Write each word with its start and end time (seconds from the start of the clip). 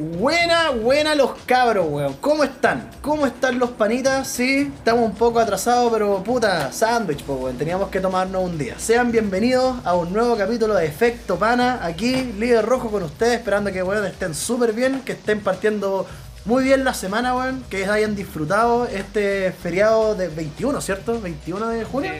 Buena, 0.00 0.70
buena 0.70 1.16
los 1.16 1.32
cabros, 1.44 1.88
weón. 1.90 2.14
¿Cómo 2.20 2.44
están? 2.44 2.88
¿Cómo 3.02 3.26
están 3.26 3.58
los 3.58 3.70
panitas? 3.70 4.28
Sí, 4.28 4.72
estamos 4.76 5.04
un 5.04 5.16
poco 5.16 5.40
atrasados, 5.40 5.92
pero 5.92 6.22
puta, 6.22 6.70
sándwich, 6.70 7.24
weón. 7.26 7.58
Teníamos 7.58 7.88
que 7.88 7.98
tomarnos 7.98 8.44
un 8.44 8.56
día. 8.56 8.78
Sean 8.78 9.10
bienvenidos 9.10 9.74
a 9.84 9.96
un 9.96 10.12
nuevo 10.12 10.36
capítulo 10.36 10.74
de 10.74 10.86
Efecto 10.86 11.36
Pana. 11.36 11.80
Aquí, 11.82 12.32
líder 12.38 12.64
rojo 12.64 12.92
con 12.92 13.02
ustedes, 13.02 13.38
esperando 13.38 13.72
que, 13.72 13.82
weón, 13.82 14.06
estén 14.06 14.36
súper 14.36 14.72
bien, 14.72 15.00
que 15.00 15.12
estén 15.12 15.40
partiendo 15.40 16.06
muy 16.44 16.62
bien 16.62 16.84
la 16.84 16.94
semana, 16.94 17.34
weón. 17.34 17.64
Que 17.68 17.86
hayan 17.86 18.14
disfrutado 18.14 18.86
este 18.86 19.50
feriado 19.50 20.14
de 20.14 20.28
21, 20.28 20.80
¿cierto? 20.80 21.20
21 21.20 21.70
de 21.70 21.84
junio. 21.84 22.12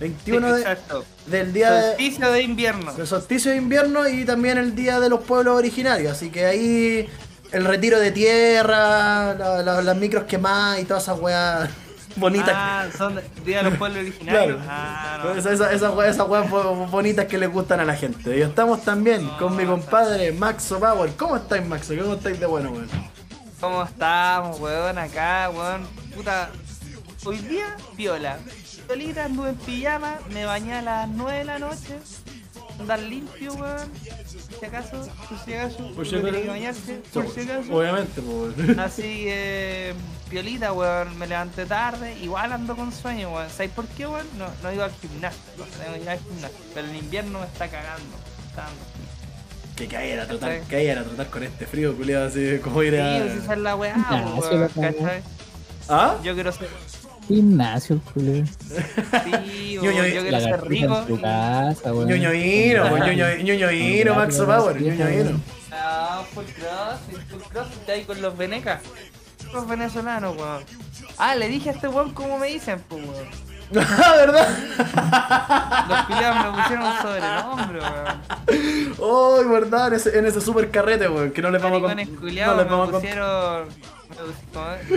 21 0.00 0.52
de, 0.54 0.60
Exacto. 0.60 1.04
del 1.26 1.52
día 1.52 1.72
de, 1.72 1.82
Solsticio 1.88 2.30
de 2.32 2.42
invierno. 2.42 2.92
el 2.96 3.06
solsticio 3.06 3.50
de 3.50 3.56
invierno 3.56 4.08
y 4.08 4.24
también 4.24 4.58
el 4.58 4.74
día 4.74 5.00
de 5.00 5.08
los 5.08 5.20
pueblos 5.24 5.56
originarios. 5.56 6.12
Así 6.12 6.30
que 6.30 6.44
ahí 6.46 7.08
el 7.52 7.64
retiro 7.64 7.98
de 7.98 8.10
tierra, 8.12 9.34
la- 9.34 9.62
la- 9.62 9.82
las 9.82 9.96
micros 9.96 10.24
quemadas 10.24 10.80
y 10.80 10.84
todas 10.84 11.02
esas 11.04 11.18
weas 11.18 11.68
bonitas. 12.16 12.52
Ah, 12.54 12.86
son 12.96 13.16
de- 13.16 13.24
Día 13.44 13.58
de 13.58 13.70
los 13.70 13.78
Pueblos 13.78 13.98
Originarios. 14.02 14.62
Claro. 14.62 14.62
Ah, 14.68 15.20
no. 15.24 15.34
Esas 15.34 15.72
esa, 15.72 15.90
weas, 15.90 16.14
esas 16.14 16.28
weas 16.28 16.48
bo- 16.48 16.86
bonitas 16.86 17.26
que 17.26 17.38
les 17.38 17.50
gustan 17.50 17.80
a 17.80 17.84
la 17.84 17.94
gente. 17.96 18.36
Y 18.38 18.42
estamos 18.42 18.82
también 18.82 19.26
con 19.38 19.56
mi 19.56 19.64
compadre 19.64 20.32
Maxo 20.32 20.78
Power. 20.78 21.10
¿Cómo 21.16 21.36
estáis, 21.36 21.66
Maxo? 21.66 21.94
¿Cómo 22.00 22.14
estáis 22.14 22.38
de 22.38 22.46
bueno, 22.46 22.70
weón? 22.70 22.88
¿Cómo 23.60 23.82
estamos, 23.82 24.60
weón? 24.60 24.96
Acá, 24.98 25.50
weón. 25.52 25.86
Puta. 26.14 26.50
Hoy 27.24 27.38
día, 27.38 27.76
viola. 27.96 28.38
Solita 28.88 29.26
anduve 29.26 29.50
en 29.50 29.56
pijama, 29.56 30.18
me 30.32 30.44
bañé 30.46 30.74
a 30.74 30.82
las 30.82 31.08
9 31.08 31.38
de 31.38 31.44
la 31.44 31.58
noche. 31.58 31.98
Andar 32.80 33.00
limpio, 33.00 33.52
weón. 33.54 33.90
Si 34.58 34.64
acaso, 34.64 35.06
por 35.28 35.38
si 35.44 35.52
acaso, 35.52 35.92
Por 35.94 36.06
si 36.08 36.16
acaso. 36.16 36.32
que 36.32 36.48
bañarse, 36.48 36.94
por 37.12 37.28
si 37.34 37.40
acaso. 37.40 37.74
Obviamente, 37.76 38.22
pues. 38.22 38.78
Así 38.78 39.02
que, 39.02 39.94
piolita, 40.30 40.72
weón, 40.72 41.18
me 41.18 41.26
levanté 41.26 41.66
tarde, 41.66 42.16
igual 42.22 42.52
ando 42.52 42.76
con 42.76 42.92
sueño, 42.92 43.30
weón. 43.34 43.50
¿Sabes 43.50 43.72
por 43.72 43.86
qué, 43.88 44.06
weón? 44.06 44.26
No, 44.38 44.46
no 44.62 44.72
iba 44.72 44.84
al 44.86 44.92
gimnasio, 44.92 45.40
no 45.58 45.64
tengo 45.64 45.94
que 45.94 46.00
ir 46.02 46.08
al 46.10 46.18
gimnasio, 46.20 46.58
pero 46.72 46.86
el 46.88 46.96
invierno 46.96 47.40
me 47.40 47.46
está 47.46 47.68
cagando. 47.68 48.04
me 48.42 48.48
está 48.48 48.62
dando. 48.62 48.80
Que 49.76 49.86
caigan 49.86 50.20
a 50.20 50.26
tratar, 50.26 50.52
Sí. 50.54 50.58
caigan 50.70 50.98
a 50.98 51.04
tratar 51.04 51.26
con 51.30 51.42
este 51.42 51.66
frío, 51.66 51.96
culiado, 51.96 52.26
así 52.28 52.58
como 52.62 52.82
ir 52.82 52.94
Sí, 52.94 53.00
a. 53.00 53.18
pues 53.24 53.42
esa 53.42 53.52
es 53.54 53.58
la 53.60 53.76
weá, 53.76 53.94
sí 53.94 54.54
weón. 54.54 54.68
¿cachai? 54.68 55.22
¿Ah? 55.88 56.16
Yo 56.22 56.34
quiero 56.34 56.52
ser, 56.52 56.68
Gimnasio, 57.28 58.00
culo. 58.12 58.44
sí, 58.46 59.78
Ñoño, 59.82 60.00
weón, 60.02 60.12
yo 60.14 60.22
quiero 60.22 60.40
ser 60.40 60.60
rico. 60.68 60.98
en 60.98 61.06
tu 61.06 61.16
y- 61.16 61.20
casa, 61.20 61.92
weón. 61.94 62.08
Ñoñoíno, 62.08 62.84
Ah, 62.84 62.90
ñoño- 62.90 63.42
ñoñoíno, 63.42 64.14
Maxo 64.14 64.46
Power, 64.46 64.80
ñoñoíno. 64.80 65.40
Ah, 65.72 66.22
full 66.34 66.44
cross, 66.44 67.00
full 67.30 67.40
cross, 67.52 67.68
está 67.72 67.92
ahí 67.92 68.04
con 68.04 68.20
los 68.22 68.36
venecas. 68.36 68.80
Los 69.52 69.68
venezolanos, 69.68 70.36
weón. 70.36 70.64
Ah, 71.18 71.34
le 71.34 71.48
dije 71.48 71.70
a 71.70 71.72
este 71.72 71.88
weón 71.88 72.12
cómo 72.14 72.38
me 72.38 72.48
dicen, 72.48 72.82
pues, 72.88 73.04
weón. 73.04 73.28
Ah, 73.76 74.14
¿verdad? 74.16 74.48
Los 75.88 76.06
pilados 76.06 76.46
me 76.56 76.62
pusieron 76.62 76.86
un 76.86 76.96
sobrenombre, 77.02 77.78
weón. 77.80 78.94
Oh, 78.98 79.44
verdad, 79.46 79.88
en 79.88 79.94
ese, 79.94 80.18
en 80.18 80.26
ese 80.26 80.40
super 80.40 80.70
carrete, 80.70 81.06
weón, 81.08 81.30
que 81.32 81.42
no 81.42 81.50
les 81.50 81.60
vamos 81.60 81.78
a 81.78 81.80
contar. 81.94 82.06
No 82.08 82.56
les 82.56 82.68
vamos 82.70 82.88
a 82.88 82.92
me 82.92 82.92
contar. 82.92 83.64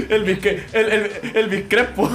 El 0.09 0.23
bisque, 0.23 0.64
el, 0.73 0.89
el, 0.89 1.11
el 1.36 1.50
biscrepo. 1.50 2.09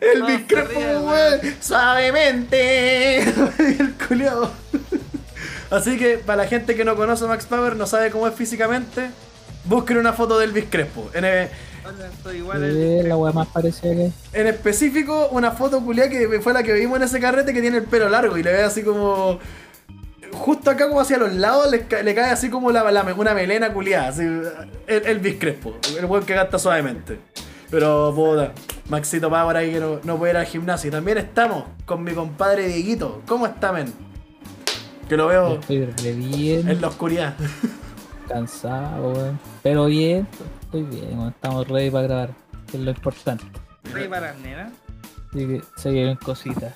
El 0.00 0.22
biscrepo, 0.22 0.80
weón. 0.80 1.40
Suavemente. 1.60 3.20
el 3.20 3.94
culiao. 4.06 4.50
Así 5.70 5.98
que, 5.98 6.18
para 6.18 6.44
la 6.44 6.48
gente 6.48 6.74
que 6.74 6.84
no 6.84 6.96
conoce 6.96 7.24
a 7.24 7.28
Max 7.28 7.44
Power, 7.46 7.76
no 7.76 7.86
sabe 7.86 8.10
cómo 8.10 8.26
es 8.26 8.34
físicamente, 8.34 9.10
busquen 9.64 9.98
una 9.98 10.14
foto 10.14 10.38
del 10.38 10.52
biscrepo. 10.52 11.10
En, 11.12 11.24
e- 11.26 11.50
igual 12.34 13.08
la 13.08 13.16
weá 13.16 13.32
más 13.32 13.48
parecida 13.48 13.94
que. 13.94 14.10
en 14.32 14.46
específico, 14.46 15.28
una 15.30 15.52
foto 15.52 15.80
culiá 15.82 16.08
que 16.08 16.40
fue 16.40 16.52
la 16.52 16.62
que 16.62 16.72
vimos 16.72 16.96
en 16.98 17.04
ese 17.04 17.20
carrete 17.20 17.52
que 17.52 17.60
tiene 17.60 17.78
el 17.78 17.84
pelo 17.84 18.08
largo 18.08 18.36
y 18.38 18.42
le 18.42 18.52
ve 18.52 18.62
así 18.62 18.82
como. 18.82 19.38
Justo 20.38 20.70
acá, 20.70 20.88
como 20.88 21.00
hacia 21.00 21.18
los 21.18 21.32
lados, 21.34 21.70
le, 21.70 21.86
ca- 21.86 22.02
le 22.02 22.14
cae 22.14 22.30
así 22.30 22.48
como 22.50 22.70
la, 22.70 22.90
la- 22.90 23.02
una 23.14 23.34
melena 23.34 23.72
culiada. 23.72 24.08
Así, 24.08 24.22
el, 24.22 24.46
el 24.86 25.20
el 25.98 26.04
weón 26.06 26.24
que 26.24 26.34
gasta 26.34 26.58
suavemente. 26.58 27.18
Pero, 27.70 28.12
puta, 28.14 28.52
Maxito 28.88 29.28
Power 29.28 29.56
ahí 29.56 29.72
que 29.72 29.80
no, 29.80 30.00
no 30.02 30.16
puede 30.16 30.32
ir 30.32 30.38
al 30.38 30.46
gimnasio. 30.46 30.88
Y 30.88 30.90
también 30.90 31.18
estamos 31.18 31.64
con 31.84 32.02
mi 32.02 32.12
compadre 32.12 32.66
Dieguito. 32.68 33.22
¿Cómo 33.26 33.46
está, 33.46 33.72
men? 33.72 33.92
Que 35.08 35.16
lo 35.16 35.26
veo 35.26 35.54
Estoy 35.60 35.84
re 35.86 36.12
bien, 36.12 36.68
en 36.68 36.80
la 36.80 36.88
oscuridad. 36.88 37.34
cansado, 38.28 39.12
weón. 39.12 39.38
Pero 39.62 39.86
bien, 39.86 40.26
estoy 40.62 40.82
bien, 40.82 41.18
weón. 41.18 41.28
Estamos 41.30 41.68
ready 41.68 41.90
para 41.90 42.04
grabar, 42.06 42.30
que 42.70 42.76
es 42.78 42.82
lo 42.82 42.90
importante. 42.90 43.44
Rey 43.92 44.08
para 44.08 44.28
las 44.32 44.38
nenas. 44.38 44.72
Que 45.32 45.60
se 45.76 45.90
vienen 45.90 46.16
cositas. 46.16 46.74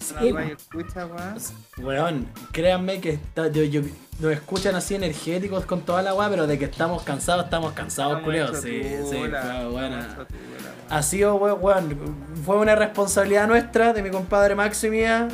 Escucha, 0.00 1.06
weón. 1.06 1.36
Weón, 1.78 2.28
créanme 2.52 3.00
que 3.00 3.10
está, 3.10 3.48
yo, 3.48 3.62
yo- 3.64 3.82
nos 4.18 4.32
escuchan 4.32 4.74
así 4.74 4.94
energéticos 4.94 5.64
con 5.64 5.80
toda 5.82 6.02
la 6.02 6.12
weá, 6.14 6.28
pero 6.28 6.46
de 6.46 6.58
que 6.58 6.66
estamos 6.66 7.02
cansados, 7.02 7.44
estamos 7.44 7.72
cansados, 7.72 8.20
culiados. 8.20 8.50
hecho 8.58 8.62
Sí, 8.62 8.82
sí, 9.10 9.16
tula, 9.16 9.68
weón. 9.72 10.06
Ha 10.90 11.02
sido, 11.02 11.36
we- 11.36 11.52
weón, 11.52 11.96
fue 12.44 12.56
una 12.56 12.74
responsabilidad 12.74 13.46
nuestra, 13.46 13.92
de 13.92 14.02
mi 14.02 14.10
compadre 14.10 14.54
Max 14.54 14.82
y 14.84 14.90
mía, 14.90 15.28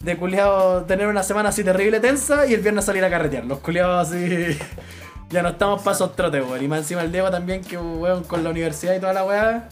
de 0.00 0.16
culiado 0.16 0.84
tener 0.84 1.06
una 1.08 1.22
semana 1.22 1.50
así 1.50 1.62
terrible 1.64 2.00
tensa 2.00 2.46
y 2.46 2.54
el 2.54 2.60
viernes 2.60 2.84
salir 2.84 3.04
a 3.04 3.10
carretear. 3.10 3.44
Los 3.44 3.58
culiados 3.58 4.08
así. 4.08 4.58
ya 5.30 5.42
no 5.42 5.50
estamos 5.50 5.82
pasos 5.82 6.14
trote, 6.16 6.40
weón. 6.40 6.62
Y 6.62 6.68
más 6.68 6.78
encima 6.80 7.02
el 7.02 7.12
Diego 7.12 7.30
también, 7.30 7.62
que 7.62 7.76
weón, 7.76 8.24
con 8.24 8.44
la 8.44 8.50
universidad 8.50 8.94
y 8.94 9.00
toda 9.00 9.12
la 9.12 9.24
weá. 9.24 9.68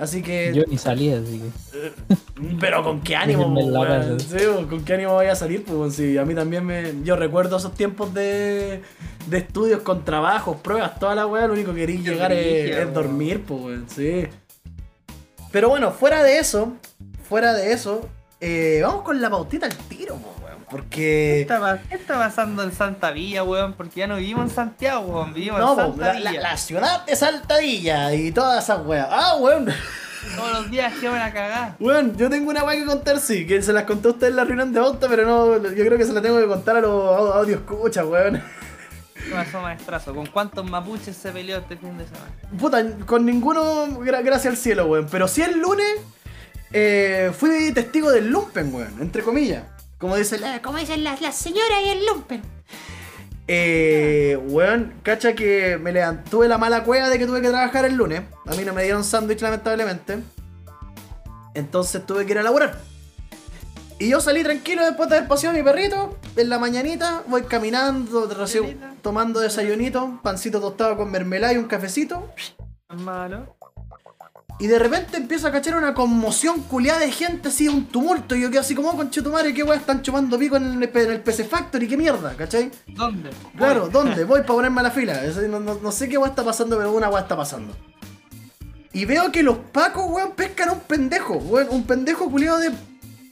Así 0.00 0.22
que. 0.22 0.50
Yo 0.54 0.62
ni 0.66 0.78
salí, 0.78 1.12
así 1.12 1.42
que. 1.42 2.16
Pero 2.60 2.82
con 2.82 3.02
qué 3.02 3.16
ánimo. 3.24 3.54
Sí, 4.18 4.38
con 4.68 4.82
qué 4.82 4.94
ánimo 4.94 5.12
voy 5.12 5.26
a 5.26 5.36
salir, 5.36 5.62
pues 5.62 5.94
sí, 5.94 6.16
a 6.16 6.24
mí 6.24 6.34
también 6.34 6.64
me. 6.64 6.94
Yo 7.04 7.16
recuerdo 7.16 7.58
esos 7.58 7.74
tiempos 7.74 8.14
de, 8.14 8.80
de 9.26 9.38
estudios 9.38 9.82
con 9.82 10.02
trabajos, 10.02 10.56
pruebas, 10.62 10.98
toda 10.98 11.14
la 11.14 11.26
weá, 11.26 11.46
lo 11.46 11.52
único 11.52 11.74
que 11.74 11.80
quería 11.80 12.00
llegar 12.00 12.32
es, 12.32 12.94
dormir, 12.94 13.44
pues 13.46 13.80
sí. 13.94 14.26
Pero 15.52 15.68
bueno, 15.68 15.90
fuera 15.90 16.22
de 16.22 16.38
eso, 16.38 16.72
fuera 17.28 17.52
de 17.52 17.72
eso, 17.72 18.08
eh, 18.40 18.80
vamos 18.82 19.02
con 19.02 19.20
la 19.20 19.28
pautita 19.28 19.66
al 19.66 19.76
tiro, 19.76 20.16
pues, 20.16 20.39
weón. 20.72 20.86
¿Qué 20.90 21.40
Porque. 21.40 21.40
está, 21.42 21.82
qué 21.88 21.94
está 21.96 22.14
pasando 22.18 22.62
en 22.62 22.72
Santa 22.72 23.10
Villa, 23.10 23.42
weón? 23.44 23.74
Porque 23.74 24.00
ya 24.00 24.06
no 24.06 24.16
vivimos 24.16 24.48
en 24.50 24.54
Santiago, 24.54 25.00
weón. 25.02 25.32
Vivimos 25.34 25.60
No, 25.60 25.70
en 25.72 25.76
Santa 25.76 26.06
la, 26.06 26.12
Villa. 26.14 26.32
la- 26.32 26.40
la 26.50 26.56
ciudad 26.56 27.04
de 27.06 27.16
Saltadilla 27.16 28.14
y 28.14 28.32
todas 28.32 28.64
esas 28.64 28.84
weas. 28.86 29.08
Ah, 29.10 29.36
weón. 29.38 29.66
Todos 30.36 30.52
los 30.52 30.70
días 30.70 30.92
que 31.00 31.08
van 31.08 31.22
a 31.22 31.32
cagar. 31.32 31.76
Bueno, 31.78 32.12
yo 32.14 32.28
tengo 32.28 32.50
una 32.50 32.62
weá 32.62 32.76
que 32.76 32.84
contar, 32.84 33.18
sí, 33.20 33.46
que 33.46 33.62
se 33.62 33.72
las 33.72 33.84
conté 33.84 34.08
a 34.08 34.10
ustedes 34.10 34.30
en 34.32 34.36
la 34.36 34.44
reunión 34.44 34.70
de 34.72 34.78
auto, 34.80 35.06
pero 35.08 35.24
no, 35.24 35.56
yo 35.62 35.84
creo 35.86 35.96
que 35.96 36.04
se 36.04 36.12
la 36.12 36.20
tengo 36.20 36.38
que 36.38 36.46
contar 36.46 36.76
a 36.76 36.80
los 36.82 36.90
au- 36.92 37.32
audio 37.36 37.56
escucha, 37.56 38.04
weón. 38.04 38.42
¿Qué 39.14 39.30
pasó, 39.32 39.60
maestrazo? 39.62 40.14
¿Con 40.14 40.26
cuántos 40.26 40.68
mapuches 40.68 41.16
se 41.16 41.30
peleó 41.30 41.58
este 41.58 41.76
fin 41.78 41.96
de 41.96 42.04
semana? 42.04 42.26
Puta, 42.58 42.84
con 43.06 43.24
ninguno, 43.24 43.86
gra- 44.00 44.22
gracias 44.22 44.46
al 44.52 44.56
cielo, 44.58 44.86
weón. 44.86 45.06
Pero 45.10 45.26
sí 45.26 45.40
el 45.42 45.58
lunes 45.58 45.86
eh, 46.72 47.32
fui 47.36 47.72
testigo 47.72 48.10
del 48.10 48.28
lumpen, 48.30 48.74
weón, 48.74 48.94
entre 49.00 49.22
comillas. 49.22 49.62
Como 50.00 50.16
dice 50.16 50.38
la, 50.38 50.60
Como 50.62 50.78
dicen 50.78 51.04
las, 51.04 51.20
las 51.20 51.36
señoras 51.36 51.78
y 51.84 51.88
el 51.90 52.06
lumpen. 52.06 52.42
Eh, 53.46 54.38
weón, 54.48 54.94
cacha 55.02 55.34
que 55.34 55.76
me 55.76 55.92
levanté, 55.92 56.30
tuve 56.30 56.48
la 56.48 56.56
mala 56.56 56.84
cueva 56.84 57.08
de 57.08 57.18
que 57.18 57.26
tuve 57.26 57.42
que 57.42 57.48
trabajar 57.48 57.84
el 57.84 57.94
lunes. 57.94 58.22
A 58.46 58.54
mí 58.54 58.64
no 58.64 58.72
me 58.72 58.82
dieron 58.84 59.04
sándwich, 59.04 59.40
lamentablemente. 59.42 60.20
Entonces 61.54 62.06
tuve 62.06 62.24
que 62.26 62.32
ir 62.32 62.38
a 62.38 62.42
laburar. 62.42 62.78
Y 63.98 64.08
yo 64.08 64.20
salí 64.20 64.42
tranquilo 64.42 64.82
después 64.84 65.10
de 65.10 65.16
haber 65.16 65.28
paseado 65.28 65.54
a 65.54 65.58
mi 65.58 65.64
perrito. 65.64 66.16
En 66.36 66.48
la 66.48 66.58
mañanita 66.58 67.22
voy 67.26 67.42
caminando, 67.42 68.26
recién 68.28 68.64
Perrito. 68.64 68.86
tomando 69.02 69.40
desayunito, 69.40 70.20
pancito 70.22 70.60
tostado 70.60 70.96
con 70.96 71.10
mermelada 71.10 71.52
y 71.52 71.58
un 71.58 71.66
cafecito. 71.66 72.32
¿Es 72.38 72.96
malo? 72.98 73.56
Y 74.60 74.66
de 74.66 74.78
repente 74.78 75.16
empiezo 75.16 75.48
a 75.48 75.52
cachar 75.52 75.74
una 75.76 75.94
conmoción 75.94 76.60
culiada 76.64 77.00
de 77.00 77.10
gente, 77.10 77.48
así, 77.48 77.66
un 77.66 77.86
tumulto. 77.86 78.34
Y 78.36 78.42
yo 78.42 78.50
quedo 78.50 78.60
así 78.60 78.74
como, 78.74 78.94
con 78.94 79.10
madre, 79.32 79.54
qué 79.54 79.62
weá 79.62 79.78
están 79.78 80.02
chupando 80.02 80.38
pico 80.38 80.56
en 80.58 80.82
el, 80.82 80.82
en 80.94 81.10
el 81.12 81.20
PC 81.22 81.44
Factory, 81.44 81.88
qué 81.88 81.96
mierda, 81.96 82.34
¿cachai? 82.36 82.70
¿Dónde? 82.88 83.30
Claro, 83.56 83.82
Voy. 83.84 83.90
¿dónde? 83.90 84.24
Voy 84.26 84.40
para 84.42 84.54
ponerme 84.54 84.80
a 84.80 84.82
la 84.84 84.90
fila. 84.90 85.22
No, 85.48 85.60
no- 85.60 85.78
no 85.82 85.90
sé 85.92 86.10
qué 86.10 86.18
weá 86.18 86.28
está 86.28 86.44
pasando, 86.44 86.76
pero 86.76 86.92
una 86.92 87.08
weá 87.08 87.22
está 87.22 87.34
pasando. 87.38 87.74
Y 88.92 89.06
veo 89.06 89.32
que 89.32 89.42
los 89.42 89.56
pacos, 89.56 90.04
weón, 90.10 90.32
pescan 90.32 90.68
a 90.68 90.72
un 90.72 90.80
pendejo, 90.80 91.36
weón. 91.36 91.68
Un 91.70 91.84
pendejo 91.84 92.30
culiado 92.30 92.58
de 92.58 92.70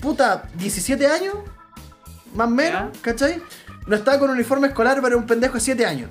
puta 0.00 0.44
17 0.54 1.06
años, 1.08 1.34
más 2.34 2.46
o 2.46 2.50
menos, 2.50 2.92
Ya. 2.94 3.00
¿cachai? 3.02 3.42
No 3.86 3.96
estaba 3.96 4.19
con 4.19 4.31
uniforme 4.31 4.69
escolar, 4.69 4.94
pero 4.96 5.08
era 5.08 5.16
un 5.19 5.26
pendejo 5.26 5.54
de 5.54 5.60
7 5.60 5.84
años. 5.84 6.10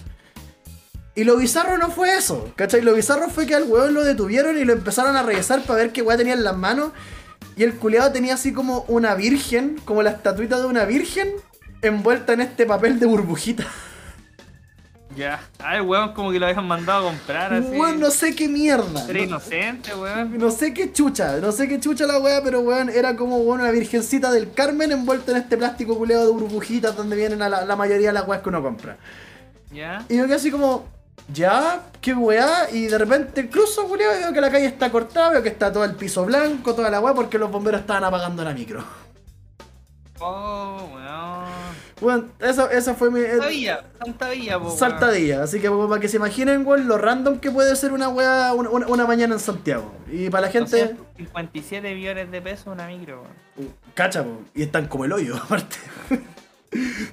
Y 1.17 1.23
lo 1.23 1.35
bizarro 1.35 1.79
no 1.79 1.89
fue 1.89 2.15
eso, 2.15 2.51
¿cachai? 2.55 2.81
Lo 2.81 2.93
bizarro 2.93 3.27
fue 3.31 3.47
que 3.47 3.55
al 3.55 3.63
weón 3.63 3.95
lo 3.95 4.03
detuvieron 4.03 4.55
y 4.55 4.63
lo 4.65 4.73
empezaron 4.73 5.17
a 5.17 5.23
revisar 5.23 5.63
para 5.63 5.79
ver 5.79 5.91
qué 5.91 6.03
weá 6.03 6.15
tenía 6.15 6.33
en 6.33 6.43
las 6.43 6.55
manos. 6.55 6.91
Y 7.55 7.63
el 7.63 7.73
culiado 7.73 8.11
tenía 8.11 8.35
así 8.35 8.53
como 8.53 8.85
una 8.87 9.15
virgen, 9.15 9.81
como 9.83 10.03
la 10.03 10.11
estatuita 10.11 10.59
de 10.59 10.67
una 10.67 10.85
virgen, 10.85 11.31
envuelta 11.81 12.33
en 12.33 12.41
este 12.41 12.67
papel 12.67 12.99
de 12.99 13.07
burbujita. 13.07 13.65
Ya. 15.15 15.39
Ay, 15.57 15.81
weón, 15.81 16.13
como 16.13 16.31
que 16.31 16.39
lo 16.39 16.45
habían 16.45 16.67
mandado 16.67 17.07
a 17.07 17.11
comprar 17.11 17.51
así. 17.51 17.67
Weón, 17.69 17.99
no 17.99 18.11
sé 18.11 18.35
qué 18.35 18.47
mierda. 18.47 19.03
Era 19.09 19.19
inocente, 19.19 19.95
weón. 19.95 20.37
No 20.37 20.51
sé 20.51 20.71
qué 20.71 20.93
chucha, 20.93 21.37
no 21.37 21.51
sé 21.51 21.67
qué 21.67 21.79
chucha 21.79 22.05
la 22.05 22.19
weá, 22.19 22.43
pero 22.43 22.59
weón, 22.59 22.89
era 22.89 23.15
como 23.15 23.37
weón, 23.37 23.61
una 23.61 23.71
virgencita 23.71 24.29
del 24.29 24.51
Carmen 24.53 24.91
envuelta 24.91 25.31
en 25.31 25.37
este 25.37 25.57
plástico 25.57 25.97
culeado 25.97 26.27
de 26.27 26.31
burbujitas 26.31 26.95
donde 26.95 27.15
vienen 27.15 27.41
a 27.41 27.49
la, 27.49 27.65
la 27.65 27.75
mayoría 27.75 28.09
de 28.09 28.13
las 28.13 28.27
weas 28.27 28.43
que 28.43 28.49
uno 28.49 28.61
compra. 28.61 28.97
Ya. 29.71 30.05
Y 30.09 30.17
yo 30.17 30.25
quedé 30.25 30.35
así 30.35 30.51
como, 30.51 30.85
ya, 31.33 31.83
qué 32.01 32.13
weá, 32.13 32.69
y 32.71 32.87
de 32.87 32.97
repente 32.97 33.49
cruzo, 33.49 33.85
y 33.93 33.97
veo 33.97 34.33
que 34.33 34.41
la 34.41 34.49
calle 34.51 34.65
está 34.67 34.89
cortada, 34.91 35.31
veo 35.31 35.43
que 35.43 35.49
está 35.49 35.71
todo 35.71 35.83
el 35.83 35.95
piso 35.95 36.25
blanco, 36.25 36.73
toda 36.73 36.89
la 36.89 36.99
weá, 36.99 37.13
porque 37.13 37.37
los 37.37 37.51
bomberos 37.51 37.81
estaban 37.81 38.03
apagando 38.03 38.43
la 38.43 38.53
micro. 38.53 38.83
Oh, 40.19 40.89
weón. 40.93 41.47
Weón, 41.99 42.31
eso, 42.39 42.69
eso 42.69 42.95
fue 42.95 43.11
mi. 43.11 43.21
Santa 43.21 43.47
Villa, 43.47 43.83
Santa 43.99 44.29
Villa, 44.29 44.59
po, 44.59 44.65
weón. 44.67 44.77
Saltadilla, 44.77 45.43
así 45.43 45.59
que 45.59 45.69
para 45.69 45.99
que 46.01 46.07
se 46.07 46.17
imaginen, 46.17 46.65
weón, 46.65 46.87
lo 46.87 46.97
random 46.97 47.39
que 47.39 47.51
puede 47.51 47.75
ser 47.75 47.91
una 47.91 48.07
weá, 48.09 48.53
una, 48.53 48.69
una- 48.69 48.87
una 48.87 49.05
mañana 49.05 49.33
en 49.35 49.39
Santiago. 49.39 49.91
Y 50.11 50.29
para 50.29 50.47
la 50.47 50.51
gente, 50.51 50.95
57 51.17 51.93
millones 51.93 52.31
de 52.31 52.41
pesos 52.41 52.67
una 52.67 52.87
micro, 52.87 53.23
weón. 53.57 53.73
cacha, 53.93 54.23
po, 54.23 54.41
y 54.55 54.63
están 54.63 54.87
como 54.87 55.05
el 55.05 55.13
hoyo, 55.13 55.35
aparte. 55.43 55.77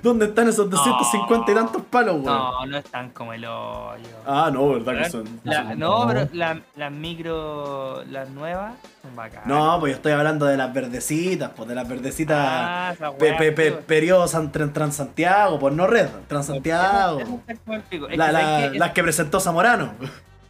¿Dónde 0.02 0.26
están 0.26 0.48
esos 0.48 0.68
250 0.68 1.50
y 1.50 1.54
tantos 1.54 1.82
palos, 1.82 2.14
weón? 2.16 2.24
No, 2.26 2.66
no 2.66 2.76
están 2.76 3.10
como 3.10 3.32
el 3.32 3.44
hoyo. 3.44 4.04
Ah, 4.26 4.50
no, 4.52 4.68
verdad 4.70 5.04
que 5.04 5.10
son. 5.10 5.40
La- 5.44 5.62
son- 5.62 5.78
no, 5.78 6.00
no. 6.02 6.08
pero 6.08 6.28
la- 6.32 6.60
las 6.76 6.92
micro, 6.92 8.02
las 8.10 8.28
nuevas, 8.30 8.74
son 9.02 9.14
bacanas. 9.16 9.46
No, 9.46 9.78
pues 9.80 9.92
yo 9.92 9.96
estoy 9.96 10.12
hablando 10.12 10.46
de 10.46 10.56
las 10.56 10.72
verdecitas, 10.74 11.52
pues 11.56 11.68
de 11.68 11.74
las 11.76 11.88
verdecitas. 11.88 12.36
Ah, 12.40 12.94
pe- 13.18 13.34
pe- 13.34 13.52
pe- 13.52 13.72
periodo 13.72 14.26
San- 14.28 14.50
Tran- 14.52 14.72
Transantiago, 14.72 15.58
pues 15.58 15.74
no 15.74 15.86
red, 15.86 16.08
Transantiago. 16.26 17.20
Es 17.46 18.18
La- 18.18 18.26
que 18.26 18.32
la- 18.32 18.40
sabes 18.40 18.70
que 18.72 18.78
las 18.78 18.90
que 18.92 19.02
presentó 19.02 19.40
Zamorano. 19.40 19.92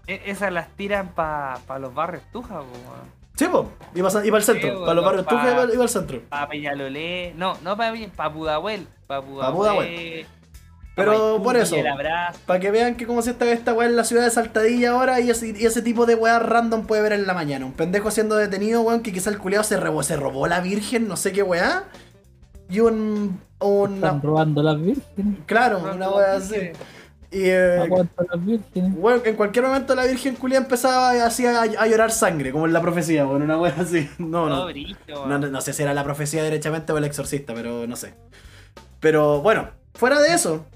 es- 0.07 0.21
esas 0.27 0.53
las 0.53 0.69
tiran 0.71 1.09
para 1.09 1.59
pa 1.67 1.79
los 1.79 1.95
barrios 1.95 2.23
Tuja, 2.33 2.57
po, 2.61 2.65
weón. 2.65 3.24
Sí, 3.37 3.47
pues, 3.51 3.65
iba, 3.95 4.09
a- 4.09 4.25
iba 4.27 4.37
al 4.37 4.45
centro. 4.45 4.69
Sí, 4.71 4.77
para 4.81 4.95
los 4.95 5.05
barrios 5.05 5.27
Tuja 5.27 5.53
iba, 5.53 5.75
iba 5.75 5.83
al 5.83 5.89
centro. 5.89 6.21
Pa 6.29 6.49
Peñalolé, 6.49 7.35
no, 7.37 7.57
no 7.63 7.77
para 7.77 7.93
pa 8.15 8.33
Pudahuel, 8.33 8.87
pa 9.07 9.21
Pudahuel. 9.23 10.27
Pa 10.95 11.03
Pero 11.03 11.11
Maipú, 11.33 11.43
por 11.43 11.57
eso. 11.57 11.75
Para 12.47 12.61
que 12.61 12.71
vean 12.71 12.95
que 12.95 13.05
como 13.07 13.21
se 13.23 13.33
está 13.33 13.51
esta 13.51 13.73
weá 13.75 13.89
en 13.89 13.97
la 13.97 14.05
ciudad 14.05 14.23
de 14.23 14.31
Saltadilla 14.31 14.93
ahora 14.93 15.19
y 15.21 15.31
ese, 15.31 15.49
y 15.59 15.67
ese 15.67 15.83
tipo 15.83 16.07
de 16.07 16.15
weá 16.15 16.39
random 16.39 16.87
puede 16.87 17.03
ver 17.03 17.13
en 17.15 17.27
la 17.27 17.35
mañana. 17.35 17.67
Un 17.67 17.73
pendejo 17.73 18.13
siendo 18.13 18.37
detenido, 18.37 18.83
weón, 18.83 19.01
que 19.03 19.13
quizá 19.13 19.31
el 19.31 19.39
culiado 19.39 19.65
se 19.65 19.77
robó, 19.79 20.05
se 20.05 20.15
robó 20.17 20.47
la 20.47 20.61
virgen, 20.61 21.09
no 21.09 21.17
sé 21.17 21.33
qué 21.33 21.43
weá. 21.43 21.85
Y 22.69 22.79
un. 22.79 23.41
un 23.59 23.95
Están 23.97 24.23
robando 24.23 24.63
las 24.63 24.81
vírgenes. 24.81 25.39
claro, 25.47 25.81
una 25.93 26.09
weá 26.11 26.35
así. 26.37 26.71
Y 27.31 27.49
eh, 27.49 27.79
Aguantan 27.81 28.27
las 28.31 28.45
vírgenes. 28.45 28.93
weón, 28.97 29.23
en 29.25 29.37
cualquier 29.37 29.65
momento 29.65 29.95
la 29.95 30.05
virgen 30.05 30.37
culia 30.37 30.59
empezaba 30.59 31.11
así 31.25 31.47
a, 31.47 31.63
a 31.63 31.87
llorar 31.87 32.11
sangre, 32.11 32.53
como 32.53 32.67
en 32.67 32.73
la 32.73 32.81
profecía, 32.81 33.27
weón, 33.27 33.43
una 33.43 33.59
weá 33.59 33.75
así. 33.79 34.09
No, 34.19 34.49
No, 34.49 35.39
no, 35.39 35.39
no 35.39 35.61
sé 35.61 35.73
si 35.73 35.83
era 35.83 35.95
la 35.95 36.05
profecía 36.05 36.43
derechamente 36.43 36.93
o 36.93 36.99
el 36.99 37.05
exorcista, 37.05 37.55
pero 37.55 37.87
no 37.87 37.97
sé. 37.97 38.15
Pero 39.01 39.43
bueno, 39.43 39.71
fuera 39.95 40.21
de 40.21 40.35
eso, 40.35 40.67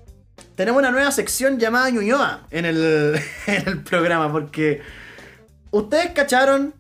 tenemos 0.54 0.80
una 0.80 0.90
nueva 0.90 1.10
sección 1.12 1.58
llamada 1.58 1.90
Ñuñoa 1.90 2.46
en 2.50 2.64
el, 2.64 3.20
en 3.46 3.68
el 3.68 3.82
programa, 3.82 4.30
porque 4.30 4.82
ustedes 5.70 6.10
cacharon 6.10 6.74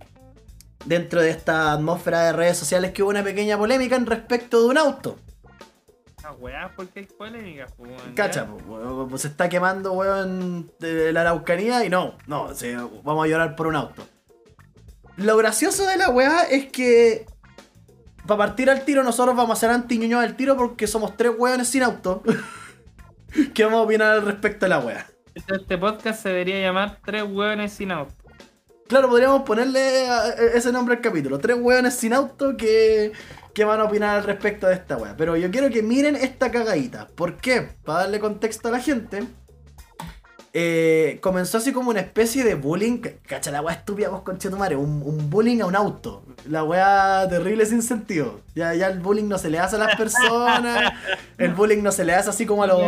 dentro 0.84 1.20
de 1.20 1.30
esta 1.30 1.72
atmósfera 1.72 2.24
de 2.24 2.32
redes 2.32 2.56
sociales 2.56 2.92
que 2.92 3.02
hubo 3.02 3.10
una 3.10 3.22
pequeña 3.22 3.58
polémica 3.58 3.96
en 3.96 4.06
respecto 4.06 4.62
de 4.62 4.68
un 4.68 4.78
auto. 4.78 5.18
Ah, 6.24 6.32
weá, 6.32 6.72
porque 6.74 7.00
hay 7.00 7.06
polémica, 7.06 7.66
po, 7.76 7.84
weón. 7.84 8.14
Cacha, 8.14 8.46
po, 8.46 8.56
weón, 8.66 9.18
se 9.18 9.28
está 9.28 9.48
quemando, 9.48 9.92
weón, 9.92 10.72
de 10.80 11.12
la 11.12 11.22
Araucanía 11.22 11.84
y 11.84 11.88
no, 11.90 12.16
no, 12.26 12.50
vamos 13.04 13.24
a 13.24 13.28
llorar 13.28 13.56
por 13.56 13.66
un 13.66 13.76
auto. 13.76 14.06
Lo 15.16 15.36
gracioso 15.36 15.86
de 15.86 15.96
la 15.96 16.10
weá 16.10 16.42
es 16.44 16.66
que 16.70 17.26
para 18.26 18.38
partir 18.38 18.68
al 18.70 18.84
tiro 18.84 19.02
nosotros 19.02 19.34
vamos 19.34 19.56
a 19.56 19.60
ser 19.60 19.70
anti 19.70 20.12
al 20.12 20.36
tiro 20.36 20.56
porque 20.56 20.86
somos 20.86 21.16
tres 21.16 21.32
weones 21.36 21.68
sin 21.68 21.82
auto. 21.82 22.22
que 23.54 23.64
vamos 23.64 23.80
a 23.80 23.82
opinar 23.82 24.12
al 24.12 24.24
respecto 24.24 24.66
de 24.66 24.70
la 24.70 24.78
weá. 24.80 25.06
Entonces, 25.34 25.62
Este 25.62 25.78
podcast 25.78 26.22
se 26.22 26.28
debería 26.30 26.60
llamar 26.60 26.98
Tres 27.04 27.22
hueones 27.22 27.72
sin 27.72 27.90
auto. 27.90 28.14
Claro, 28.88 29.08
podríamos 29.08 29.42
ponerle 29.42 30.08
a- 30.08 30.30
ese 30.54 30.72
nombre 30.72 30.96
al 30.96 31.00
capítulo. 31.00 31.38
Tres 31.38 31.58
weones 31.60 31.94
sin 31.94 32.12
auto 32.14 32.56
que, 32.56 33.12
que 33.58 33.64
van 33.64 33.80
a 33.80 33.84
opinar 33.84 34.16
al 34.18 34.24
respecto 34.24 34.66
de 34.68 34.74
esta 34.74 34.96
weá. 34.96 35.14
Pero 35.16 35.36
yo 35.36 35.50
quiero 35.50 35.68
que 35.68 35.82
miren 35.82 36.16
esta 36.16 36.50
cagadita. 36.50 37.08
¿Por 37.14 37.36
qué? 37.36 37.68
Para 37.84 38.00
darle 38.00 38.20
contexto 38.20 38.68
a 38.68 38.70
la 38.70 38.78
gente. 38.80 39.24
eh, 40.54 41.18
comenzó 41.20 41.58
así 41.58 41.72
como 41.72 41.90
una 41.90 42.00
especie 42.00 42.42
de 42.42 42.54
bullying. 42.54 43.00
Cacha 43.26 43.50
la 43.50 43.60
weá 43.60 43.74
estúpida, 43.74 44.08
vos 44.08 44.22
conchetumare. 44.22 44.76
Un, 44.76 45.02
un 45.04 45.28
bullying 45.30 45.60
a 45.60 45.66
un 45.66 45.76
auto. 45.76 46.24
La 46.48 46.64
weá 46.64 47.26
terrible 47.28 47.66
sin 47.66 47.82
sentido. 47.82 48.40
Ya, 48.54 48.74
ya 48.74 48.86
el 48.88 49.00
bullying 49.00 49.28
no 49.28 49.38
se 49.38 49.50
le 49.50 49.58
hace 49.58 49.76
a 49.76 49.80
las 49.80 49.96
personas. 49.96 50.92
El 51.38 51.54
bullying 51.54 51.82
no 51.82 51.92
se 51.92 52.04
le 52.04 52.14
hace 52.14 52.30
así 52.30 52.46
como 52.46 52.62
a 52.64 52.66
los. 52.66 52.80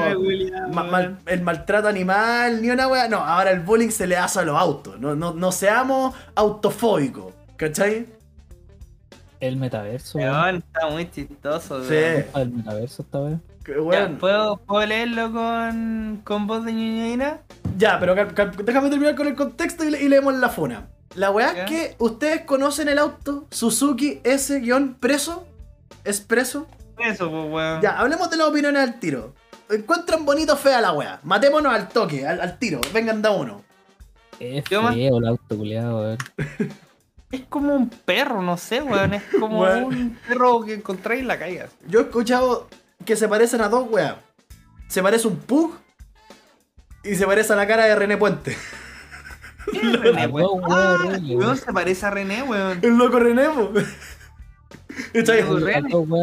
Ma- 0.72 0.82
mal- 0.84 1.18
el 1.26 1.42
maltrato 1.42 1.86
animal, 1.86 2.60
ni 2.62 2.70
una 2.70 2.88
wea. 2.88 3.06
No, 3.08 3.18
ahora 3.18 3.50
el 3.52 3.60
bullying 3.60 3.90
se 3.90 4.08
le 4.08 4.16
hace 4.16 4.40
a 4.40 4.42
los 4.42 4.56
autos. 4.58 4.98
No, 4.98 5.14
no, 5.14 5.32
no 5.34 5.52
seamos 5.52 6.14
autofóbicos. 6.34 7.32
¿Cachai? 7.56 8.06
El 9.40 9.56
metaverso, 9.56 10.18
weón. 10.18 10.32
Weón, 10.34 10.56
está 10.56 10.86
muy 10.90 11.10
chistoso, 11.10 11.82
Sí. 11.84 11.90
weón. 11.94 12.24
Ah, 12.34 12.40
El 12.42 12.50
metaverso 12.50 13.02
esta 13.02 13.20
vez. 13.20 13.38
Ya, 13.66 13.80
weón. 13.80 14.16
¿puedo, 14.18 14.56
¿Puedo 14.58 14.86
leerlo 14.86 15.32
con, 15.32 16.20
con 16.24 16.46
voz 16.46 16.64
de 16.64 16.72
ñoñoína? 16.72 17.38
Ya, 17.78 17.98
pero 17.98 18.14
cal- 18.14 18.34
cal- 18.34 18.52
déjame 18.64 18.90
terminar 18.90 19.14
con 19.16 19.26
el 19.26 19.34
contexto 19.34 19.84
y, 19.84 19.90
le- 19.90 20.02
y 20.02 20.08
leemos 20.08 20.34
la 20.34 20.48
funa. 20.50 20.88
La 21.14 21.30
weá 21.30 21.54
Ya. 21.54 21.64
es 21.64 21.70
que 21.70 21.94
ustedes 21.98 22.42
conocen 22.42 22.88
el 22.88 22.98
auto 22.98 23.46
Suzuki 23.50 24.20
S-Preso. 24.24 25.46
¿Expreso? 26.04 26.66
Eso, 26.98 27.30
pues, 27.30 27.50
weón. 27.52 27.80
Ya, 27.82 27.98
hablemos 27.98 28.30
de 28.30 28.36
las 28.36 28.46
opiniones 28.48 28.82
al 28.82 29.00
tiro. 29.00 29.34
Encuentran 29.70 30.24
bonito 30.24 30.52
o 30.54 30.56
fea 30.56 30.80
la 30.80 30.92
weá. 30.92 31.20
Matémonos 31.22 31.72
al 31.72 31.88
toque, 31.88 32.26
al, 32.26 32.40
al 32.40 32.58
tiro. 32.58 32.80
Vengan 32.92 33.22
da 33.22 33.30
uno. 33.30 33.62
Es 34.38 34.64
Yo 34.64 34.82
más- 34.82 34.94
feo 34.94 35.18
el 35.18 35.26
auto 35.26 35.56
culiado, 35.56 36.00
weón. 36.00 36.18
Es 37.30 37.42
como 37.48 37.74
un 37.74 37.88
perro, 37.88 38.42
no 38.42 38.56
sé, 38.56 38.82
weón. 38.82 39.14
Es 39.14 39.22
como 39.38 39.60
Weón. 39.60 39.84
un 39.84 40.18
perro 40.26 40.62
que 40.64 40.74
encontráis 40.74 41.20
en 41.22 41.28
la 41.28 41.38
calle. 41.38 41.66
Yo 41.86 42.00
he 42.00 42.02
escuchado 42.02 42.68
que 43.04 43.14
se 43.16 43.28
parecen 43.28 43.60
a 43.60 43.68
dos 43.68 43.88
weas. 43.88 44.16
Se 44.88 45.00
parece 45.02 45.28
un 45.28 45.36
Pug 45.36 45.72
y 47.04 47.14
se 47.14 47.26
parece 47.26 47.52
a 47.52 47.56
la 47.56 47.66
cara 47.68 47.84
de 47.84 47.94
René 47.94 48.16
Puente. 48.16 48.56
¿Qué 49.70 49.78
es 49.78 49.92
René, 50.00 50.26
weón? 50.26 50.60
dos, 50.60 50.68
weón, 50.68 50.72
Ah, 50.72 50.94
horrible, 50.98 51.18
weón, 51.36 51.40
weón. 51.44 51.56
se 51.56 51.72
parece 51.72 52.06
a 52.06 52.10
René, 52.10 52.42
weón. 52.42 52.78
El 52.82 52.96
loco 52.96 53.20
René, 53.20 53.48
po. 53.50 53.72
Echáis 55.14 55.44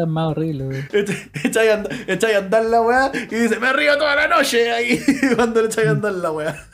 más 0.06 0.26
horribles, 0.26 0.68
weón. 0.68 0.88
echa- 0.92 1.88
echáis 2.06 2.34
a 2.34 2.38
andar 2.38 2.64
la 2.66 2.82
wea 2.82 3.10
y 3.14 3.34
dice, 3.34 3.58
me 3.58 3.72
río 3.72 3.96
toda 3.96 4.14
la 4.14 4.28
noche 4.28 4.70
ahí 4.70 5.02
cuando 5.36 5.62
le 5.62 5.68
echáis 5.68 5.88
a 5.88 5.92
andar 5.92 6.12
la 6.12 6.30
wea. 6.30 6.66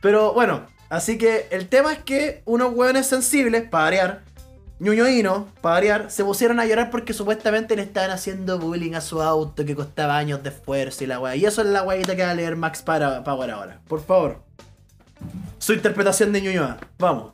Pero 0.00 0.32
bueno, 0.34 0.66
así 0.90 1.18
que 1.18 1.46
el 1.50 1.68
tema 1.68 1.92
es 1.92 1.98
que 1.98 2.42
unos 2.44 2.72
weones 2.74 3.06
sensibles, 3.06 3.68
para 3.68 3.84
variar, 3.84 4.22
ñuñoínos, 4.80 5.44
para 5.60 5.74
variar, 5.74 6.10
se 6.10 6.24
pusieron 6.24 6.60
a 6.60 6.66
llorar 6.66 6.90
porque 6.90 7.12
supuestamente 7.12 7.76
le 7.76 7.82
estaban 7.82 8.10
haciendo 8.10 8.58
bullying 8.58 8.94
a 8.94 9.00
su 9.00 9.20
auto 9.20 9.64
que 9.64 9.74
costaba 9.74 10.16
años 10.16 10.42
de 10.42 10.50
esfuerzo 10.50 11.04
y 11.04 11.06
la 11.06 11.20
wea. 11.20 11.36
Y 11.36 11.44
eso 11.46 11.62
es 11.62 11.68
la 11.68 11.82
weita 11.82 12.14
que 12.14 12.24
va 12.24 12.30
a 12.30 12.34
leer 12.34 12.56
Max 12.56 12.82
para 12.82 13.24
Power 13.24 13.50
ahora. 13.50 13.80
Por 13.88 14.04
favor. 14.04 14.42
Su 15.58 15.72
interpretación 15.72 16.32
de 16.32 16.42
Ñuñoa. 16.42 16.78
Vamos. 16.98 17.32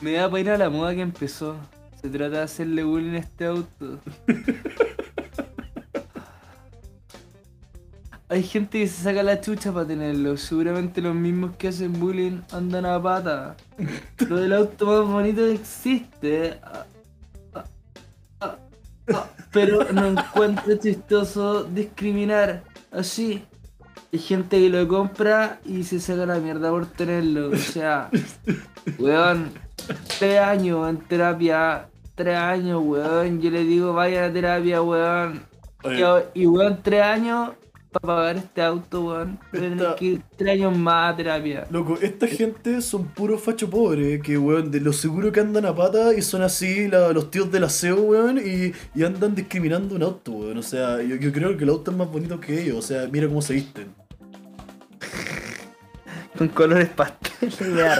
Me 0.00 0.12
da 0.12 0.28
para 0.28 0.40
ir 0.40 0.50
a 0.50 0.58
la 0.58 0.70
moda 0.70 0.94
que 0.94 1.00
empezó. 1.00 1.56
Se 2.00 2.08
trata 2.08 2.36
de 2.36 2.42
hacerle 2.42 2.84
bullying 2.84 3.14
a 3.14 3.18
este 3.18 3.46
auto. 3.46 3.98
Hay 8.34 8.42
gente 8.42 8.80
que 8.80 8.88
se 8.88 9.04
saca 9.04 9.22
la 9.22 9.40
chucha 9.40 9.72
para 9.72 9.86
tenerlo. 9.86 10.36
Seguramente 10.36 11.00
los 11.00 11.14
mismos 11.14 11.54
que 11.56 11.68
hacen 11.68 11.92
bullying 11.92 12.40
andan 12.50 12.84
a 12.84 13.00
pata. 13.00 13.54
Lo 14.28 14.38
del 14.38 14.52
auto 14.54 14.86
más 14.86 15.12
bonito 15.12 15.42
que 15.42 15.52
existe. 15.52 16.58
Ah, 16.64 16.84
ah, 18.40 18.56
ah. 19.12 19.28
Pero 19.52 19.92
no 19.92 20.06
encuentro 20.06 20.76
chistoso 20.78 21.62
discriminar 21.62 22.64
así. 22.90 23.44
Hay 24.12 24.18
gente 24.18 24.58
que 24.58 24.68
lo 24.68 24.88
compra 24.88 25.60
y 25.64 25.84
se 25.84 26.00
saca 26.00 26.26
la 26.26 26.40
mierda 26.40 26.70
por 26.70 26.86
tenerlo. 26.86 27.50
O 27.50 27.56
sea, 27.56 28.10
weón, 28.98 29.52
tres 30.18 30.40
años 30.40 30.90
en 30.90 30.96
terapia. 31.06 31.88
Tres 32.16 32.36
años, 32.36 32.82
weón. 32.84 33.40
Yo 33.40 33.52
le 33.52 33.62
digo, 33.62 33.92
vaya 33.92 34.24
a 34.24 34.32
terapia, 34.32 34.82
weón. 34.82 35.44
Y 36.34 36.46
weón, 36.46 36.80
tres 36.82 37.02
años 37.02 37.52
para 38.00 38.16
pagar 38.16 38.36
este 38.36 38.62
auto, 38.62 39.00
weón. 39.06 39.38
Voy 39.52 39.60
a 39.60 39.62
tener 39.62 39.78
Esta- 39.78 39.96
que 39.96 40.04
ir 40.04 40.22
tres 40.36 40.52
años 40.52 40.76
más 40.76 41.12
a 41.12 41.16
terapia. 41.16 41.66
Loco, 41.70 41.98
esta 42.00 42.26
gente 42.26 42.80
son 42.82 43.06
puros 43.06 43.40
facho 43.40 43.70
pobres, 43.70 44.20
que 44.22 44.36
weón, 44.36 44.70
de 44.70 44.80
lo 44.80 44.92
seguro 44.92 45.32
que 45.32 45.40
andan 45.40 45.64
a 45.66 45.74
pata 45.74 46.12
y 46.14 46.22
son 46.22 46.42
así 46.42 46.88
la- 46.88 47.12
los 47.12 47.30
tíos 47.30 47.50
del 47.50 47.64
aseo, 47.64 47.96
weón, 48.02 48.38
y, 48.38 48.72
y 48.98 49.04
andan 49.04 49.34
discriminando 49.34 49.94
un 49.94 50.02
auto, 50.02 50.32
weón. 50.32 50.58
O 50.58 50.62
sea, 50.62 51.02
yo, 51.02 51.16
yo 51.16 51.32
creo 51.32 51.56
que 51.56 51.64
el 51.64 51.70
auto 51.70 51.90
es 51.90 51.96
más 51.96 52.10
bonito 52.10 52.38
que 52.40 52.60
ellos, 52.62 52.76
o 52.78 52.82
sea, 52.82 53.08
mira 53.10 53.26
cómo 53.28 53.40
se 53.42 53.54
visten. 53.54 53.94
Con 56.36 56.48
colores 56.48 56.88
pasteles. 56.88 57.60
Weá, 57.60 57.98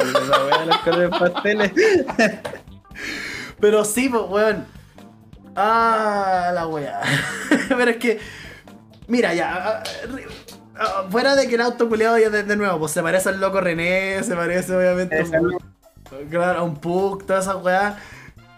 los 0.66 0.78
colores 0.78 1.10
pasteles. 1.10 1.72
Pero 3.60 3.84
sí, 3.84 4.08
pues, 4.08 4.22
weón. 4.28 4.64
Ah, 5.56 6.50
la 6.52 6.66
weá. 6.66 7.00
Pero 7.68 7.90
es 7.92 7.96
que, 7.98 8.18
mira, 9.08 9.34
ya. 9.34 9.54
ah, 9.54 9.82
ri- 10.08 10.26
ah, 10.78 11.04
Fuera 11.10 11.34
de 11.36 11.48
que 11.48 11.54
el 11.56 11.60
auto 11.60 11.88
culiado 11.88 12.18
ya 12.18 12.30
de, 12.30 12.42
de 12.42 12.56
nuevo, 12.56 12.78
pues 12.78 12.92
se 12.92 13.02
parece 13.02 13.28
al 13.30 13.40
loco 13.40 13.60
René, 13.60 14.22
se 14.22 14.34
parece 14.34 14.74
obviamente 14.74 15.20
a 15.20 15.40
un, 15.40 15.58
claro, 16.30 16.58
a 16.60 16.62
un 16.62 16.76
Pug, 16.76 17.24
toda 17.26 17.40
esa 17.40 17.56
weá. 17.56 17.98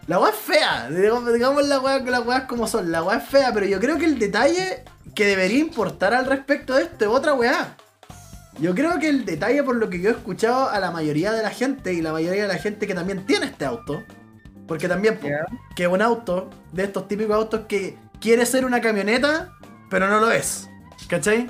La 0.06 0.18
weá 0.20 0.30
es 0.30 0.36
fea, 0.36 0.88
digamos, 0.88 1.32
digamos 1.32 1.66
la 1.66 1.80
weá 1.80 1.98
las 1.98 2.24
weas 2.24 2.42
como 2.44 2.68
son, 2.68 2.92
la 2.92 3.02
weá 3.02 3.18
es 3.18 3.24
fea, 3.28 3.52
pero 3.52 3.66
yo 3.66 3.80
creo 3.80 3.98
que 3.98 4.04
el 4.04 4.18
detalle 4.20 4.84
que 5.14 5.24
debería 5.26 5.58
importar 5.58 6.14
al 6.14 6.26
respecto 6.26 6.74
de 6.74 6.82
esto 6.84 7.04
es 7.06 7.10
otra 7.10 7.34
weá. 7.34 7.74
Yo 8.58 8.74
creo 8.74 8.98
que 8.98 9.08
el 9.08 9.24
detalle 9.24 9.62
por 9.64 9.76
lo 9.76 9.90
que 9.90 10.00
yo 10.00 10.08
he 10.10 10.12
escuchado 10.12 10.70
a 10.70 10.78
la 10.80 10.90
mayoría 10.90 11.32
de 11.32 11.42
la 11.42 11.50
gente 11.50 11.92
y 11.92 12.00
la 12.02 12.12
mayoría 12.12 12.42
de 12.42 12.48
la 12.48 12.56
gente 12.58 12.86
que 12.86 12.94
también 12.94 13.26
tiene 13.26 13.46
este 13.46 13.64
auto, 13.66 14.02
porque 14.68 14.88
también 14.88 15.18
Ya. 15.22 15.44
que 15.74 15.82
es 15.82 15.88
un 15.88 16.00
auto 16.00 16.50
de 16.72 16.84
estos 16.84 17.08
típicos 17.08 17.34
autos 17.34 17.62
que 17.68 17.98
quiere 18.20 18.46
ser 18.46 18.64
una 18.64 18.80
camioneta, 18.80 19.50
pero 19.90 20.08
no 20.08 20.20
lo 20.20 20.30
es. 20.30 20.68
¿Cachai? 21.08 21.48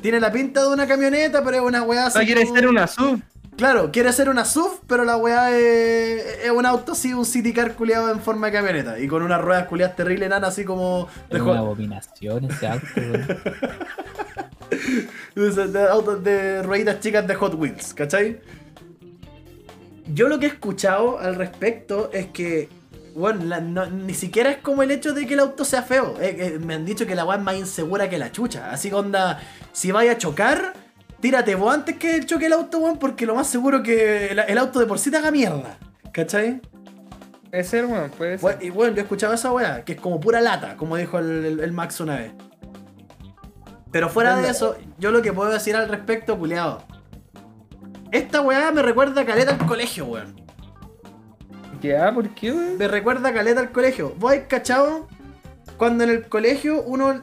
Tiene 0.00 0.20
la 0.20 0.30
pinta 0.32 0.62
de 0.62 0.68
una 0.68 0.86
camioneta, 0.86 1.42
pero 1.42 1.56
es 1.56 1.62
una 1.62 1.82
weá 1.82 2.06
así. 2.06 2.18
No 2.18 2.24
quiere 2.24 2.44
como- 2.44 2.54
ser 2.56 2.66
una 2.68 2.86
sub. 2.86 3.20
Claro, 3.56 3.90
quiere 3.90 4.12
ser 4.12 4.28
una 4.28 4.44
SUV, 4.44 4.80
pero 4.86 5.02
la 5.04 5.16
weá 5.16 5.50
es, 5.56 6.40
es 6.44 6.50
un 6.50 6.66
auto 6.66 6.92
así, 6.92 7.14
un 7.14 7.24
city 7.24 7.54
car 7.54 7.72
culiado 7.72 8.12
en 8.12 8.20
forma 8.20 8.48
de 8.48 8.52
camioneta. 8.52 8.98
Y 8.98 9.08
con 9.08 9.22
unas 9.22 9.40
ruedas 9.40 9.66
culiadas 9.66 9.96
terribles 9.96 10.26
enanas 10.26 10.50
así 10.50 10.64
como 10.66 11.08
Es 11.30 11.40
una 11.40 11.60
abominación 11.60 12.44
ese 12.50 12.66
auto, 12.66 12.86
de 15.34 15.88
autos 15.88 16.22
de 16.22 16.62
rueditas 16.62 17.00
chicas 17.00 17.26
de 17.26 17.34
Hot 17.34 17.54
Wheels, 17.54 17.94
¿cachai? 17.94 18.40
Yo 20.12 20.28
lo 20.28 20.38
que 20.38 20.44
he 20.46 20.50
escuchado 20.50 21.18
al 21.18 21.34
respecto 21.36 22.10
es 22.12 22.26
que, 22.26 22.68
bueno, 23.16 23.44
la- 23.44 23.60
no- 23.60 23.86
ni 23.86 24.14
siquiera 24.14 24.50
es 24.50 24.58
como 24.58 24.82
el 24.82 24.90
hecho 24.90 25.12
de 25.14 25.26
que 25.26 25.34
el 25.34 25.40
auto 25.40 25.64
sea 25.64 25.82
feo. 25.82 26.14
Eh, 26.20 26.36
eh, 26.38 26.58
me 26.58 26.74
han 26.74 26.84
dicho 26.84 27.06
que 27.06 27.14
la 27.14 27.24
weá 27.24 27.38
es 27.38 27.42
más 27.42 27.56
insegura 27.56 28.08
que 28.10 28.18
la 28.18 28.30
chucha. 28.30 28.70
Así 28.70 28.90
que 28.90 28.94
onda, 28.94 29.40
si 29.72 29.90
vaya 29.90 30.12
a 30.12 30.18
chocar, 30.18 30.74
tírate 31.20 31.54
vos 31.54 31.72
antes 31.74 31.96
que 31.96 32.24
choque 32.26 32.46
el 32.46 32.52
auto, 32.52 32.78
weón, 32.78 32.98
porque 32.98 33.24
lo 33.26 33.34
más 33.34 33.46
seguro 33.46 33.82
que 33.82 34.28
el, 34.28 34.38
el 34.40 34.58
auto 34.58 34.78
de 34.80 34.86
por 34.86 34.98
sí 34.98 35.10
te 35.10 35.16
haga 35.16 35.30
mierda. 35.30 35.78
¿Cachai? 36.12 36.60
Puede 37.50 37.64
ser, 37.64 37.86
weón, 37.86 38.10
puede 38.10 38.32
ser. 38.32 38.40
Bueno, 38.42 38.58
y 38.62 38.70
bueno, 38.70 38.92
yo 38.94 39.00
he 39.00 39.02
escuchado 39.02 39.32
esa 39.32 39.50
weá, 39.52 39.84
que 39.84 39.94
es 39.94 40.00
como 40.00 40.20
pura 40.20 40.40
lata, 40.42 40.76
como 40.76 40.96
dijo 40.96 41.18
el, 41.18 41.44
el- 41.44 41.60
el 41.60 41.72
Max 41.72 42.00
una 42.00 42.16
vez. 42.16 42.32
Pero 43.92 44.10
fuera 44.10 44.36
de 44.36 44.50
eso, 44.50 44.76
yo 44.98 45.10
lo 45.10 45.22
que 45.22 45.32
puedo 45.32 45.50
decir 45.50 45.74
al 45.74 45.88
respecto, 45.88 46.38
culiado. 46.38 46.82
Esta 48.12 48.40
weá 48.42 48.70
me 48.72 48.82
recuerda 48.82 49.22
a 49.22 49.24
caleta 49.24 49.52
al 49.52 49.66
colegio, 49.66 50.04
weón. 50.06 50.36
Ya, 51.82 52.12
¿por 52.12 52.28
qué, 52.30 52.52
weón? 52.52 52.78
Me 52.78 52.88
recuerda 52.88 53.28
a 53.28 53.34
caleta 53.34 53.60
al 53.60 53.70
colegio. 53.72 54.14
¿Vos 54.18 54.32
has 54.32 54.40
cachado? 54.48 55.08
Cuando 55.76 56.04
en 56.04 56.10
el 56.10 56.28
colegio 56.28 56.82
uno, 56.82 57.22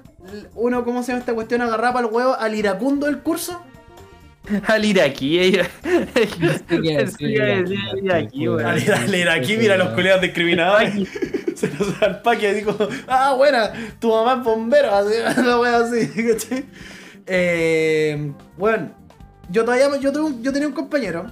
uno 0.56 0.84
¿cómo 0.86 1.02
se 1.04 1.08
llama 1.12 1.20
esta 1.20 1.34
cuestión? 1.34 1.62
Agarraba 1.62 2.00
al 2.02 2.06
huevo 2.08 2.36
al 2.38 2.54
iracundo 2.56 3.06
del 3.08 3.20
curso. 3.20 3.62
Al 4.68 4.84
iraquí, 4.84 5.40
ella. 5.40 5.66
Al, 8.66 9.16
iraquí, 9.16 9.58
mira 9.58 9.78
los 9.78 9.90
culiados 9.90 10.22
discriminados. 10.22 10.84
Se 11.56 11.70
nos 11.70 12.02
al 12.02 12.22
paque 12.22 12.50
y 12.52 12.54
dijo, 12.56 12.76
ah, 13.08 13.36
buena, 13.38 13.72
tu 14.00 14.10
mamá 14.10 14.34
es 14.40 14.44
bombero, 14.44 14.94
así, 14.94 15.14
la 15.46 15.60
wea 15.60 15.78
así, 15.78 16.10
¿cachai? 16.28 16.66
Eh, 17.28 18.34
bueno, 18.58 18.90
yo 19.50 19.64
todavía, 19.64 19.88
yo, 20.00 20.12
tuve 20.12 20.24
un- 20.24 20.44
yo 20.44 20.52
tenía 20.52 20.68
un 20.68 20.74
compañero 20.74 21.28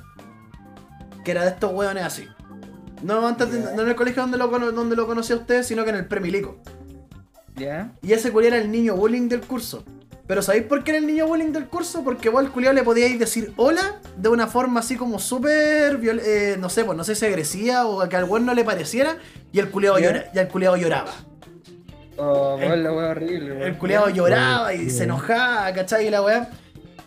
que 1.25 1.31
era 1.31 1.43
de 1.43 1.49
estos 1.49 1.73
weones 1.73 2.03
así. 2.03 2.27
No 3.03 3.25
antes 3.27 3.51
de- 3.51 3.75
no 3.75 3.81
en 3.81 3.87
el 3.89 3.95
colegio 3.95 4.21
donde 4.21 4.37
lo, 4.37 4.47
donde 4.71 4.95
lo 4.95 5.07
conocí 5.07 5.33
a 5.33 5.37
usted, 5.37 5.63
sino 5.63 5.83
que 5.83 5.89
en 5.91 5.95
el 5.97 6.05
premilico. 6.07 6.57
Ya. 7.55 7.91
Y 8.01 8.13
ese 8.13 8.31
culiao 8.31 8.53
era 8.53 8.61
el 8.63 8.71
niño 8.71 8.95
bullying 8.95 9.27
del 9.27 9.41
curso. 9.41 9.83
Pero 10.27 10.41
¿sabéis 10.41 10.63
por 10.63 10.83
qué 10.83 10.91
era 10.91 10.99
el 10.99 11.07
niño 11.07 11.27
bullying 11.27 11.51
del 11.51 11.65
curso? 11.67 12.03
Porque 12.03 12.29
vos 12.29 12.39
al 12.45 12.51
culiao 12.51 12.71
le 12.73 12.83
podíais 12.83 13.19
decir 13.19 13.53
hola 13.57 13.99
de 14.15 14.29
una 14.29 14.47
forma 14.47 14.79
así 14.79 14.95
como 14.95 15.19
súper, 15.19 15.97
viol- 15.99 16.21
eh, 16.23 16.55
no 16.59 16.69
sé, 16.69 16.85
pues 16.85 16.97
no 16.97 17.03
sé 17.03 17.15
si 17.15 17.25
agresiva 17.25 17.85
o 17.85 18.07
que 18.07 18.15
al 18.15 18.23
weón 18.23 18.45
no 18.45 18.53
le 18.53 18.63
pareciera 18.63 19.17
y 19.51 19.59
el 19.59 19.69
Ya. 19.97 20.05
llora- 20.07 20.25
y 20.33 20.39
el 20.39 20.47
lloraba. 20.77 21.11
Oh, 22.17 22.57
El- 22.61 22.83
la 22.83 22.93
weá 22.93 23.09
horrible, 23.09 23.51
weón. 23.51 23.61
El 23.63 23.77
culiao 23.77 24.09
lloraba 24.09 24.73
y 24.73 24.89
se 24.89 25.03
enojaba, 25.03 25.73
¿cachai? 25.73 26.07
Y 26.07 26.09
la 26.11 26.21
weá. 26.21 26.49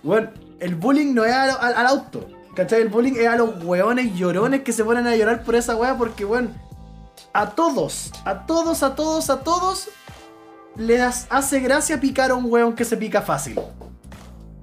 Bueno, 0.03 0.31
el 0.61 0.75
bullying 0.75 1.15
no 1.15 1.25
es 1.25 1.33
al, 1.33 1.51
al- 1.59 1.75
al 1.75 1.87
auto, 1.87 2.29
¿cachai? 2.55 2.83
El 2.83 2.89
bullying 2.89 3.15
es 3.17 3.29
a 3.29 3.37
los 3.37 3.63
weones 3.65 4.15
llorones 4.15 4.63
que 4.63 4.73
se 4.73 4.85
ponen 4.85 5.07
a 5.07 5.17
llorar 5.17 5.43
por 5.43 5.55
esa 5.55 5.77
weá 5.77 5.97
porque, 5.97 6.25
bueno, 6.25 6.51
a 7.33 7.51
todos, 7.51 8.13
a 8.25 8.47
todos, 8.47 8.83
a 8.83 8.95
todos, 8.95 9.31
a 9.31 9.41
todos 9.41 9.89
les 10.77 11.27
hace 11.31 11.61
gracia 11.61 12.01
picar 12.01 12.31
a 12.31 12.35
un 12.35 12.47
weón 12.51 12.75
que 12.75 12.85
se 12.85 12.97
pica 12.97 13.23
fácil. 13.23 13.59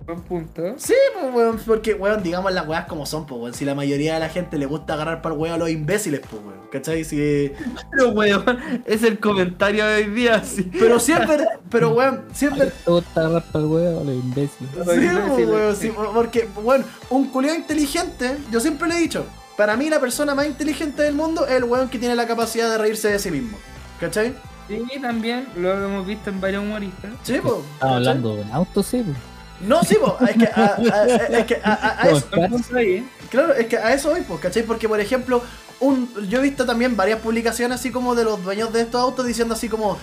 Buen 0.05 0.21
punto. 0.21 0.75
Sí, 0.77 0.95
pues 1.13 1.33
weón, 1.33 1.59
porque 1.65 1.93
weón, 1.93 2.23
digamos 2.23 2.51
las 2.53 2.67
weas 2.67 2.85
como 2.85 3.05
son, 3.05 3.25
pues 3.25 3.39
weón. 3.39 3.53
Si 3.53 3.65
la 3.65 3.75
mayoría 3.75 4.15
de 4.15 4.19
la 4.19 4.29
gente 4.29 4.57
le 4.57 4.65
gusta 4.65 4.93
agarrar 4.93 5.21
para 5.21 5.35
el 5.35 5.41
weón 5.41 5.55
a 5.55 5.57
los 5.57 5.69
imbéciles, 5.69 6.21
pues 6.21 6.41
weón, 6.43 6.59
¿cachai? 6.71 7.03
Si... 7.03 7.51
Pero, 7.91 8.09
weón, 8.09 8.43
es 8.85 9.03
el 9.03 9.19
comentario 9.19 9.85
de 9.85 9.95
hoy 9.95 10.09
día, 10.09 10.43
sí. 10.43 10.69
Pero 10.77 10.99
siempre, 10.99 11.45
pero 11.69 11.93
weón, 11.93 12.25
siempre. 12.33 12.71
¿Te 12.83 12.91
gusta 12.91 13.21
agarrar 13.21 13.43
para 13.51 13.65
el 13.65 13.71
huevo, 13.71 14.03
los 14.03 14.15
imbéciles? 14.15 14.71
Sí, 14.71 14.77
Los 14.77 14.85
pues, 14.85 14.97
imbéciles, 14.97 15.49
weón, 15.49 15.75
sí. 15.75 15.87
sí, 15.87 15.93
porque, 16.13 16.49
weón, 16.63 16.85
un 17.09 17.27
culiao 17.29 17.55
inteligente, 17.55 18.37
yo 18.51 18.59
siempre 18.59 18.87
le 18.87 18.95
he 18.95 18.99
dicho, 18.99 19.25
para 19.55 19.77
mí 19.77 19.89
la 19.89 19.99
persona 19.99 20.33
más 20.33 20.47
inteligente 20.47 21.03
del 21.03 21.13
mundo 21.13 21.45
es 21.45 21.53
el 21.53 21.63
weón 21.65 21.89
que 21.89 21.99
tiene 21.99 22.15
la 22.15 22.25
capacidad 22.25 22.69
de 22.69 22.77
reírse 22.77 23.09
de 23.09 23.19
sí 23.19 23.29
mismo. 23.29 23.57
¿Cachai? 23.99 24.33
Sí, 24.67 24.99
también 25.01 25.47
lo 25.57 25.73
hemos 25.73 26.07
visto 26.07 26.29
en 26.29 26.41
varios 26.41 26.63
humoristas. 26.63 27.11
Sí, 27.23 27.39
pues. 27.43 27.55
Hablando 27.79 28.35
de 28.35 28.43
un 28.43 28.51
auto, 28.51 28.81
sí, 28.81 29.03
pues. 29.03 29.30
No, 29.67 29.83
sí, 29.83 29.97
pues. 29.99 30.31
Es 30.31 30.37
que 30.37 30.45
a, 30.47 30.75
a- 30.75 31.05
es 31.39 31.45
que 31.45 31.61
a- 31.63 31.97
a- 32.01 32.09
eso, 32.09 32.27
¿eh? 32.37 33.03
Claro, 33.29 33.53
es 33.53 33.67
que 33.67 33.77
a 33.77 33.93
eso 33.93 34.09
voy, 34.09 34.21
pues, 34.21 34.39
¿cachai? 34.41 34.63
Porque, 34.63 34.87
por 34.89 34.99
ejemplo, 34.99 35.41
un, 35.79 36.11
yo 36.27 36.39
he 36.39 36.41
visto 36.43 36.65
también 36.65 36.95
varias 36.97 37.19
publicaciones 37.19 37.79
así 37.79 37.91
como 37.91 38.15
de 38.15 38.23
los 38.23 38.43
dueños 38.43 38.71
de 38.73 38.81
estos 38.81 39.01
autos 39.01 39.25
diciendo 39.25 39.53
así 39.53 39.69
como, 39.69 39.97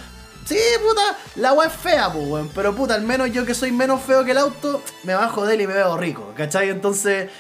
sí, 0.45 0.57
puta, 0.87 1.17
la 1.37 1.53
weá 1.53 1.69
es 1.69 1.75
fea, 1.75 2.11
pues, 2.13 2.27
weón, 2.27 2.51
pero 2.55 2.75
puta, 2.75 2.95
al 2.95 3.03
menos 3.03 3.31
yo 3.33 3.45
que 3.45 3.55
soy 3.55 3.71
menos 3.73 4.01
feo 4.03 4.25
que 4.25 4.31
el 4.31 4.39
auto, 4.39 4.83
me 5.05 5.15
bajo 5.15 5.45
de 5.45 5.55
él 5.55 5.61
y 5.63 5.67
me 5.67 5.75
veo 5.75 5.97
rico, 5.97 6.33
¿cachai? 6.37 6.71
Entonces, 6.71 7.31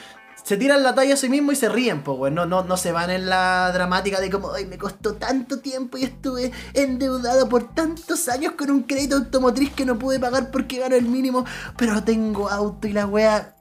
se 0.48 0.56
tiran 0.56 0.82
la 0.82 0.94
talla 0.94 1.12
a 1.12 1.16
sí 1.18 1.28
mismo 1.28 1.52
y 1.52 1.56
se 1.56 1.68
ríen, 1.68 2.02
pues, 2.02 2.18
weón, 2.18 2.34
no, 2.34 2.46
no, 2.46 2.64
no 2.64 2.78
se 2.78 2.90
van 2.90 3.10
en 3.10 3.28
la 3.28 3.70
dramática 3.70 4.18
de 4.18 4.30
como, 4.30 4.50
ay, 4.50 4.64
me 4.64 4.78
costó 4.78 5.12
tanto 5.12 5.58
tiempo 5.58 5.98
y 5.98 6.04
estuve 6.04 6.52
endeudado 6.72 7.50
por 7.50 7.74
tantos 7.74 8.30
años 8.30 8.54
con 8.54 8.70
un 8.70 8.84
crédito 8.84 9.16
automotriz 9.16 9.74
que 9.74 9.84
no 9.84 9.98
pude 9.98 10.18
pagar 10.18 10.50
porque 10.50 10.78
gano 10.78 10.96
el 10.96 11.04
mínimo, 11.04 11.44
pero 11.76 12.02
tengo 12.02 12.48
auto 12.48 12.88
y 12.88 12.94
la 12.94 13.04
weá... 13.04 13.56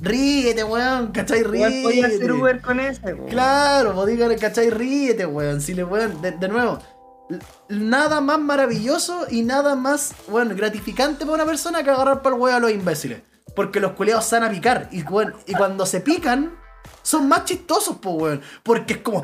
Ríete, 0.00 0.64
weón, 0.64 1.12
¿cachai? 1.12 1.44
Ríete. 1.44 1.82
podía 1.84 2.06
hacer 2.08 2.32
Uber 2.32 2.60
con 2.60 2.80
ese, 2.80 3.14
weón. 3.14 3.28
Claro, 3.28 4.04
dígale, 4.04 4.34
¿cachai? 4.34 4.68
Ríete, 4.68 5.26
weón. 5.26 5.60
Si 5.60 5.74
le 5.74 5.84
weón, 5.84 6.20
de, 6.20 6.32
de 6.32 6.48
nuevo, 6.48 6.80
nada 7.68 8.20
más 8.20 8.40
maravilloso 8.40 9.26
y 9.30 9.42
nada 9.42 9.76
más, 9.76 10.12
bueno, 10.26 10.56
gratificante 10.56 11.24
para 11.24 11.34
una 11.34 11.46
persona 11.46 11.84
que 11.84 11.90
agarrar 11.90 12.20
para 12.20 12.34
el 12.34 12.42
weón 12.42 12.56
a 12.56 12.58
los 12.58 12.72
imbéciles. 12.72 13.29
Porque 13.54 13.80
los 13.80 13.92
culeados 13.92 14.24
se 14.24 14.38
van 14.38 14.48
a 14.48 14.50
picar. 14.52 14.88
Y, 14.92 15.02
weón, 15.02 15.34
y 15.46 15.54
cuando 15.54 15.84
se 15.86 16.00
pican, 16.00 16.52
son 17.02 17.28
más 17.28 17.44
chistosos, 17.44 17.96
po, 17.96 18.10
weón. 18.12 18.40
Porque 18.62 18.94
es 18.94 18.98
como, 19.00 19.22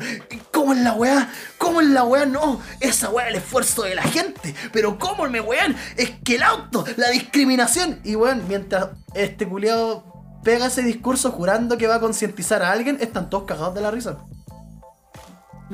¿cómo 0.51 0.73
es 0.73 0.79
la 0.81 0.93
weá? 0.93 1.29
¿Cómo 1.57 1.81
es 1.81 1.87
la 1.87 2.03
weá? 2.03 2.25
No, 2.25 2.59
esa 2.79 3.09
weá 3.09 3.27
es 3.27 3.31
el 3.35 3.37
esfuerzo 3.41 3.83
de 3.83 3.95
la 3.95 4.03
gente. 4.03 4.53
Pero 4.73 4.97
¿cómo 4.99 5.27
me 5.29 5.39
weón? 5.41 5.75
Es 5.95 6.11
que 6.23 6.35
el 6.35 6.43
auto, 6.43 6.83
la 6.97 7.09
discriminación. 7.09 7.99
Y 8.03 8.15
weón, 8.15 8.43
mientras 8.47 8.89
este 9.13 9.47
culeado 9.47 10.03
pega 10.43 10.67
ese 10.67 10.81
discurso 10.81 11.31
jurando 11.31 11.77
que 11.77 11.87
va 11.87 11.95
a 11.95 11.99
concientizar 11.99 12.61
a 12.63 12.71
alguien, 12.71 12.97
están 13.01 13.29
todos 13.29 13.43
cagados 13.45 13.75
de 13.75 13.81
la 13.81 13.91
risa. 13.91 14.17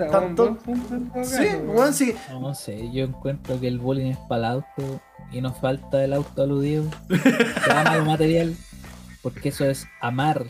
Tanto- 0.10 0.58
Sí, 1.24 1.46
weón, 1.66 1.94
sí. 1.94 2.16
No, 2.32 2.40
no 2.40 2.56
sé, 2.56 2.92
yo 2.92 3.06
encuentro 3.06 3.60
que 3.60 3.68
el 3.68 3.78
bullying 3.78 4.12
es 4.12 4.18
para 4.28 4.40
el 4.48 4.54
auto 4.54 5.02
y 5.34 5.42
no 5.42 5.54
falta 5.54 6.04
el 6.04 6.14
auto 6.14 6.44
aludido. 6.44 6.86
Que 7.10 7.72
ama 7.72 7.98
lo 7.98 8.06
material, 8.06 8.56
porque 9.22 9.50
eso 9.50 9.66
es 9.66 9.86
amar 10.02 10.46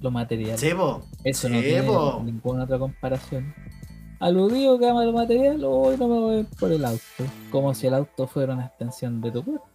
lo 0.00 0.10
material. 0.10 0.58
Sí, 0.58 0.70
po. 0.74 1.02
Eso 1.22 1.48
no 1.48 1.60
tiene 1.60 1.82
ninguna 2.24 2.64
otra 2.64 2.78
comparación. 2.78 3.54
Aludido 4.20 4.78
que 4.78 4.88
ama 4.88 5.04
lo 5.04 5.12
material, 5.12 5.62
hoy 5.64 5.96
no 5.98 6.08
me 6.08 6.18
voy 6.20 6.46
por 6.58 6.72
el 6.72 6.84
auto. 6.84 7.02
Como 7.50 7.74
si 7.74 7.86
el 7.86 7.94
auto 7.94 8.26
fuera 8.26 8.54
una 8.54 8.66
extensión 8.66 9.20
de 9.20 9.30
tu 9.30 9.44
cuerpo. 9.44 9.66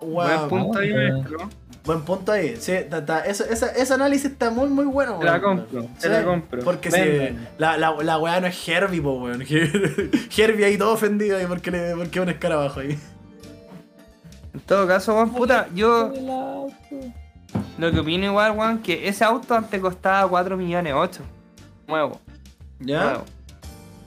Wow. 0.00 0.12
Buen 0.14 0.48
punto 0.48 0.78
ahí, 0.80 0.90
Ah, 0.92 1.12
maestro. 1.12 1.38
Buen 1.84 2.02
punto 2.02 2.32
ahí. 2.32 2.56
Sí, 2.58 2.72
ta- 2.90 3.04
ta- 3.04 3.20
esa- 3.24 3.44
ese 3.72 3.94
análisis 3.94 4.32
está 4.32 4.50
muy, 4.50 4.68
muy 4.68 4.84
bueno. 4.84 5.18
Te 5.18 5.24
la 5.26 5.40
compro, 5.40 5.86
te 6.00 6.08
la 6.08 6.24
compro. 6.24 6.62
Porque 6.64 6.90
si 6.90 7.00
Venden. 7.00 7.48
la, 7.58 7.76
la, 7.76 7.94
la 8.02 8.18
weá 8.18 8.40
no 8.40 8.46
es 8.48 8.68
Herbie, 8.68 9.00
po, 9.00 9.14
weón. 9.22 9.42
Herbie 10.36 10.64
ahí 10.64 10.76
todo 10.78 10.92
ofendido 10.94 11.36
ahí 11.38 11.46
porque, 11.46 11.70
le, 11.70 11.94
porque 11.96 12.20
un 12.20 12.28
escarabajo 12.30 12.80
ahí. 12.80 12.98
En 14.54 14.60
todo 14.60 14.86
caso, 14.86 15.14
weón, 15.14 15.30
puta, 15.30 15.68
yo 15.74 16.12
el 16.12 16.28
auto. 16.28 16.74
lo 17.78 17.90
que 17.90 18.00
opino 18.00 18.26
igual, 18.26 18.52
weón, 18.52 18.78
que 18.80 19.08
ese 19.08 19.24
auto 19.24 19.54
antes 19.54 19.80
costaba 19.80 20.28
4 20.28 20.56
millones 20.56 20.92
8. 20.96 21.22
Nuevo. 21.88 22.20
¿Ya? 22.80 23.04
nuevo. 23.04 23.24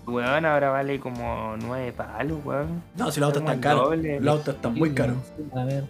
Weón, 0.07 0.45
ahora 0.45 0.69
vale 0.69 0.99
como 0.99 1.55
9 1.57 1.91
palos, 1.93 2.37
weón. 2.45 2.83
No, 2.95 3.09
si 3.11 3.19
los 3.19 3.27
autos 3.27 3.41
están 3.41 3.55
el 3.55 3.61
caros. 3.61 3.97
Los 4.21 4.37
autos 4.37 4.55
están 4.55 4.73
muy 4.75 4.93
caros. 4.93 5.17
A 5.55 5.63
ver. 5.65 5.83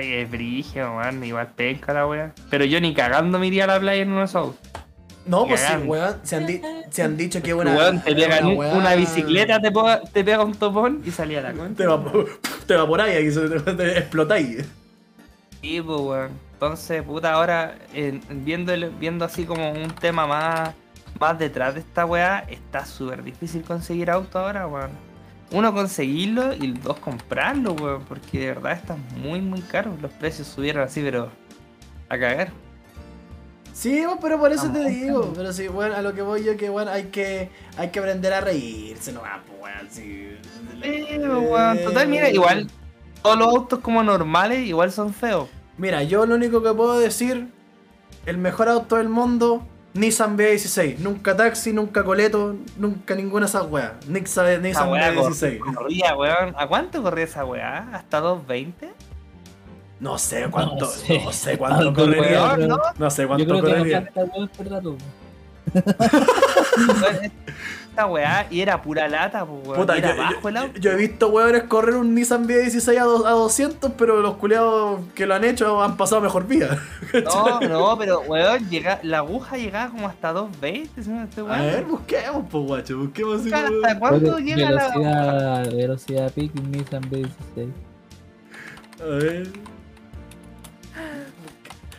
Es 0.00 0.30
brigio, 0.30 0.96
weón, 0.96 1.22
igual 1.24 1.48
penca 1.54 1.92
la 1.92 2.06
weá. 2.06 2.32
Pero 2.50 2.64
yo 2.64 2.80
ni 2.80 2.94
cagando 2.94 3.38
me 3.38 3.46
iría 3.48 3.64
a 3.64 3.66
la 3.68 3.80
playa 3.80 4.02
en 4.02 4.10
uno 4.10 4.20
de 4.20 4.24
esos 4.26 4.36
autos. 4.46 4.60
No, 5.26 5.44
pues 5.46 5.60
sí, 5.60 5.74
weón. 5.86 6.16
Se 6.22 6.36
han, 6.36 6.46
di- 6.46 6.60
se 6.90 7.02
han 7.02 7.16
dicho 7.16 7.42
que 7.42 7.52
una. 7.52 7.74
weón, 7.74 8.00
te 8.00 8.14
pegan 8.14 8.46
una 8.46 8.94
bicicleta, 8.94 9.60
te, 9.60 9.72
te 10.12 10.24
pega 10.24 10.44
un 10.44 10.54
topón 10.54 11.02
y 11.04 11.10
salía 11.10 11.40
la 11.40 11.52
concha. 11.52 11.74
Te, 11.76 11.86
va, 11.86 12.00
te 12.66 12.74
evaporáis 12.74 13.16
ahí, 13.16 13.48
te, 13.48 13.72
te 13.72 13.98
explotáis. 13.98 14.64
Sí, 15.60 15.80
pues, 15.80 16.00
weón. 16.00 16.30
Entonces, 16.52 17.02
puta, 17.02 17.32
ahora 17.32 17.76
viendo, 18.30 18.72
viendo 18.98 19.24
así 19.24 19.44
como 19.44 19.72
un 19.72 19.90
tema 19.90 20.26
más, 20.26 20.70
más 21.20 21.38
detrás 21.38 21.74
de 21.74 21.80
esta 21.80 22.06
weá, 22.06 22.46
está 22.48 22.86
súper 22.86 23.22
difícil 23.22 23.62
conseguir 23.62 24.10
auto 24.10 24.38
ahora, 24.38 24.66
weón. 24.66 24.90
Uno, 25.52 25.72
conseguirlo 25.72 26.54
y 26.54 26.72
dos, 26.72 26.98
comprarlo, 26.98 27.72
weón. 27.72 28.04
Porque 28.04 28.38
de 28.38 28.46
verdad 28.46 28.72
está 28.72 28.96
muy, 29.16 29.40
muy 29.40 29.60
caro. 29.60 29.96
Los 30.00 30.12
precios 30.12 30.48
subieron 30.48 30.82
así, 30.82 31.02
pero 31.02 31.30
a 32.08 32.18
cagar. 32.18 32.50
Sí, 33.76 34.02
pero 34.22 34.38
por 34.38 34.50
eso 34.52 34.72
te 34.72 34.88
digo. 34.88 35.32
Pero 35.36 35.52
sí, 35.52 35.68
weón, 35.68 35.92
a 35.92 36.00
lo 36.00 36.14
que 36.14 36.22
voy 36.22 36.42
yo, 36.42 36.56
que 36.56 36.70
weón, 36.70 36.88
hay 36.88 37.04
que, 37.04 37.50
hay 37.76 37.90
que 37.90 37.98
aprender 37.98 38.32
a 38.32 38.40
reírse, 38.40 39.12
no 39.12 39.20
va, 39.20 39.42
pues, 39.46 39.60
weón, 39.60 39.90
sí. 39.90 40.34
Eh, 40.82 41.18
weón. 41.28 41.78
Total, 41.84 42.08
mira, 42.08 42.30
igual 42.30 42.68
todos 43.22 43.38
los 43.38 43.48
autos 43.48 43.80
como 43.80 44.02
normales 44.02 44.60
igual 44.60 44.90
son 44.92 45.12
feos. 45.12 45.48
Mira, 45.76 46.02
yo 46.04 46.24
lo 46.24 46.36
único 46.36 46.62
que 46.62 46.72
puedo 46.72 46.98
decir, 46.98 47.48
el 48.24 48.38
mejor 48.38 48.70
auto 48.70 48.96
del 48.96 49.10
mundo, 49.10 49.62
Nissan 49.92 50.38
B16. 50.38 50.96
Nunca 50.98 51.36
taxi, 51.36 51.72
nunca 51.74 52.02
coleto, 52.02 52.56
nunca 52.78 53.14
ninguna 53.14 53.44
de 53.44 53.50
esas 53.50 53.66
weas. 53.70 53.92
Nissan, 54.08 54.62
Nissan 54.62 54.90
weá 54.90 55.12
B16. 55.12 55.58
cor- 55.58 55.74
corría, 55.74 56.16
weón. 56.16 56.54
¿A 56.56 56.66
cuánto 56.66 57.02
corría 57.02 57.24
esa 57.24 57.44
weá? 57.44 57.88
¿Hasta 57.92 58.20
220? 58.20 58.90
No 60.00 60.18
sé 60.18 60.46
cuánto, 60.50 60.84
no 60.84 60.90
sé. 60.90 61.20
sé, 61.32 61.56
cuánto 61.58 61.92
correría. 61.94 62.54
weón. 62.54 62.68
¿no? 62.68 62.78
No 62.98 63.10
sé 63.10 63.22
Yo 63.22 63.28
cuánto 63.28 63.46
creo 63.46 63.60
correría. 63.62 64.10
Esta 67.90 68.06
weá 68.06 68.46
y 68.50 68.60
era 68.60 68.82
pura 68.82 69.08
lata, 69.08 69.46
pues 69.46 69.66
weón. 69.66 69.80
Puta, 69.80 69.98
yo, 69.98 70.16
bajo 70.16 70.48
el 70.50 70.54
yo- 70.54 70.60
auto. 70.60 70.78
yo 70.80 70.92
he 70.92 70.96
visto 70.96 71.28
weones 71.28 71.62
correr 71.64 71.94
un 71.96 72.14
Nissan 72.14 72.46
B16 72.46 72.98
a, 73.00 73.04
do- 73.04 73.26
a 73.26 73.30
200, 73.30 73.92
pero 73.96 74.20
los 74.20 74.36
culiados 74.36 75.00
que 75.14 75.24
lo 75.26 75.34
han 75.34 75.44
hecho 75.44 75.82
han 75.82 75.96
pasado 75.96 76.20
mejor 76.20 76.46
vida. 76.46 76.78
No, 77.24 77.60
no, 77.60 77.96
pero 77.98 78.20
weón, 78.20 78.68
llega, 78.68 79.00
la 79.02 79.18
aguja 79.18 79.56
llegaba 79.56 79.90
como 79.90 80.06
hasta 80.08 80.32
220, 80.32 81.02
si 81.02 81.08
no 81.08 81.22
estoy 81.24 81.46
A 81.50 81.62
ver, 81.62 81.84
busquemos, 81.84 82.44
pues 82.50 82.64
guacho, 82.66 82.98
busquemos 82.98 83.40
así. 83.40 83.50
¿Hasta 83.52 83.98
cuándo 83.98 84.38
llega 84.38 84.70
la 84.70 84.88
velocidad, 84.88 85.72
velocidad 85.72 86.32
peak 86.32 86.50
en 86.56 86.70
Nissan 86.72 87.02
B16. 87.10 87.70
A 89.00 89.04
ver. 89.04 89.48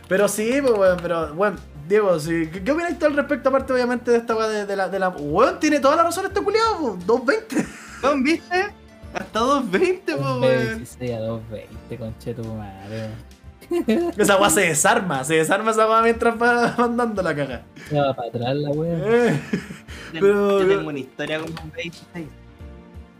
Pero 0.08 0.26
sí, 0.28 0.50
pues 0.62 0.72
weón, 0.78 0.98
pero 1.02 1.34
bueno, 1.34 1.56
Diego, 1.86 2.18
sí. 2.18 2.48
¿qué, 2.52 2.62
qué 2.64 2.72
opinas 2.72 2.98
tú 2.98 3.06
al 3.06 3.16
respecto, 3.16 3.48
aparte 3.50 3.72
obviamente 3.72 4.10
de 4.10 4.16
esta 4.18 4.34
weá 4.36 4.48
de, 4.48 4.66
de 4.66 4.76
la, 4.76 4.88
de 4.88 4.98
la. 4.98 5.08
Weón, 5.10 5.60
tiene 5.60 5.80
toda 5.80 5.96
la 5.96 6.04
razón 6.04 6.26
este 6.26 6.40
culiado, 6.42 6.78
po, 6.78 6.96
220. 7.06 7.66
weón, 8.02 8.22
viste? 8.22 8.66
Hasta 9.14 9.38
220, 9.38 10.16
pues 10.16 10.26
Un 10.26 10.40
weón. 10.42 10.80
B16 10.84 11.14
a 11.16 11.20
220, 11.20 11.96
concheto 11.98 12.42
madre. 12.54 13.08
weón. 13.10 13.28
Esa 14.16 14.38
weá 14.38 14.48
se 14.48 14.60
desarma, 14.62 15.24
se 15.24 15.34
desarma 15.34 15.72
esa 15.72 15.86
weá 15.86 16.00
mientras 16.00 16.40
va 16.40 16.74
mandando 16.78 17.22
la 17.22 17.34
caga. 17.34 17.62
Se 17.90 18.00
va 18.00 18.14
para 18.14 18.28
atrás 18.28 18.56
la 18.56 18.70
wea. 18.70 18.96
Eh, 19.28 19.40
Pero- 20.12 20.60
Yo 20.62 20.68
tengo 20.68 20.88
una 20.88 20.98
historia 20.98 21.38
con 21.38 21.50
un 21.50 21.72
B16. 21.72 22.26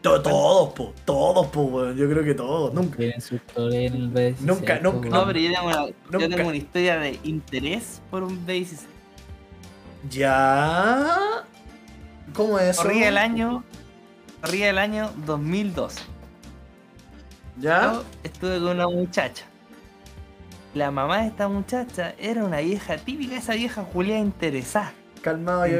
To- 0.02 0.22
todos, 0.22 0.72
po, 0.74 0.94
todos, 1.04 1.46
po, 1.48 1.62
weón, 1.62 1.96
yo 1.96 2.08
creo 2.08 2.22
que 2.24 2.34
todos. 2.34 2.72
Nunca. 2.74 2.96
Tienen 2.98 3.20
su 3.20 3.34
historia 3.36 3.80
en 3.82 3.94
el 3.94 4.12
B16. 4.12 4.40
Nunca, 4.40 4.78
nunca. 4.80 5.08
No, 5.08 5.26
pero 5.26 5.38
yo 5.38 5.52
tengo, 5.52 5.66
una, 5.66 5.86
yo 5.86 5.92
Nunca- 6.10 6.28
tengo 6.36 6.48
una 6.48 6.56
historia 6.56 6.98
de 6.98 7.18
interés 7.24 8.00
por 8.10 8.22
un 8.22 8.46
B16. 8.46 8.86
Ya. 10.10 11.06
¿Cómo 12.34 12.58
es 12.58 12.70
eso? 12.70 12.82
Corría 12.82 13.08
el 13.08 13.18
año. 13.18 13.64
Corría 14.40 14.70
el 14.70 14.78
año 14.78 15.10
2012. 15.26 16.00
¿Ya? 17.60 17.92
Yo 17.94 18.04
estuve 18.22 18.58
con 18.60 18.68
una 18.76 18.86
muchacha. 18.88 19.44
La 20.74 20.90
mamá 20.92 21.22
de 21.22 21.28
esta 21.28 21.48
muchacha 21.48 22.14
era 22.18 22.44
una 22.44 22.58
vieja 22.58 22.98
típica, 22.98 23.36
esa 23.36 23.54
vieja 23.54 23.84
Julia 23.92 24.18
interesada. 24.18 24.92
Calmado, 25.20 25.66
yo, 25.66 25.78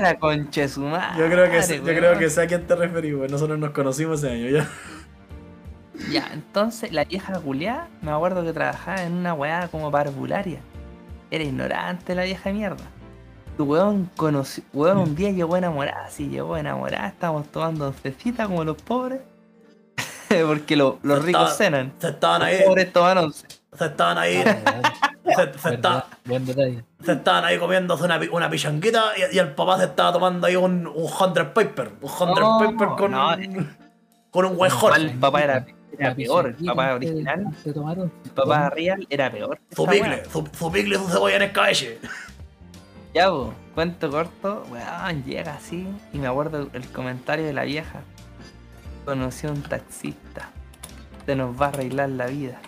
la 0.00 0.18
concha 0.18 0.62
de 0.62 0.68
su 0.68 0.80
madre. 0.80 1.18
yo 1.18 1.28
creo 1.30 1.50
que 1.50 1.62
sé- 1.62 1.78
yo 1.78 1.84
creo 1.84 2.18
que 2.18 2.28
sé 2.30 2.42
a 2.42 2.46
quién 2.46 2.66
te 2.66 2.74
referís, 2.76 3.14
weón. 3.14 3.30
Nosotros 3.30 3.58
nos 3.58 3.70
conocimos 3.70 4.22
ese 4.22 4.32
año, 4.32 4.48
ya. 4.50 4.68
Ya, 6.10 6.28
entonces 6.32 6.92
la 6.92 7.04
vieja 7.04 7.34
Julia, 7.36 7.86
me 8.02 8.10
acuerdo 8.10 8.42
que 8.44 8.52
trabajaba 8.52 9.02
en 9.02 9.12
una 9.12 9.32
weá 9.34 9.68
como 9.68 9.90
parvularia. 9.90 10.58
Era 11.30 11.44
ignorante 11.44 12.14
la 12.14 12.24
vieja 12.24 12.52
mierda. 12.52 12.84
Tu 13.56 13.64
weón 13.64 14.10
conoció, 14.16 14.64
weón 14.72 14.98
un 14.98 15.14
día 15.14 15.30
llegó 15.30 15.56
enamorada, 15.56 16.10
sí, 16.10 16.28
llegó 16.28 16.56
enamorada, 16.56 17.06
estábamos 17.08 17.46
tomando 17.52 17.86
oncecita 17.88 18.46
como 18.46 18.64
los 18.64 18.76
pobres. 18.82 19.20
Porque 20.46 20.74
lo- 20.76 20.98
los 21.02 21.24
ricos 21.24 21.56
cenan. 21.56 21.92
Se 22.00 22.08
estaban 22.08 22.40
Los 22.40 22.50
ahí, 22.50 22.58
pobres 22.66 22.92
toman 22.92 23.18
once. 23.18 23.46
se 23.72 23.84
estaban 23.86 24.18
ahí, 24.18 24.42
Ah. 24.44 25.12
se, 25.36 25.58
se 27.02 27.12
estaban 27.12 27.44
ahí 27.44 27.58
comiéndose 27.58 28.04
una, 28.04 28.20
una 28.30 28.50
pichanguita 28.50 29.12
y, 29.16 29.36
y 29.36 29.38
el 29.38 29.54
papá 29.54 29.78
se 29.78 29.84
estaba 29.84 30.12
tomando 30.12 30.46
ahí 30.46 30.56
un, 30.56 30.86
un 30.86 31.10
Hundred 31.20 31.52
Paper. 31.52 31.92
Un 32.00 32.10
Hundred 32.10 32.42
No, 32.42 32.58
Paper 32.58 32.88
con, 32.96 33.10
no, 33.10 33.30
con 34.30 34.44
un 34.46 34.56
buen 34.56 34.70
El 34.96 35.18
papá 35.18 35.42
era, 35.42 35.66
peor, 36.14 36.54
el 36.58 36.66
papá 36.66 36.94
original. 36.94 37.46
El 37.64 38.30
papá 38.34 38.70
real 38.70 39.06
era 39.08 39.30
peor. 39.30 39.58
Su 39.74 39.86
picle, 39.86 40.24
su, 40.26 40.48
su 40.52 40.72
picle 40.72 40.96
su 40.96 41.08
cebolla 41.08 41.36
en 41.36 41.42
escabeche. 41.42 41.98
Ya, 43.14 43.30
po, 43.30 43.54
cuento 43.74 44.10
corto, 44.10 44.64
weón, 44.70 45.22
llega 45.24 45.54
así 45.54 45.86
y 46.12 46.18
me 46.18 46.26
acuerdo 46.26 46.68
el 46.72 46.86
comentario 46.88 47.46
de 47.46 47.52
la 47.52 47.62
vieja. 47.62 48.00
Conocí 49.04 49.46
a 49.46 49.52
un 49.52 49.62
taxista. 49.62 50.50
Se 51.24 51.36
nos 51.36 51.58
va 51.58 51.66
a 51.66 51.68
arreglar 51.68 52.08
la 52.10 52.26
vida. 52.26 52.58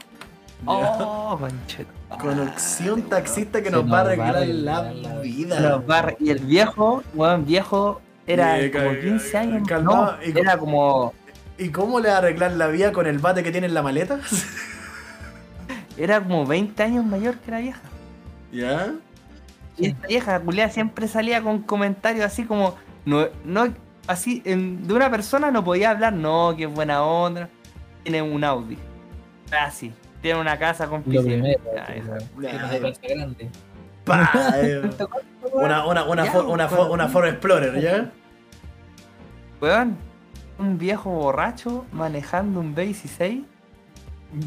Oh, 0.64 1.36
concheto. 1.38 1.95
Conocí 2.20 2.88
a 2.88 2.94
un 2.94 3.02
taxista 3.02 3.62
que 3.62 3.70
nos 3.70 3.90
va 3.92 3.98
a 3.98 4.00
arreglar 4.02 4.46
la 4.46 4.92
la 4.92 5.18
vida. 5.20 5.60
Nos 5.60 5.90
va 5.90 5.98
a 6.00 6.14
y 6.20 6.30
el 6.30 6.38
viejo, 6.38 7.02
weón, 7.14 7.44
viejo, 7.44 8.00
era 8.26 8.58
como 8.70 8.90
ca- 8.92 9.00
15 9.00 9.38
años. 9.38 9.62
no, 9.82 9.90
co- 9.90 10.14
era 10.22 10.56
como. 10.56 11.12
¿Y 11.58 11.70
cómo 11.70 12.00
le 12.00 12.08
va 12.08 12.16
a 12.16 12.18
arreglar 12.18 12.52
la 12.52 12.68
vida 12.68 12.92
con 12.92 13.06
el 13.06 13.18
bate 13.18 13.42
que 13.42 13.50
tiene 13.50 13.66
en 13.66 13.74
la 13.74 13.82
maleta? 13.82 14.20
Era 15.96 16.20
como 16.22 16.44
20 16.46 16.82
años 16.82 17.04
mayor 17.04 17.36
que 17.38 17.50
la 17.50 17.58
vieja. 17.58 17.80
¿Ya? 18.52 18.92
Y 19.78 19.86
esta 19.88 20.06
vieja 20.06 20.40
culiada 20.40 20.70
siempre 20.70 21.08
salía 21.08 21.42
con 21.42 21.62
comentarios 21.62 22.24
así 22.26 22.44
como, 22.44 22.74
no, 23.06 23.26
no, 23.44 23.68
así, 24.06 24.42
en- 24.44 24.86
de 24.86 24.94
una 24.94 25.10
persona 25.10 25.50
no 25.50 25.64
podía 25.64 25.90
hablar, 25.90 26.12
no, 26.12 26.54
que 26.56 26.66
buena 26.66 27.02
onda, 27.02 27.48
tiene 28.02 28.20
un 28.22 28.44
Audi, 28.44 28.76
así, 29.58 29.92
tiene 30.26 30.40
una 30.40 30.58
casa 30.58 30.88
con 30.88 30.98
Lo 31.06 31.22
piscina. 31.22 31.24
primero. 31.24 31.60
Ya, 31.72 31.82
esa. 31.94 32.08
weón. 32.10 32.20
Ya, 32.42 32.50
Tiene 32.50 32.58
ya. 32.58 32.78
una 32.78 32.90
casa 32.90 33.00
grande. 33.08 33.50
Eh, 34.56 34.90
una, 35.52 35.86
una, 35.86 36.04
una, 36.04 36.24
Ya, 36.24 36.32
Ford- 36.32 36.48
una, 36.48 36.66
una 36.68 37.08
Ford 37.08 37.26
Explorer, 37.26 37.80
¿ya? 37.80 38.10
Weón, 39.60 39.96
un 40.58 40.78
viejo 40.78 41.10
borracho 41.10 41.84
manejando 41.92 42.60
un 42.60 42.74
B16, 42.74 43.44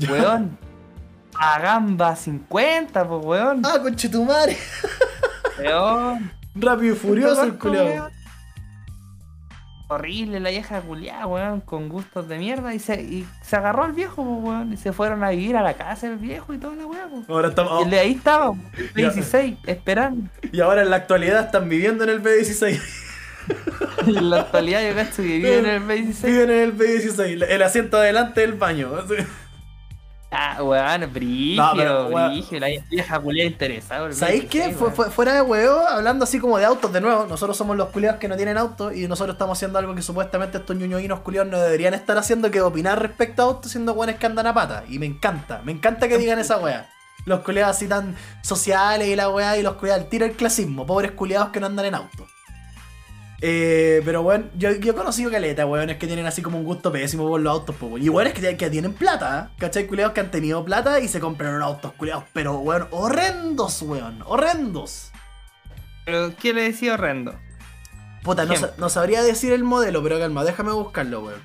weón, 0.10 0.58
a 1.40 1.60
gamba 1.60 2.16
50, 2.16 3.08
pues 3.08 3.26
weón, 3.26 3.62
Ah, 3.66 3.80
conchetumare. 3.82 4.58
weón. 5.60 6.32
Rápido 6.56 6.94
y 6.94 6.98
furioso 6.98 7.44
el 7.44 7.58
culiao. 7.58 8.10
Horrible 9.92 10.40
la 10.40 10.52
vieja 10.52 10.82
culiada, 10.82 11.26
weón, 11.26 11.62
con 11.62 11.90
gustos 11.90 12.28
de 12.28 12.38
mierda. 12.38 12.74
Y 12.76 12.80
se, 12.80 13.02
y 13.02 13.28
se 13.42 13.56
agarró 13.56 13.84
al 13.86 13.94
viejo, 13.94 14.22
weón. 14.22 14.72
Y 14.74 14.78
se 14.78 14.94
fueron 14.94 15.24
a 15.24 15.32
vivir 15.32 15.58
a 15.58 15.64
la 15.64 15.74
casa 15.74 16.08
del 16.08 16.18
viejo 16.20 16.54
y 16.54 16.58
toda 16.60 16.76
la 16.76 16.86
weá. 16.86 17.08
Ahora 17.28 17.48
estamos, 17.50 17.82
Y 17.82 17.84
el 17.86 17.90
de 17.90 18.00
ahí 18.00 18.12
estaba, 18.14 18.54
el 18.78 18.88
Ya. 18.96 19.10
16, 19.10 19.58
esperando. 19.66 20.30
y 20.52 20.60
ahora 20.62 20.84
en 20.84 20.90
la 20.92 20.98
actualidad 20.98 21.46
están 21.46 21.68
viviendo 21.70 22.04
en 22.04 22.12
el 22.12 22.22
B16. 22.22 22.80
en 24.08 24.30
la 24.30 24.42
actualidad 24.42 24.88
yo 24.88 24.94
cacho 24.96 25.18
que 25.24 25.28
viven 25.38 25.66
en 25.66 25.72
el 25.72 25.80
26. 25.84 26.24
Viven 26.34 26.50
en 26.52 26.60
el 26.60 26.78
B16, 26.78 27.46
el 27.50 27.64
asiento 27.64 27.98
adelante 27.98 28.42
del 28.42 28.54
baño. 28.54 28.92
Ah, 30.32 30.62
weón, 30.62 31.12
brígido, 31.12 31.64
No, 31.66 31.72
pero, 31.76 32.08
weón. 32.08 32.30
brígido. 32.32 32.60
La 32.60 32.68
vieja 32.90 33.20
culia 33.20 33.46
interesada. 33.46 34.12
¿Sabéis 34.14 34.46
qué? 34.46 34.60
26, 34.60 34.78
Fue- 34.78 34.92
fue- 34.92 35.10
fuera 35.10 35.34
de 35.34 35.42
huevo, 35.42 35.80
hablando 35.88 36.24
así 36.24 36.40
como 36.40 36.60
de 36.60 36.66
autos 36.66 36.94
de 36.94 37.02
nuevo, 37.02 37.26
nosotros 37.26 37.58
somos 37.58 37.76
los 37.76 37.90
culiados 37.90 38.20
que 38.20 38.28
no 38.28 38.36
tienen 38.38 38.58
auto 38.58 38.92
y 38.92 39.08
nosotros 39.08 39.34
estamos 39.36 39.58
haciendo 39.58 39.80
algo 39.80 39.96
que 39.96 40.04
supuestamente 40.04 40.60
estos 40.60 40.76
ñoñoinos 40.76 41.22
culiados 41.22 41.50
no 41.52 41.60
deberían 41.60 41.96
estar 41.96 42.16
haciendo, 42.18 42.52
que 42.52 42.62
opinar 42.62 43.02
respecto 43.02 43.42
a 43.42 43.46
autos 43.46 43.72
siendo 43.72 43.96
buenos 43.96 44.18
que 44.18 44.26
andan 44.28 44.46
a 44.46 44.54
pata. 44.54 44.84
Y 44.88 45.00
me 45.00 45.08
encanta, 45.08 45.62
me 45.64 45.72
encanta 45.72 46.08
que 46.08 46.20
digan 46.20 46.38
esa 46.38 46.58
wea. 46.60 46.88
Los 47.26 47.40
culiados 47.40 47.76
así 47.76 47.88
tan 47.88 48.16
sociales 48.44 49.08
y 49.08 49.16
la 49.16 49.30
wea 49.30 49.58
y 49.58 49.64
los 49.64 49.76
culiados 49.76 50.04
al 50.04 50.10
tiro 50.10 50.26
el 50.26 50.34
clasismo, 50.34 50.86
pobres 50.86 51.12
culiados 51.14 51.50
que 51.50 51.60
no 51.60 51.66
andan 51.66 51.86
en 51.88 51.96
auto. 51.96 52.28
Eh, 53.42 54.02
pero 54.04 54.22
bueno, 54.22 54.46
yo, 54.58 54.72
yo 54.72 54.92
he 54.92 54.96
conocido 54.96 55.32
caleta, 55.32 55.66
weones 55.66 55.98
que 55.98 56.08
tienen 56.08 56.26
así 56.26 56.42
como 56.42 56.58
un 56.58 56.66
gusto 56.66 56.92
pésimo 56.92 57.28
por 57.28 57.40
los 57.40 57.52
autos, 57.52 57.76
pues, 57.80 57.92
weón. 57.92 58.06
Y 58.06 58.10
weones 58.10 58.34
que, 58.34 58.58
que 58.58 58.70
tienen 58.70 58.94
plata. 58.94 59.52
¿cachai? 59.58 59.88
Culiados 59.88 60.14
que 60.14 60.20
han 60.20 60.32
tenido 60.32 60.64
plata 60.66 61.00
y 61.00 61.08
se 61.08 61.20
compraron 61.20 61.62
autos, 61.62 61.94
culiados. 61.94 62.26
Pero, 62.34 62.60
weón, 62.60 62.88
horrendos, 62.92 63.82
weón, 63.82 64.22
horrendos. 64.26 65.12
Pero, 66.06 66.36
¿qué 66.36 66.54
le 66.54 66.64
decía 66.64 66.96
horrendo? 66.96 67.36
Puta, 68.24 68.44
no, 68.46 68.54
no 68.78 68.90
sabría 68.90 69.24
decir 69.24 69.54
el 69.54 69.64
modelo, 69.64 70.04
pero 70.04 70.20
calma, 70.20 70.44
déjame 70.44 70.72
buscarlo, 70.72 71.22
weón. 71.22 71.42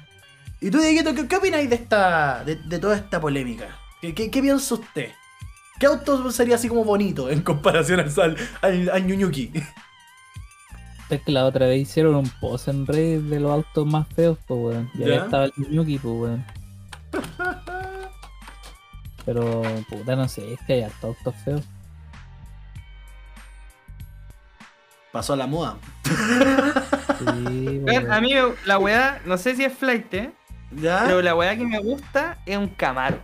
¿Y 0.60 0.70
tú, 0.70 0.80
Dieguito, 0.80 1.14
qué, 1.14 1.28
qué 1.28 1.36
opináis 1.36 1.68
de 1.68 1.76
esta. 1.76 2.42
De, 2.44 2.56
de 2.56 2.78
toda 2.78 2.96
esta 2.96 3.20
polémica? 3.20 3.78
¿Qué, 4.00 4.14
qué, 4.14 4.30
qué 4.30 4.40
piensa 4.42 4.74
usted? 4.74 5.10
¿Qué 5.78 5.86
auto 5.86 6.30
sería 6.30 6.54
así 6.56 6.68
como 6.68 6.84
bonito 6.84 7.28
en 7.30 7.42
comparación 7.42 8.00
al, 8.00 8.12
al, 8.20 8.36
al, 8.62 8.90
al 8.90 9.06
Ñuñuki? 9.06 9.52
Es 11.10 11.20
que 11.22 11.32
la 11.32 11.44
otra 11.44 11.66
vez 11.66 11.80
hicieron 11.82 12.14
un 12.14 12.28
post 12.40 12.68
en 12.68 12.86
Reddit 12.86 13.22
de 13.28 13.40
los 13.40 13.52
autos 13.52 13.86
más 13.86 14.06
feos, 14.14 14.38
pues 14.46 14.58
weón. 14.60 14.90
Y 14.94 15.02
ahí 15.04 15.10
¿Ya? 15.10 15.16
estaba 15.24 15.44
el 15.44 15.52
Ñuki, 15.56 15.98
pues 15.98 16.14
weón. 16.14 16.44
Pero, 19.26 19.62
puta, 19.88 20.16
no 20.16 20.28
sé, 20.28 20.52
es 20.54 20.60
que 20.66 20.74
hay 20.74 20.82
hartos 20.82 21.16
autos 21.16 21.34
feos. 21.44 21.62
Pasó 25.12 25.32
a 25.34 25.36
la 25.36 25.46
moda. 25.46 25.76
Sí, 26.04 26.10
Weón, 27.24 27.84
weón. 27.84 28.12
A 28.12 28.20
mí 28.20 28.32
la 28.66 28.78
weá, 28.78 29.20
no 29.24 29.38
sé 29.38 29.54
si 29.54 29.64
es 29.64 29.72
flight, 29.72 30.12
¿eh? 30.14 30.32
¿Ya? 30.72 31.04
pero 31.06 31.22
la 31.22 31.36
weá 31.36 31.56
que 31.56 31.64
me 31.64 31.78
gusta 31.78 32.38
es 32.46 32.56
un 32.58 32.66
Camaro. 32.68 33.20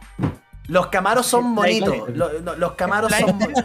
Los 0.68 0.86
Camaros 0.86 1.26
son 1.26 1.56
Flight. 1.56 1.84
bonitos. 1.84 2.10
Lo- 2.16 2.40
no, 2.40 2.54
Los, 2.54 2.72
Camaros 2.74 3.08
Flight. 3.10 3.26
son 3.26 3.38
bonitos. 3.40 3.64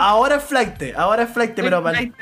Ahora 0.00 0.34
es 0.36 0.42
flight, 0.44 0.82
ahora 0.96 1.22
es 1.22 1.30
flight, 1.30 1.52
pero, 1.54 1.80
para- 1.82 1.98
Flight. 1.98 2.14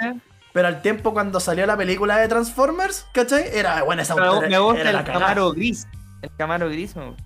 Pero 0.55 0.69
al 0.69 0.81
tiempo 0.81 1.13
cuando 1.13 1.39
salió 1.41 1.67
la 1.67 1.77
película 1.77 2.17
de 2.17 2.29
Transformers, 2.29 3.07
¿cachai? 3.13 3.45
Era, 3.53 3.83
bueno, 3.83 4.01
esa 4.01 4.15
Pero 4.15 4.41
me 4.41 4.57
gusta 4.59 4.81
era 4.81 4.91
el 4.91 4.97
la. 4.97 5.05
Camaro 5.05 5.53
gris. 5.53 5.87
El 6.23 6.31
Camaro 6.39 6.69
gris 6.71 6.97
me 6.97 7.09
gusta. 7.09 7.23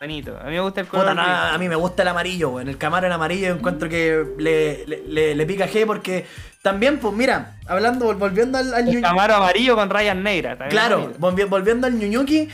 Bonito. 0.00 0.36
A 0.38 0.44
mí 0.44 0.50
me 0.50 0.60
gusta 0.60 0.80
el 0.82 0.86
color 0.88 1.08
Puta, 1.10 1.22
gris. 1.22 1.54
a 1.54 1.58
mí 1.58 1.68
me 1.68 1.76
gusta 1.76 2.02
el 2.02 2.08
amarillo, 2.08 2.50
weón. 2.50 2.68
El 2.68 2.76
Camaro 2.76 3.06
en 3.06 3.12
amarillo 3.12 3.46
yo 3.48 3.54
encuentro 3.54 3.88
que 3.88 4.24
le, 4.38 4.84
le, 4.86 5.02
le- 5.06 5.34
le 5.34 5.46
pica 5.46 5.66
G 5.66 5.86
porque 5.86 6.26
también, 6.62 6.98
pues 6.98 7.14
mira, 7.14 7.56
hablando, 7.66 8.12
vol- 8.12 8.18
volviendo 8.18 8.58
al, 8.58 8.74
al 8.74 8.88
El 8.88 9.00
Camaro 9.00 9.36
amarillo 9.36 9.76
con 9.76 9.88
rayas 9.88 10.16
negras. 10.16 10.58
también 10.58 10.70
Claro, 10.70 11.12
volvi- 11.18 11.48
volviendo 11.48 11.86
al 11.86 11.94
Ñuñuki, 11.94 12.48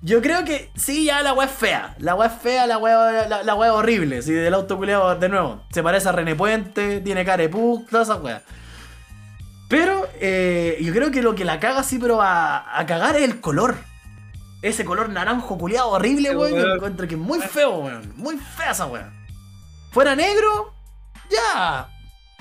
yo 0.00 0.22
creo 0.22 0.44
que 0.44 0.70
sí, 0.74 1.04
ya 1.04 1.22
la 1.22 1.34
weá 1.34 1.46
es 1.46 1.52
fea. 1.52 1.94
La 1.98 2.14
weá 2.16 2.28
es 2.28 2.40
fea, 2.42 2.66
la 2.66 2.78
weá, 2.78 3.28
la, 3.28 3.42
la 3.44 3.54
weá 3.54 3.68
es 3.70 3.74
horrible. 3.76 4.22
Sí, 4.22 4.32
del 4.32 4.54
auto 4.54 4.76
culiao, 4.78 5.14
de 5.16 5.28
nuevo, 5.28 5.62
se 5.70 5.82
parece 5.82 6.08
a 6.08 6.12
René 6.12 6.34
Puente, 6.34 7.00
tiene 7.00 7.24
cara 7.24 7.42
de 7.42 7.48
todas 7.50 8.08
esas 8.08 8.20
weas. 8.22 8.42
Pero 9.68 10.08
eh, 10.14 10.78
yo 10.80 10.92
creo 10.92 11.10
que 11.10 11.22
lo 11.22 11.34
que 11.34 11.44
la 11.44 11.60
caga 11.60 11.82
sí, 11.82 11.98
pero 11.98 12.22
a, 12.22 12.78
a 12.78 12.86
cagar 12.86 13.16
es 13.16 13.22
el 13.22 13.40
color. 13.40 13.76
Ese 14.62 14.84
color 14.84 15.08
naranjo 15.10 15.56
culiado 15.58 15.90
horrible, 15.90 16.34
weón. 16.36 16.60
Yo 16.60 16.74
encuentro 16.74 17.06
que 17.06 17.14
es 17.14 17.20
muy 17.20 17.40
feo, 17.40 17.78
weón. 17.78 18.12
Muy 18.16 18.38
fea 18.38 18.72
esa 18.72 18.86
weá. 18.86 19.12
Fuera 19.92 20.16
negro, 20.16 20.72
ya. 21.30 21.88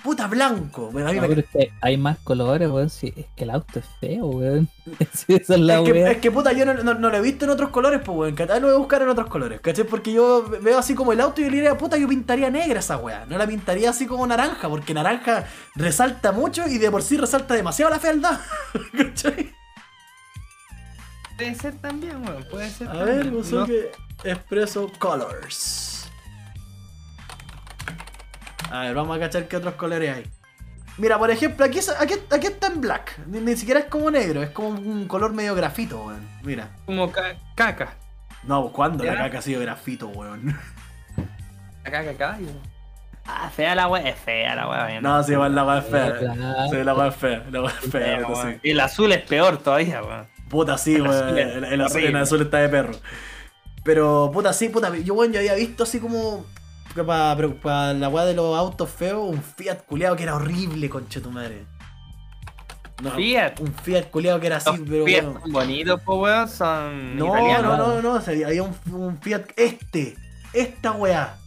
Puta 0.03 0.27
blanco. 0.27 0.89
Bueno, 0.91 1.09
a 1.09 1.11
mí 1.11 1.17
No, 1.17 1.23
me 1.23 1.27
pero 1.29 1.41
es 1.41 1.47
que 1.47 1.73
hay 1.81 1.97
más 1.97 2.17
colores, 2.19 2.69
weón. 2.69 2.89
Sí, 2.89 3.13
es 3.17 3.25
que 3.35 3.43
el 3.43 3.49
auto 3.49 3.79
es 3.79 3.85
feo, 3.99 4.27
weón. 4.27 4.69
Sí, 5.13 5.33
esa 5.35 5.55
es 5.55 5.59
la 5.59 5.79
es, 5.79 5.83
que, 5.85 5.91
wea. 5.91 6.11
es 6.11 6.17
que 6.19 6.31
puta, 6.31 6.53
yo 6.53 6.65
no, 6.65 6.75
no- 6.75 6.93
no 6.93 7.09
lo 7.09 7.17
he 7.17 7.21
visto 7.21 7.45
en 7.45 7.51
otros 7.51 7.71
colores, 7.71 7.99
pues 8.05 8.17
weón. 8.17 8.35
¿cachai? 8.35 8.61
Lo 8.61 8.67
voy 8.67 8.75
a 8.75 8.79
buscar 8.79 9.01
en 9.01 9.09
otros 9.09 9.27
colores, 9.27 9.59
¿cachai? 9.59 9.85
Porque 9.85 10.13
yo 10.13 10.45
veo 10.61 10.77
así 10.77 10.93
como 10.95 11.11
el 11.13 11.19
auto 11.19 11.41
y 11.41 11.45
yo 11.45 11.49
le 11.49 11.55
diría, 11.57 11.77
puta, 11.77 11.97
yo 11.97 12.07
pintaría 12.07 12.49
negra 12.49 12.79
esa 12.79 12.97
weá. 12.97 13.25
No 13.25 13.37
la 13.37 13.47
pintaría 13.47 13.89
así 13.89 14.05
como 14.05 14.25
naranja, 14.27 14.69
porque 14.69 14.93
naranja 14.93 15.45
resalta 15.75 16.31
mucho 16.31 16.67
y 16.67 16.77
de 16.77 16.89
por 16.91 17.01
sí 17.03 17.17
resalta 17.17 17.53
demasiado 17.55 17.89
la 17.91 17.99
fealdad. 17.99 18.39
¿cachai? 18.97 19.51
Puede 21.37 21.55
ser 21.55 21.73
también, 21.81 22.23
weón. 22.25 22.45
Puede 22.49 22.69
ser 22.69 22.87
A 22.87 22.93
también. 22.93 23.17
ver, 23.17 23.25
No- 23.27 23.37
Busuke 23.39 23.91
Expreso 24.23 24.91
Colors. 24.99 25.96
A 28.71 28.81
ver, 28.81 28.95
vamos 28.95 29.15
a 29.15 29.19
cachar 29.19 29.47
qué 29.47 29.57
otros 29.57 29.75
colores 29.75 30.15
hay. 30.15 30.23
Mira, 30.97 31.19
por 31.19 31.29
ejemplo, 31.29 31.63
aquí, 31.65 31.79
es- 31.79 31.89
aquí, 31.89 32.15
aquí 32.31 32.47
está 32.47 32.67
en 32.67 32.81
black. 32.81 33.19
Ni, 33.27 33.39
ni 33.39 33.55
siquiera 33.55 33.79
es 33.81 33.85
como 33.85 34.09
negro, 34.09 34.41
es 34.41 34.49
como 34.49 34.69
un 34.69 35.07
color 35.07 35.31
medio 35.33 35.53
grafito, 35.55 36.03
weón. 36.03 36.27
Mira. 36.43 36.69
Como 36.85 37.11
ca- 37.11 37.35
caca. 37.55 37.93
No, 38.43 38.71
¿cuándo 38.71 39.03
la 39.03 39.15
caca 39.15 39.39
ha 39.39 39.41
sido 39.41 39.61
grafito, 39.61 40.07
weón? 40.07 40.57
La 41.83 41.91
caca 41.91 42.13
caballo. 42.15 42.47
Ah, 43.25 43.49
fea 43.53 43.75
la 43.75 43.87
weá. 43.87 44.07
Es 44.09 44.17
fea 44.19 44.55
la 44.55 44.67
weá. 44.69 44.87
bien. 44.87 45.03
No, 45.03 45.21
sí, 45.23 45.33
igual 45.33 45.53
la 45.55 45.63
weá 45.65 45.79
es 45.79 45.85
fea. 45.85 46.19
Sí, 46.69 46.83
la 46.83 46.93
weá 46.93 47.07
es 47.07 47.15
fea. 47.15 47.43
La 47.51 47.61
weá 47.61 47.73
es 47.83 47.91
fea, 47.91 48.19
sí. 48.43 48.59
Y 48.63 48.71
el 48.71 48.79
azul 48.79 49.11
es 49.11 49.21
peor 49.23 49.57
todavía, 49.57 50.01
weón. 50.01 50.27
Puta, 50.49 50.77
sí, 50.77 50.95
El 50.95 51.01
weón. 51.03 51.37
El, 51.37 51.63
el 51.65 51.81
azul, 51.81 51.97
horrible. 51.97 52.09
el 52.09 52.23
azul 52.23 52.41
está 52.41 52.57
de 52.59 52.69
perro. 52.69 52.93
Pero, 53.83 54.29
puta, 54.33 54.51
sí, 54.53 54.69
puta. 54.69 54.95
Yo, 54.97 55.13
weón, 55.13 55.31
yo 55.31 55.39
había 55.39 55.53
visto 55.55 55.83
así 55.83 55.99
como. 55.99 56.45
Para 57.05 57.93
la 57.93 58.09
weá 58.09 58.25
de 58.25 58.33
los 58.33 58.57
autos 58.57 58.89
feos, 58.89 59.29
un 59.29 59.41
Fiat 59.41 59.77
culeado 59.85 60.15
que 60.15 60.23
era 60.23 60.35
horrible, 60.35 60.89
conche 60.89 61.21
tu 61.21 61.31
madre. 61.31 61.65
No, 63.01 63.11
Fiat. 63.11 63.59
Un 63.59 63.73
Fiat 63.73 64.05
culeado 64.09 64.39
que 64.39 64.47
era 64.47 64.57
así, 64.57 64.69
Los 64.75 64.79
pero. 64.89 65.05
Fiat 65.05 65.23
weón. 65.23 65.41
son 65.41 65.51
bonitos, 65.51 66.01
pues, 66.03 66.19
weón. 66.19 66.49
Son 66.49 67.15
No, 67.17 67.27
italianos. 67.27 67.77
no, 67.77 67.87
no, 67.87 68.01
no, 68.01 68.13
o 68.13 68.21
sea, 68.21 68.33
había 68.47 68.63
un, 68.63 68.75
un 68.91 69.17
Fiat. 69.21 69.43
Este, 69.55 70.15
esta 70.53 70.91
weá. 70.93 71.37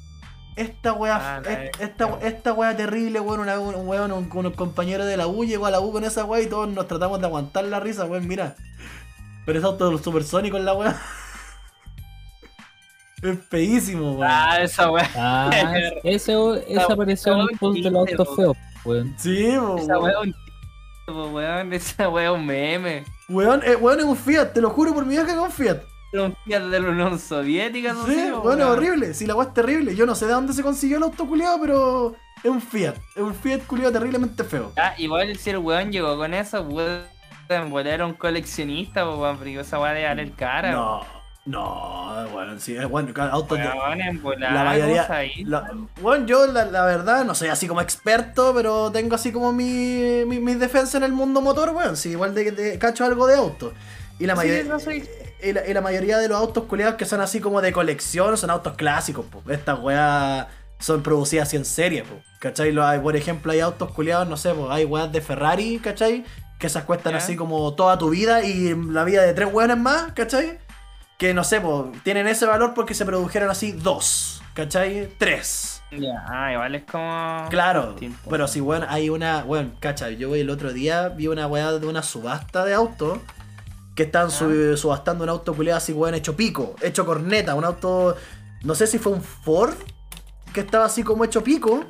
Esta 0.57 0.93
weá, 0.93 1.39
Ah, 1.39 1.43
esta, 1.81 2.19
esta 2.23 2.53
weá 2.53 2.77
terrible, 2.77 3.19
weón. 3.21 3.41
Una, 3.41 3.59
un 3.59 3.87
weón, 3.89 4.13
un, 4.13 4.29
un 4.33 4.53
compañero 4.53 5.05
de 5.07 5.17
la 5.17 5.27
U 5.27 5.45
llegó 5.45 5.67
a 5.67 5.71
la 5.71 5.81
U 5.81 5.91
con 5.93 6.05
esa 6.05 6.25
weá 6.25 6.43
y 6.43 6.47
todos 6.49 6.69
nos 6.69 6.87
tratamos 6.87 7.21
de 7.21 7.27
aguantar 7.27 7.65
la 7.65 7.81
risa, 7.81 8.05
weón, 8.05 8.29
mira. 8.29 8.55
Pero 9.47 9.59
es 9.59 9.65
auto 9.65 9.97
supersónico 9.99 10.57
en 10.57 10.65
la 10.67 10.75
weá. 10.75 11.01
Es 13.23 13.39
feísimo, 13.49 14.13
weón. 14.13 14.29
Ah, 14.31 14.59
esa 14.63 14.91
weá. 14.91 15.09
Ah, 15.17 15.51
ese, 16.05 16.35
esa 16.69 16.93
apareció 16.93 17.35
en 17.35 17.41
el 17.41 17.59
post 17.59 17.79
de 17.83 17.91
los 17.91 18.09
autos 18.09 18.37
feos, 18.37 18.57
weón. 18.85 19.15
Sí, 19.19 19.53
po, 19.59 19.77
Esa 19.79 19.99
weón. 19.99 20.29
es 20.31 21.15
un 21.15 21.35
weón. 21.35 21.73
Esa 21.73 22.05
es 22.05 22.31
un 22.31 22.47
meme. 22.47 23.05
Weón, 23.29 23.63
eh, 23.65 23.77
weón 23.77 23.99
es 24.01 24.05
un 24.07 24.17
Fiat, 24.17 24.53
te 24.53 24.61
lo 24.61 24.71
juro 24.71 24.95
por 24.95 25.05
mi 25.05 25.11
vida 25.15 25.25
que 25.27 25.33
es 25.33 25.39
un 25.39 25.51
Fiat. 25.51 25.79
Era 26.13 26.25
un 26.25 26.37
Fiat 26.45 26.63
de 26.63 26.81
la 26.81 26.89
Unión 26.89 27.19
Soviética, 27.19 27.93
no 27.93 28.05
Sí, 28.07 28.15
sé, 28.15 28.33
weón, 28.33 28.59
es 28.61 28.67
weón. 28.67 28.73
horrible. 28.79 29.15
Sí, 29.15 29.27
la 29.27 29.35
weá 29.35 29.49
es 29.49 29.55
terrible. 29.55 29.95
Yo 29.95 30.07
no 30.07 30.15
sé 30.15 30.27
de 30.27 30.33
dónde 30.33 30.53
se 30.53 30.63
consiguió 30.63 30.97
el 30.97 31.03
auto 31.05 31.27
culiado, 31.27 31.61
pero 31.61 32.15
es 32.43 32.51
un 32.51 32.61
Fiat. 32.61 32.97
Es 33.15 33.23
un 33.23 33.35
Fiat 33.35 33.61
culiado 33.67 33.93
terriblemente 33.93 34.43
feo. 34.45 34.73
Ah, 34.77 34.95
igual 34.99 35.37
si 35.37 35.51
el 35.51 35.59
weón 35.59 35.93
llegó 35.93 36.17
con 36.17 36.33
eso, 36.35 36.63
weón, 36.63 37.03
era 37.87 38.07
un 38.07 38.15
coleccionista, 38.15 39.07
weón, 39.09 39.37
porque 39.37 39.61
esa 39.61 39.79
weá 39.79 39.93
de 39.93 40.05
valer 40.05 40.33
cara. 40.33 40.73
No, 40.73 41.03
no, 41.51 42.29
bueno, 42.33 42.59
sí, 42.59 42.77
es 42.77 42.89
bueno, 42.89 43.13
cada 43.13 43.31
auto 43.33 43.57
volar, 44.23 44.53
la 44.53 44.65
mayoría, 44.65 45.07
ahí. 45.11 45.45
la- 45.45 45.71
bueno, 46.01 46.27
yo 46.27 46.47
la, 46.47 46.65
la 46.67 46.85
verdad 46.85 47.25
no 47.25 47.35
soy 47.35 47.49
así 47.49 47.67
como 47.67 47.81
experto, 47.81 48.53
pero 48.55 48.91
tengo 48.93 49.15
así 49.15 49.33
como 49.33 49.53
mi, 49.53 50.25
mi, 50.27 50.39
mi 50.39 50.55
defensa 50.55 50.99
en 50.99 51.05
el 51.05 51.13
mundo 51.13 51.41
motor, 51.41 51.71
weón, 51.71 51.97
sí, 51.97 52.11
igual 52.11 52.35
de, 52.35 52.51
de 52.53 52.79
cacho 52.79 53.05
algo 53.05 53.27
de 53.27 53.37
auto. 53.37 53.73
Y 54.19 54.27
la, 54.27 54.35
Sí, 54.35 54.39
mayoría, 54.39 54.65
no 54.65 54.79
soy- 54.79 55.09
y, 55.43 55.53
la, 55.53 55.67
y 55.67 55.73
la 55.73 55.81
mayoría 55.81 56.19
de 56.19 56.29
los 56.29 56.39
autos 56.39 56.65
culiados 56.65 56.97
que 56.97 57.07
son 57.07 57.21
así 57.21 57.41
como 57.41 57.61
de 57.63 57.73
colección 57.73 58.37
son 58.37 58.51
autos 58.51 58.75
clásicos, 58.75 59.25
po. 59.27 59.43
Estas 59.51 59.79
weas 59.81 60.47
son 60.79 61.03
producidas 61.03 61.49
así 61.49 61.57
en 61.57 61.65
serie, 61.65 62.03
po. 62.05 62.15
¿Cachai? 62.39 62.73
Lo 62.73 62.85
hay, 62.87 62.99
por 63.01 63.17
ejemplo, 63.17 63.51
hay 63.53 63.61
autos 63.61 63.91
culiados, 63.93 64.29
no 64.29 64.37
sé, 64.37 64.53
pues 64.55 64.67
hay 64.71 64.85
weas 64.85 65.11
de 65.11 65.21
Ferrari, 65.23 65.79
¿cachai? 65.83 66.25
Que 66.59 66.67
esas 66.67 66.85
cuestan 66.85 67.15
así 67.15 67.37
como 67.37 67.75
toda 67.75 67.97
tu 67.97 68.11
vida 68.11 68.43
y 68.45 68.75
la 68.75 69.05
vida 69.05 69.23
de 69.23 69.33
tres 69.33 69.49
weones 69.51 69.79
más, 69.79 70.13
¿cachai? 70.13 70.59
Que 71.21 71.35
no 71.35 71.45
sé, 71.45 71.61
tienen 72.03 72.27
ese 72.27 72.47
valor 72.47 72.73
porque 72.73 72.95
se 72.95 73.05
produjeron 73.05 73.51
así 73.51 73.73
dos, 73.73 74.43
¿cachai? 74.55 75.07
Tres. 75.19 75.83
Ya, 75.91 76.25
ah, 76.27 76.51
igual 76.55 76.75
es 76.75 76.85
como. 76.91 77.45
Claro, 77.51 77.95
pero 78.31 78.49
si, 78.49 78.63
weón, 78.63 78.87
hay 78.89 79.11
una, 79.11 79.45
weón, 79.45 79.75
cacha, 79.81 80.09
yo 80.09 80.35
el 80.35 80.49
otro 80.49 80.73
día 80.73 81.11
vi 81.11 81.27
una 81.29 81.47
weá 81.47 81.73
de 81.73 81.87
una 81.87 82.03
subasta 82.03 82.65
de 82.65 82.73
autos 82.73 83.19
que 83.95 84.05
estaban 84.05 84.31
su- 84.31 84.79
subastando 84.79 85.25
un 85.25 85.31
auto 85.31 85.53
culiado 85.53 85.77
así, 85.77 85.93
weón, 85.93 86.15
hecho 86.15 86.37
pico, 86.37 86.75
hecho 86.81 87.05
corneta, 87.05 87.55
un 87.55 87.65
auto, 87.67 88.17
no 88.63 88.75
sé 88.75 88.87
si 88.87 88.99
fue 88.99 89.13
un 89.13 89.23
Ford, 89.23 89.75
que 90.55 90.61
estaba 90.61 90.87
así 90.87 91.03
como 91.03 91.25
hecho 91.25 91.45
pico. 91.45 91.85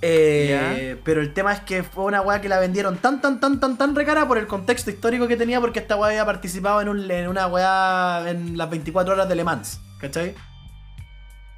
Eh, 0.00 0.96
pero 1.04 1.20
el 1.20 1.34
tema 1.34 1.52
es 1.52 1.60
que 1.60 1.82
fue 1.82 2.04
una 2.04 2.20
weá 2.20 2.40
que 2.40 2.48
la 2.48 2.60
vendieron 2.60 2.98
tan, 2.98 3.20
tan, 3.20 3.40
tan, 3.40 3.58
tan, 3.58 3.76
tan 3.76 3.94
recara 3.96 4.28
por 4.28 4.38
el 4.38 4.46
contexto 4.46 4.90
histórico 4.90 5.26
que 5.26 5.36
tenía, 5.36 5.60
porque 5.60 5.80
esta 5.80 5.96
weá 5.96 6.10
había 6.10 6.24
participado 6.24 6.80
en, 6.80 6.88
un, 6.88 7.10
en 7.10 7.28
una 7.28 7.48
weá 7.48 8.24
en 8.28 8.56
las 8.56 8.70
24 8.70 9.14
horas 9.14 9.28
de 9.28 9.34
Le 9.34 9.44
Mans, 9.44 9.80
¿cachai? 10.00 10.34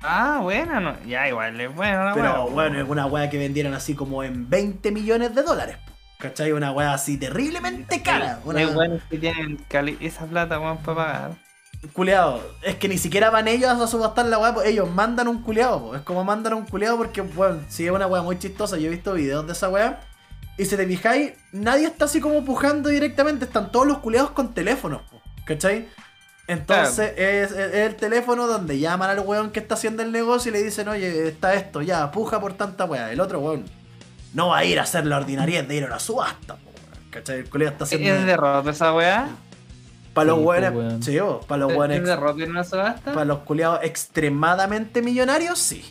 Ah, 0.02 0.40
buena, 0.42 0.80
no. 0.80 0.96
Ya, 1.04 1.28
igual 1.28 1.60
es 1.60 1.74
buena 1.74 2.04
la 2.06 2.14
Pero 2.14 2.44
weá, 2.44 2.54
bueno, 2.54 2.80
es 2.80 2.88
una 2.88 3.06
weá 3.06 3.28
que 3.28 3.36
vendieron 3.36 3.74
así 3.74 3.94
como 3.94 4.24
en 4.24 4.48
20 4.48 4.90
millones 4.90 5.34
de 5.34 5.42
dólares, 5.42 5.76
¿cachai? 6.18 6.52
Una 6.52 6.72
weá 6.72 6.94
así 6.94 7.18
terriblemente 7.18 8.00
cara. 8.02 8.40
Una... 8.44 8.62
Es 8.62 8.72
bueno 8.72 8.98
que 9.10 9.18
tienen 9.18 9.58
esa 10.00 10.24
plata, 10.24 10.58
weón, 10.58 10.78
para 10.78 10.96
pagar. 10.96 11.49
Culeado, 11.94 12.42
es 12.62 12.76
que 12.76 12.88
ni 12.88 12.98
siquiera 12.98 13.30
van 13.30 13.48
ellos 13.48 13.70
a 13.70 13.86
subastar 13.86 14.26
la 14.26 14.38
weá, 14.38 14.52
pues 14.54 14.68
ellos 14.68 14.88
mandan 14.90 15.28
un 15.28 15.42
culeado, 15.42 15.80
po. 15.80 15.96
es 15.96 16.02
como 16.02 16.24
mandan 16.24 16.52
un 16.54 16.66
culeado 16.66 16.98
porque, 16.98 17.22
bueno, 17.22 17.60
si 17.68 17.86
es 17.86 17.90
una 17.92 18.06
weá 18.06 18.20
muy 18.22 18.38
chistosa, 18.38 18.76
yo 18.76 18.88
he 18.88 18.90
visto 18.90 19.14
videos 19.14 19.46
de 19.46 19.52
esa 19.54 19.68
weá, 19.70 20.00
y 20.58 20.66
si 20.66 20.76
te 20.76 20.86
fijáis, 20.86 21.32
nadie 21.52 21.86
está 21.86 22.04
así 22.04 22.20
como 22.20 22.44
pujando 22.44 22.90
directamente, 22.90 23.46
están 23.46 23.72
todos 23.72 23.86
los 23.86 23.98
culeados 23.98 24.32
con 24.32 24.52
teléfonos, 24.52 25.00
po, 25.10 25.22
¿cachai? 25.46 25.88
Entonces 26.46 27.12
es, 27.16 27.52
es- 27.52 27.56
es 27.56 27.74
el 27.74 27.96
teléfono 27.96 28.46
donde 28.46 28.78
llaman 28.78 29.08
al 29.08 29.20
weón 29.20 29.50
que 29.50 29.60
está 29.60 29.74
haciendo 29.74 30.02
el 30.02 30.12
negocio 30.12 30.50
y 30.50 30.52
le 30.52 30.62
dicen, 30.62 30.86
oye, 30.88 31.28
está 31.28 31.54
esto, 31.54 31.80
ya, 31.80 32.10
puja 32.10 32.40
por 32.40 32.52
tanta 32.54 32.84
weá. 32.84 33.10
El 33.12 33.20
otro 33.20 33.38
weón 33.40 33.64
no 34.34 34.48
va 34.48 34.58
a 34.58 34.64
ir 34.64 34.78
a 34.80 34.82
hacer 34.82 35.06
la 35.06 35.16
ordinariedad 35.16 35.64
de 35.64 35.76
ir 35.76 35.84
a 35.84 35.86
una 35.86 35.98
subasta, 36.00 36.56
po, 36.56 36.70
¿cachai? 37.10 37.38
El 37.38 37.48
culeado 37.48 37.72
está 37.72 37.84
haciendo... 37.84 38.06
¿Es 38.20 38.26
derrota 38.26 38.70
esa 38.70 38.92
weá? 38.92 39.28
Para 40.20 40.36
los 40.36 40.44
weón. 40.44 41.02
sí, 41.02 41.18
po, 41.18 41.40
para 41.46 41.60
los 41.60 41.72
¿Es 41.72 41.78
weones 41.78 42.04
derrota 42.04 42.42
en 42.44 42.50
una 42.50 42.64
subasta? 42.64 43.12
para 43.12 43.24
los 43.24 43.38
culiados 43.40 43.80
extremadamente 43.82 45.02
millonarios, 45.02 45.58
sí. 45.58 45.84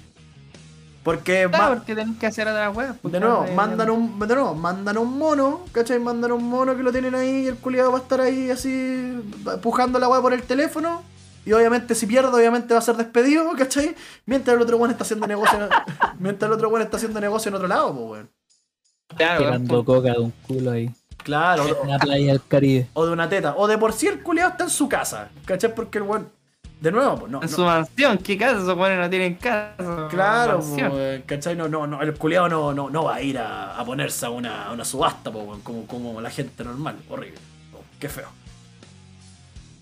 Porque 1.03 1.47
Claro, 1.49 1.75
porque 1.75 1.95
tenés 1.95 2.17
que 2.17 2.27
hacer 2.27 2.47
otras 2.47 2.75
weas. 2.75 2.95
pues, 3.01 3.11
de 3.11 3.19
nuevo, 3.19 3.39
claro, 3.39 3.55
mandan 3.55 3.89
un, 3.89 4.19
de 4.19 4.27
nuevo, 4.35 4.53
mandan 4.53 4.97
un 4.97 5.17
mono, 5.17 5.61
¿cachai? 5.71 5.97
Mandan 5.99 6.31
un 6.33 6.43
mono 6.43 6.75
que 6.75 6.83
lo 6.83 6.91
tienen 6.91 7.15
ahí 7.15 7.43
y 7.45 7.47
el 7.47 7.55
culiado 7.55 7.91
va 7.91 7.99
a 7.99 8.01
estar 8.01 8.19
ahí 8.21 8.51
así 8.51 9.17
pujando 9.61 9.97
la 9.97 10.07
weá 10.09 10.21
por 10.21 10.33
el 10.33 10.43
teléfono. 10.43 11.01
Y 11.45 11.53
obviamente 11.53 11.95
si 11.95 12.05
pierde, 12.05 12.27
obviamente 12.35 12.73
va 12.73 12.79
a 12.79 12.83
ser 12.83 12.97
despedido, 12.97 13.49
¿cachai? 13.57 13.95
Mientras 14.25 14.55
el 14.55 14.61
otro 14.61 14.77
weón 14.77 14.91
está 14.91 15.03
haciendo 15.03 15.25
negocio. 15.25 15.57
mientras 16.19 16.47
el 16.49 16.53
otro 16.53 16.67
weón 16.69 16.81
está 16.81 16.97
haciendo 16.97 17.19
negocio 17.21 17.49
en 17.49 17.55
otro 17.55 17.67
lado, 17.67 17.93
pues 17.95 18.05
weón. 18.11 18.29
Claro, 19.15 19.39
Pegando 19.45 19.73
weón, 19.75 19.85
coca 19.85 20.11
de 20.11 20.19
un 20.19 20.31
culo 20.45 20.71
ahí. 20.71 20.91
Claro, 21.23 21.63
o, 21.63 21.84
En 21.84 21.89
la 21.91 21.99
playa 21.99 22.32
del 22.34 22.41
Caribe. 22.47 22.88
o 22.93 23.05
de 23.05 23.12
una 23.13 23.27
teta. 23.29 23.53
O 23.58 23.67
de 23.67 23.77
por 23.77 23.93
sí 23.93 24.08
el 24.08 24.21
culiado 24.21 24.51
está 24.51 24.63
en 24.63 24.69
su 24.69 24.88
casa, 24.89 25.29
¿cachai? 25.45 25.73
Porque 25.75 25.97
el 25.99 26.03
weón. 26.05 26.29
De 26.82 26.91
nuevo, 26.93 27.17
pues 27.19 27.32
no. 27.32 27.41
En 27.43 27.49
no- 27.49 27.55
su 27.55 27.62
mansión, 27.65 28.17
¿qué 28.19 28.38
casa 28.38 28.53
esos 28.62 28.77
weones 28.77 28.99
no 28.99 29.10
tienen 29.10 29.36
casa? 29.36 30.08
Claro, 30.10 30.60
weón, 30.60 31.23
¿cachai? 31.25 31.55
No, 31.55 31.67
no, 31.67 31.86
no, 31.86 32.01
el 32.01 32.13
culiado 32.13 32.47
no, 32.47 32.73
no, 32.73 32.89
no 32.89 33.03
va 33.03 33.15
a 33.15 33.21
ir 33.21 33.38
a, 33.38 33.77
a 33.77 33.84
ponerse 33.84 34.25
a 34.25 34.29
una, 34.29 34.67
a 34.67 34.71
una 34.71 34.86
subasta, 34.86 35.29
weón, 35.29 35.60
como, 35.62 35.86
como 35.88 36.21
la 36.21 36.29
gente 36.29 36.63
normal. 36.63 36.95
Horrible. 37.10 37.38
Oh, 37.73 37.82
qué 37.99 38.08
feo. 38.08 38.29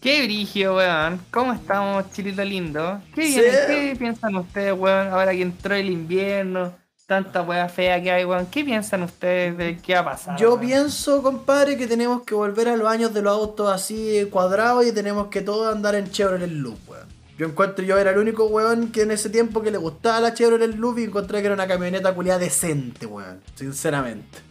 Qué 0.02 0.24
brigio, 0.24 0.76
weón. 0.76 1.20
¿Cómo 1.32 1.54
estamos, 1.54 2.12
chilito 2.14 2.44
lindo? 2.44 3.00
¿Qué, 3.14 3.28
Sí. 3.28 3.36
¿Qué 3.68 3.96
piensan 3.98 4.36
ustedes, 4.36 4.74
weón? 4.78 5.08
Ahora 5.08 5.32
que 5.32 5.42
entró 5.42 5.76
el 5.76 5.90
invierno, 5.90 6.74
tanta 7.08 7.42
wea 7.42 7.70
fea 7.70 8.02
que 8.04 8.12
hay, 8.12 8.26
weón. 8.26 8.46
¿Qué 8.48 8.64
piensan 8.66 9.02
ustedes 9.02 9.58
de 9.58 9.78
qué 9.78 9.94
va 9.96 10.02
a 10.02 10.06
pasar? 10.06 10.38
Yo 10.38 10.50
weón? 10.50 10.60
pienso, 10.60 11.24
compadre, 11.24 11.78
que 11.78 11.88
tenemos 11.88 12.24
que 12.24 12.36
volver 12.36 12.68
a 12.68 12.76
los 12.76 12.88
años 12.88 13.14
de 13.14 13.22
los 13.22 13.34
autos 13.34 13.72
así 13.72 14.28
cuadrados 14.30 14.86
y 14.86 14.92
tenemos 14.92 15.28
que 15.28 15.42
todos 15.42 15.74
andar 15.74 15.96
en 15.96 16.12
Chevrolet 16.12 16.52
Loop, 16.52 16.78
weón. 16.88 17.08
Yo 17.38 17.48
encuentro, 17.48 17.86
yo 17.86 17.98
era 17.98 18.12
el 18.12 18.18
único 18.18 18.48
weón 18.48 18.92
que 18.92 19.04
en 19.04 19.12
ese 19.12 19.30
tiempo 19.30 19.62
que 19.62 19.72
le 19.72 19.78
gustaba 19.78 20.20
la 20.20 20.34
Chevrolet 20.34 20.76
Loop 20.76 21.00
y 21.00 21.04
encontré 21.06 21.40
que 21.40 21.46
era 21.46 21.56
una 21.56 21.68
camioneta 21.68 22.14
culiada 22.14 22.40
decente, 22.40 23.06
weón. 23.06 23.40
Sinceramente. 23.56 24.47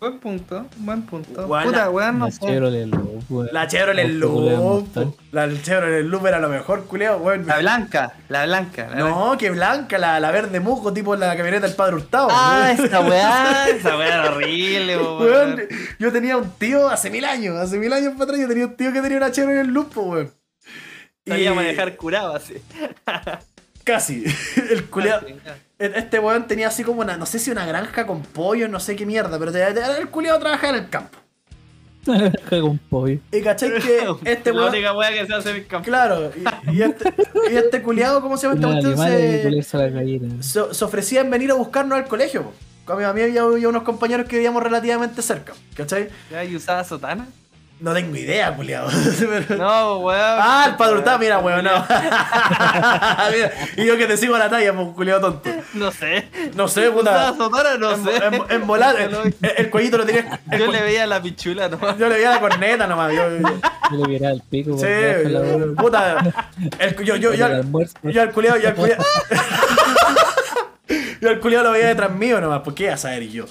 Buen 0.00 0.18
punto, 0.18 0.66
buen 0.78 1.02
punto. 1.02 1.46
Puta, 1.46 1.70
la- 1.70 1.90
weón, 1.90 2.18
no 2.18 2.24
La 2.26 2.30
sé. 2.30 2.40
Chevrolet 2.46 2.86
Loop, 2.86 3.24
weón. 3.30 3.48
La 3.52 3.66
Chevrolet 3.68 4.08
Loop. 4.08 4.88
La 5.32 5.48
Chevrolet 5.62 6.02
Loop 6.04 6.26
era 6.26 6.38
lo 6.40 6.48
mejor, 6.48 6.86
culiado, 6.86 7.18
weón. 7.18 7.46
La 7.46 7.58
blanca, 7.58 8.14
la 8.28 8.44
blanca. 8.46 8.88
la 8.88 8.94
blanca. 8.94 9.10
No, 9.10 9.36
que 9.38 9.50
blanca, 9.50 9.98
la, 9.98 10.18
la 10.18 10.30
verde 10.30 10.60
musgo, 10.60 10.92
tipo 10.92 11.14
la 11.16 11.36
camioneta 11.36 11.66
del 11.66 11.76
padre 11.76 11.96
Hurtado. 11.96 12.28
Ah, 12.30 12.72
weón. 12.76 12.86
esa 12.86 13.00
weá, 13.00 13.68
esa 13.68 13.96
weá 13.98 14.06
era 14.08 14.30
horrible, 14.34 14.96
weón. 14.96 15.22
Weón, 15.22 15.62
yo 15.98 16.10
tenía 16.12 16.36
un 16.38 16.50
tío 16.52 16.88
hace 16.88 17.10
mil 17.10 17.24
años, 17.24 17.56
hace 17.56 17.78
mil 17.78 17.92
años 17.92 18.12
para 18.14 18.24
atrás, 18.24 18.40
yo 18.40 18.48
tenía 18.48 18.66
un 18.66 18.76
tío 18.76 18.92
que 18.92 19.00
tenía 19.02 19.18
una 19.18 19.30
Chevrolet 19.30 19.66
Loop, 19.66 19.96
weón. 19.98 20.32
Sabía 21.26 21.52
Y- 21.52 21.54
manejar 21.54 21.96
curado 21.96 22.34
así. 22.34 22.54
Casi. 23.84 24.24
El 24.70 24.88
culiao- 24.90 25.20
Este 25.84 26.18
weón 26.18 26.46
tenía 26.46 26.68
así 26.68 26.84
como 26.84 27.00
una, 27.00 27.16
no 27.16 27.26
sé 27.26 27.38
si 27.38 27.50
una 27.50 27.66
granja 27.66 28.06
con 28.06 28.22
pollo, 28.22 28.68
no 28.68 28.78
sé 28.80 28.94
qué 28.96 29.04
mierda, 29.06 29.38
pero 29.38 29.50
el 29.98 30.08
culiado 30.10 30.38
trabajaba 30.38 30.76
en 30.76 30.84
el 30.84 30.90
campo. 30.90 31.18
Con 32.50 32.78
pollo. 32.78 33.20
Y 33.30 33.42
cachai 33.42 33.70
que 33.80 34.00
este 34.24 34.50
La 34.52 34.56
weón. 34.60 34.70
única 34.70 34.92
weá 34.96 35.10
que 35.12 35.26
se 35.26 35.34
hace 35.34 35.50
en 35.50 35.56
el 35.56 35.66
campo. 35.66 35.86
Claro, 35.86 36.30
y, 36.70 36.76
y 36.76 36.82
este, 36.82 37.12
y 37.50 37.56
este 37.56 37.82
culiado, 37.82 38.20
¿cómo 38.20 38.36
se 38.36 38.48
llama 38.48 38.76
animales 38.78 39.20
y 39.20 39.36
Se, 39.38 39.42
ponerse 39.44 39.76
a 39.76 39.80
la 39.80 39.88
gallina. 39.88 40.42
se, 40.42 40.74
se 40.74 40.84
ofrecían 40.84 41.30
venir 41.30 41.50
a 41.50 41.54
buscarnos 41.54 41.96
al 41.98 42.06
colegio. 42.06 42.42
po. 42.42 42.52
Con 42.84 43.02
a 43.04 43.12
mí 43.12 43.20
había, 43.22 43.42
había 43.42 43.68
unos 43.68 43.84
compañeros 43.84 44.26
que 44.26 44.34
vivíamos 44.36 44.60
relativamente 44.62 45.22
cerca, 45.22 45.52
¿cachai? 45.76 46.08
¿Ya 46.30 46.44
y 46.44 46.56
usaba 46.56 46.82
sotana? 46.82 47.28
No 47.82 47.92
tengo 47.92 48.14
idea, 48.16 48.54
culiado. 48.54 48.88
No, 49.58 49.98
weón. 49.98 50.20
Ah, 50.20 50.66
el 50.68 50.76
padre 50.76 50.94
Hurtado, 50.98 51.18
mira, 51.18 51.38
weón, 51.40 51.64
no. 51.64 51.84
Mira, 53.32 53.52
y 53.76 53.84
yo 53.84 53.96
que 53.98 54.06
te 54.06 54.16
sigo 54.16 54.36
a 54.36 54.38
la 54.38 54.48
talla, 54.48 54.72
pues, 54.72 54.88
culiado 54.94 55.20
tonto. 55.20 55.50
No 55.74 55.90
sé. 55.90 56.28
No 56.54 56.68
sé, 56.68 56.88
¿Usaba 56.88 57.32
puta. 57.34 57.76
No 57.78 57.92
En, 57.92 58.04
sé. 58.04 58.16
en- 58.24 58.42
en 58.50 58.66
volar, 58.68 58.94
el, 59.00 59.12
el- 59.14 59.34
el 59.56 59.70
cuellito 59.70 59.98
lo 59.98 60.06
tenía. 60.06 60.40
el 60.52 60.58
Yo 60.60 60.70
le 60.70 60.80
veía 60.80 61.06
la 61.08 61.20
pichula 61.20 61.68
nomás. 61.68 61.98
yo 61.98 62.08
le 62.08 62.14
veía 62.14 62.30
la 62.30 62.40
corneta 62.40 62.86
nomás. 62.86 63.12
Yo, 63.12 63.28
yo- 63.38 63.48
Yo 63.90 63.96
le 63.96 64.08
miraba 64.08 64.32
el 64.34 64.42
pico. 64.48 64.78
sí, 64.78 64.86
la 65.24 65.40
puta. 65.76 66.32
El, 66.78 66.96
yo, 67.04 67.16
yo, 67.16 67.34
yo, 67.34 67.46
al 67.46 68.30
culiado, 68.32 68.58
yo 68.58 68.68
al 68.68 68.74
culiado. 68.76 69.04
yo 71.20 71.28
al 71.30 71.40
culiado 71.40 71.64
lo 71.64 71.70
veía 71.72 71.88
detrás 71.88 72.12
mío 72.12 72.40
nomás, 72.40 72.60
¿por 72.60 72.74
qué 72.74 72.84
iba 72.84 72.94
a 72.94 72.96
saber 72.96 73.28
yo? 73.28 73.46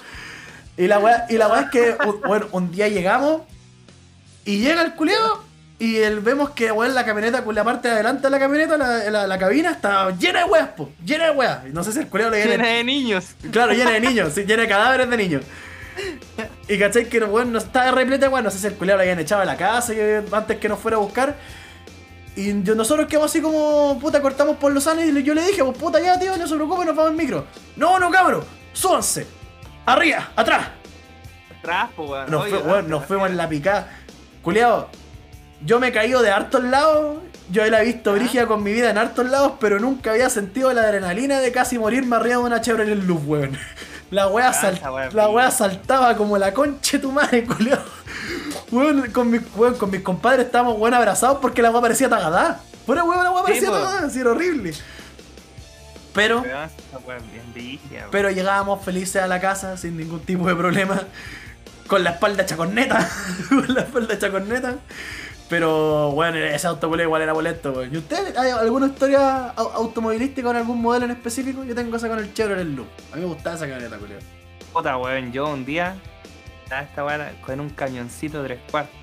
Y 0.78 0.88
la 0.88 1.00
weá, 1.00 1.26
y 1.30 1.38
la 1.38 1.48
weá 1.50 1.62
es 1.64 1.70
que, 1.70 1.96
bueno, 2.26 2.48
un 2.54 2.72
día 2.72 2.88
llegamos 2.88 3.42
y 4.46 4.60
llega 4.60 4.82
el 4.82 4.94
culiado 4.94 5.44
y 5.80 5.98
el, 5.98 6.20
vemos 6.20 6.52
que 6.52 6.72
weón, 6.72 6.94
la 6.94 7.04
camioneta, 7.06 7.44
con 7.44 7.56
la 7.56 7.64
parte 7.64 7.88
de 7.88 7.96
adelante 7.96 8.24
de 8.24 8.30
la 8.30 8.40
camioneta, 8.40 8.78
la, 8.78 9.10
la, 9.10 9.28
la 9.28 9.38
cabina 9.40 9.72
está 9.72 10.12
llena 10.12 10.40
de 10.40 10.46
weas, 10.46 10.70
po, 10.70 10.92
llena 11.04 11.26
de 11.26 11.32
weas. 11.32 11.60
Y 11.68 11.70
no 11.72 11.84
sé 11.84 11.92
si 11.92 12.00
el 12.00 12.08
culiado 12.08 12.32
le 12.32 12.38
Llena 12.44 12.50
viene. 12.64 12.78
de 12.78 12.84
niños. 12.84 13.26
Claro, 13.52 13.74
llena 13.74 13.92
de 13.92 14.00
niños, 14.02 14.32
sí, 14.34 14.44
llena 14.46 14.62
de 14.64 14.68
cadáveres 14.70 15.10
de 15.10 15.18
niños. 15.18 15.44
Y 16.68 16.78
cachai 16.80 17.10
que 17.10 17.20
weón, 17.20 17.52
no 17.52 17.58
estaba 17.58 17.92
repleta, 17.92 18.30
weón, 18.30 18.44
no 18.46 18.52
sé 18.52 18.60
si 18.60 18.68
el 18.68 18.76
culiado 18.76 18.98
lo 18.98 19.02
habían 19.04 19.20
echado 19.20 19.42
a 19.42 19.46
la 19.46 19.58
casa 19.58 19.94
que- 19.94 20.24
antes 20.32 20.58
que 20.58 20.70
nos 20.70 20.80
fuera 20.80 20.98
a 20.98 21.00
buscar. 21.00 21.36
Y 22.36 22.62
yo- 22.64 22.76
nosotros 22.76 23.08
quedamos 23.08 23.30
así 23.32 23.42
como, 23.42 23.98
puta, 24.00 24.22
cortamos 24.22 24.58
por 24.58 24.72
los 24.72 24.86
años 24.88 25.06
y 25.06 25.24
yo 25.24 25.34
le 25.34 25.44
dije, 25.46 25.64
pues 25.64 25.78
puta, 25.78 26.00
ya 26.00 26.18
tío, 26.20 26.38
no 26.38 26.48
se 26.48 26.56
preocupe, 26.56 26.86
nos 26.86 26.96
vamos 26.96 27.12
en 27.12 27.18
micro. 27.18 27.46
No, 27.76 28.00
no, 28.00 28.10
cabrón, 28.12 28.44
súbanse. 28.72 29.26
Arriba, 29.86 30.30
atrás. 30.36 30.68
Atrás, 31.60 31.90
po, 31.96 32.04
weón. 32.06 32.32
Nos, 32.32 32.44
Oye, 32.44 32.52
fue- 32.58 32.72
weón, 32.72 32.90
nos 32.90 33.06
fuimos 33.06 33.30
en 33.30 33.38
la 33.38 33.50
picada. 33.50 33.98
Culeado, 34.42 34.90
yo 35.66 35.80
me 35.80 35.88
he 35.90 35.92
caído 35.92 36.22
de 36.22 36.32
hartos 36.32 36.64
lados. 36.64 37.18
Yo 37.52 37.66
la 37.66 37.82
he 37.82 37.86
visto 37.86 38.14
brígida 38.14 38.48
con 38.48 38.64
mi 38.64 38.72
vida 38.72 38.90
en 38.90 38.98
hartos 38.98 39.30
lados, 39.30 39.54
pero 39.60 39.78
nunca 39.78 40.12
había 40.12 40.30
sentido 40.30 40.72
la 40.74 40.82
adrenalina 40.84 41.40
de 41.40 41.52
casi 41.52 41.78
morirme 41.78 42.16
arriba 42.16 42.38
de 42.38 42.44
una 42.44 42.62
Chevrolet 42.62 42.96
Loop, 43.04 43.28
weón. 43.28 43.58
La 44.12 44.28
weá, 44.28 44.50
Ah, 44.50 44.54
sal- 44.54 44.80
la 45.14 45.28
brígida. 45.28 45.52
saltaba 45.52 46.18
como 46.18 46.38
la 46.38 46.54
concha 46.54 46.98
de 46.98 47.00
tu 47.02 47.12
madre, 47.14 47.44
culeado. 47.46 47.84
Weón, 48.72 49.10
con, 49.12 49.30
mi- 49.30 49.40
weón, 49.56 49.76
con 49.76 49.90
mis 49.90 50.02
compadres 50.02 50.46
estábamos 50.48 50.78
weón 50.78 50.94
abrazados 50.94 51.38
porque 51.42 51.62
la 51.62 51.72
weá 51.72 51.82
parecía 51.82 52.10
tagadá. 52.10 52.60
Fuera 52.86 53.04
weón, 53.06 53.24
la 53.24 53.32
weá 53.32 53.42
Sí, 53.42 53.48
parecía 53.48 53.70
po. 53.70 53.76
tagadá, 53.76 54.06
así 54.08 54.20
era 54.20 54.32
horrible. 54.32 54.74
Pero, 56.14 56.44
pero 58.12 58.30
llegábamos 58.32 58.84
felices 58.84 59.22
a 59.22 59.28
la 59.28 59.40
casa 59.40 59.78
sin 59.78 59.96
ningún 59.96 60.20
tipo 60.22 60.46
de 60.48 60.56
problema. 60.56 61.04
Con 61.88 62.04
la 62.04 62.12
espalda 62.12 62.44
hecha 62.44 62.56
corneta. 62.58 63.10
con 63.50 63.74
la 63.74 63.82
espalda 63.82 64.14
hecha 64.14 64.32
corneta. 64.32 64.76
Pero 65.50 66.12
bueno, 66.12 66.38
ese 66.38 66.66
auto 66.68 66.88
culiao 66.88 67.08
igual 67.08 67.22
era 67.24 67.34
boleto, 67.34 67.74
weón. 67.74 67.94
¿Y 67.94 67.98
usted 67.98 68.38
hay 68.38 68.52
alguna 68.52 68.86
historia 68.88 69.54
au- 69.56 69.74
automovilística 69.74 70.44
con 70.48 70.56
algún 70.56 70.82
modelo 70.82 71.06
en 71.06 71.12
específico? 71.12 71.64
Yo 71.66 71.76
tengo 71.76 71.98
esa 71.98 72.08
con 72.08 72.20
el 72.20 72.34
Chevrolet 72.34 72.66
Loop. 72.68 72.88
A 73.12 73.16
mí 73.18 73.22
me 73.24 73.28
gustaba 73.28 73.56
esa 73.58 73.68
camioneta, 73.68 73.98
culiao. 73.98 74.20
Puta, 74.72 74.98
weón, 74.98 75.34
yo 75.34 75.48
un 75.50 75.66
día 75.66 75.96
estaba 76.70 77.32
con 77.46 77.60
un 77.60 77.70
camioncito 77.72 78.42
tres 78.44 78.60
cuartos. 78.72 78.96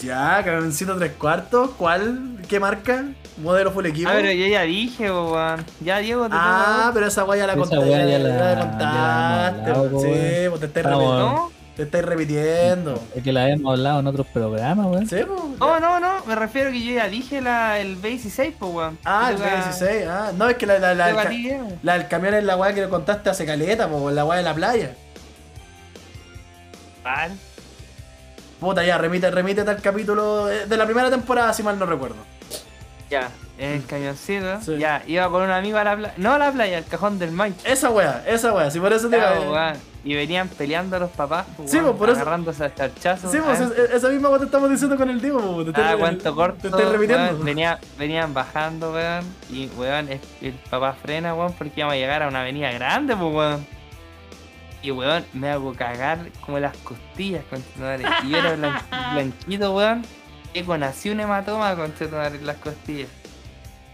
Ya, 0.00 0.42
camioncito 0.44 0.96
tres 0.96 1.12
cuartos. 1.12 1.70
¿Cuál? 1.76 2.36
¿Qué 2.48 2.60
marca? 2.60 3.04
¿Modelo 3.42 3.72
full 3.72 3.86
equipo? 3.86 4.08
Ah, 4.08 4.14
pero 4.16 4.30
yo 4.32 4.46
ya 4.46 4.62
dije, 4.62 5.10
weón. 5.10 5.64
Ya, 5.80 5.98
Diego, 5.98 6.28
te 6.28 6.34
Ah, 6.38 6.90
pero 6.94 7.06
esa 7.06 7.24
weá 7.24 7.38
ya 7.40 7.46
la 7.46 7.52
Esa 7.54 7.60
contaste. 7.60 7.84
weá 7.88 8.04
ya 8.04 8.10
ya 8.10 8.18
la- 8.18 8.28
la 8.28 8.34
ya 8.36 8.38
la 8.44 8.52
hemos 8.52 8.66
contaste. 8.66 9.70
hablado, 9.70 10.00
sí, 10.00 10.48
pues 10.50 10.60
te 10.60 10.66
Estamos- 10.66 10.98
repitiendo. 10.98 11.18
¿no? 11.18 11.52
Te 11.76 11.82
estáis 11.84 12.04
repitiendo. 12.04 13.02
Es 13.14 13.22
que 13.22 13.32
la 13.32 13.48
hemos 13.48 13.72
hablado 13.72 14.00
en 14.00 14.06
otros 14.08 14.26
programas, 14.28 14.86
weón. 14.86 15.06
¿Sí, 15.08 15.16
po? 15.24 15.54
No, 15.60 15.78
no, 15.80 16.00
no, 16.00 16.24
me 16.26 16.34
refiero 16.34 16.70
que 16.72 16.82
yo 16.84 16.92
ya 16.92 17.06
dije 17.08 17.40
la, 17.40 17.78
el 17.78 17.96
B16, 18.00 18.54
pues, 18.58 18.72
weón. 18.72 18.98
Ah, 19.04 19.28
el 19.30 19.36
Te 19.36 19.42
toca- 19.44 19.56
B16, 19.70 20.06
ah. 20.08 20.32
No, 20.36 20.48
es 20.48 20.56
que 20.56 20.66
la, 20.66 20.78
la, 20.80 20.94
la, 20.94 21.10
el 21.10 21.18
a 21.18 21.28
ti, 21.28 21.48
eh, 21.50 21.60
la 21.82 21.94
del 21.94 22.08
camión 22.08 22.34
es 22.34 22.42
la 22.44 22.56
weá 22.56 22.72
que 22.74 22.80
le 22.82 22.88
contaste 22.88 23.30
hace 23.30 23.46
caleta, 23.46 23.88
po, 23.88 24.10
la 24.10 24.24
weá 24.24 24.38
de 24.38 24.44
la 24.44 24.54
playa. 24.54 24.90
Vale. 27.04 27.34
Puta, 28.60 28.84
ya, 28.84 28.98
remite, 28.98 29.30
remítete 29.30 29.70
al 29.70 29.80
capítulo 29.80 30.46
de 30.46 30.66
de 30.66 30.76
la 30.76 30.84
primera 30.84 31.10
temporada, 31.10 31.52
si 31.52 31.62
mal 31.62 31.78
no 31.78 31.86
recuerdo. 31.86 32.16
Ya, 33.10 33.30
en 33.56 33.70
el 33.72 33.86
cañoncito. 33.86 34.60
Sí. 34.60 34.76
Ya, 34.76 35.02
iba 35.06 35.30
con 35.30 35.42
un 35.42 35.50
amigo 35.50 35.78
a 35.78 35.84
la 35.84 35.96
playa. 35.96 36.14
No 36.18 36.32
a 36.34 36.38
la 36.38 36.52
playa, 36.52 36.76
al 36.78 36.84
cajón 36.84 37.18
del 37.18 37.30
Mike. 37.32 37.56
Esa 37.64 37.88
weá, 37.88 38.22
esa 38.26 38.52
weá, 38.52 38.70
si 38.70 38.78
por 38.80 38.92
eso 38.92 39.08
te 39.08 39.16
digo. 39.16 39.52
weón. 39.52 39.74
Y 40.04 40.14
venían 40.14 40.48
peleando 40.48 40.98
los 40.98 41.10
papás, 41.10 41.46
pues, 41.56 41.70
Sí, 41.70 41.76
weón, 41.78 41.88
pues, 41.90 41.98
por 41.98 42.08
eso- 42.10 42.20
agarrándose 42.20 42.64
a 42.64 42.74
charchazos. 42.74 43.30
Sí, 43.32 43.38
pues 43.44 43.60
Ah, 43.60 43.68
es- 43.76 43.90
esa 43.94 44.08
misma 44.10 44.28
weá 44.28 44.38
te 44.40 44.44
estamos 44.46 44.70
diciendo 44.70 44.96
con 44.96 45.08
el 45.10 45.20
po, 45.20 45.64
te 45.64 45.80
Ah, 45.80 45.96
cuánto 45.98 46.34
corto. 46.34 46.58
Te 46.60 46.68
estoy 46.68 46.84
repitiendo. 46.84 47.24
weón, 47.32 47.44
venía- 47.44 47.78
venían 47.98 48.34
bajando, 48.34 48.92
weón. 48.92 49.24
Y, 49.50 49.68
weón, 49.76 50.10
es- 50.10 50.20
el 50.42 50.52
papá 50.70 50.92
frena, 50.92 51.34
weón, 51.34 51.52
porque 51.54 51.72
íbamos 51.76 51.94
a 51.94 51.96
llegar 51.96 52.22
a 52.22 52.28
una 52.28 52.42
avenida 52.42 52.70
grande, 52.72 53.16
pues, 53.16 53.34
weón. 53.34 53.66
Y, 54.82 54.90
weón, 54.92 55.24
me 55.32 55.50
hago 55.50 55.72
cagar 55.74 56.18
como 56.44 56.58
las 56.60 56.76
costillas, 56.78 57.44
conchetumare. 57.50 58.04
Y 58.24 58.30
yo 58.30 58.38
era 58.38 58.56
blan- 58.56 58.82
blanquito, 59.14 59.74
weón. 59.74 60.02
Y 60.54 60.62
con 60.62 60.82
así 60.82 61.10
un 61.10 61.20
hematoma, 61.20 61.74
conchetumare, 61.76 62.36
en 62.36 62.46
las 62.46 62.56
costillas. 62.56 63.08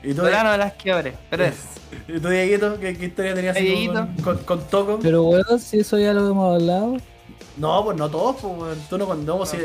¿Y 0.02 0.12
tú, 0.12 0.22
Pero 0.22 0.44
no 0.44 0.56
las 0.56 0.74
quiebre, 0.74 1.14
pero 1.30 1.44
es. 1.44 1.56
¿Y 2.08 2.20
tú, 2.20 2.28
Dieguito? 2.28 2.78
¿Qué, 2.78 2.96
qué 2.98 3.06
historia 3.06 3.34
tenías 3.34 3.56
así 3.56 3.88
con, 3.88 4.14
con, 4.22 4.38
con 4.44 4.60
Toco? 4.68 4.98
Pero 5.00 5.22
weón, 5.24 5.58
si 5.58 5.78
eso 5.80 5.98
ya 5.98 6.12
lo 6.12 6.28
hemos 6.30 6.54
hablado. 6.60 6.96
No, 7.56 7.84
pues 7.84 7.96
no 7.96 8.10
todos, 8.10 8.36
pues 8.42 8.52
weón. 8.58 8.78
Tú 8.90 8.98
no 8.98 9.06
con 9.06 9.24
no, 9.24 9.46
si- 9.46 9.56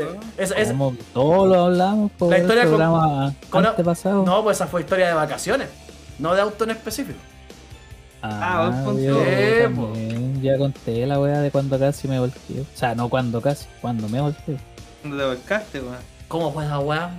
Como 0.70 0.94
todos 1.12 1.48
lo 1.48 1.64
hablamos 1.66 2.10
por 2.12 2.30
La 2.30 2.36
el 2.36 2.42
historia 2.42 2.62
con- 2.64 2.70
programa 2.70 3.34
con- 3.50 3.66
antepasado. 3.66 4.24
No, 4.24 4.42
pues 4.42 4.56
esa 4.56 4.66
fue 4.66 4.80
historia 4.80 5.08
de 5.08 5.14
vacaciones, 5.14 5.68
no 6.18 6.34
de 6.34 6.40
auto 6.40 6.64
en 6.64 6.70
específico. 6.70 7.18
Ah, 8.22 8.70
buen 8.84 8.84
punto. 8.84 10.29
Ya 10.42 10.58
conté 10.58 11.06
la 11.06 11.20
weá 11.20 11.40
de 11.40 11.50
cuando 11.50 11.78
casi 11.78 12.08
me 12.08 12.18
volteé. 12.18 12.60
O 12.60 12.66
sea, 12.74 12.94
no 12.94 13.08
cuando 13.08 13.40
casi, 13.40 13.66
cuando 13.80 14.08
me 14.08 14.20
volteé. 14.20 14.56
¿Dónde 15.02 15.18
te 15.18 15.24
volcaste, 15.24 15.80
weón? 15.80 15.96
¿Cómo 16.28 16.52
fue 16.52 16.64
esa 16.64 16.78
weá? 16.78 17.10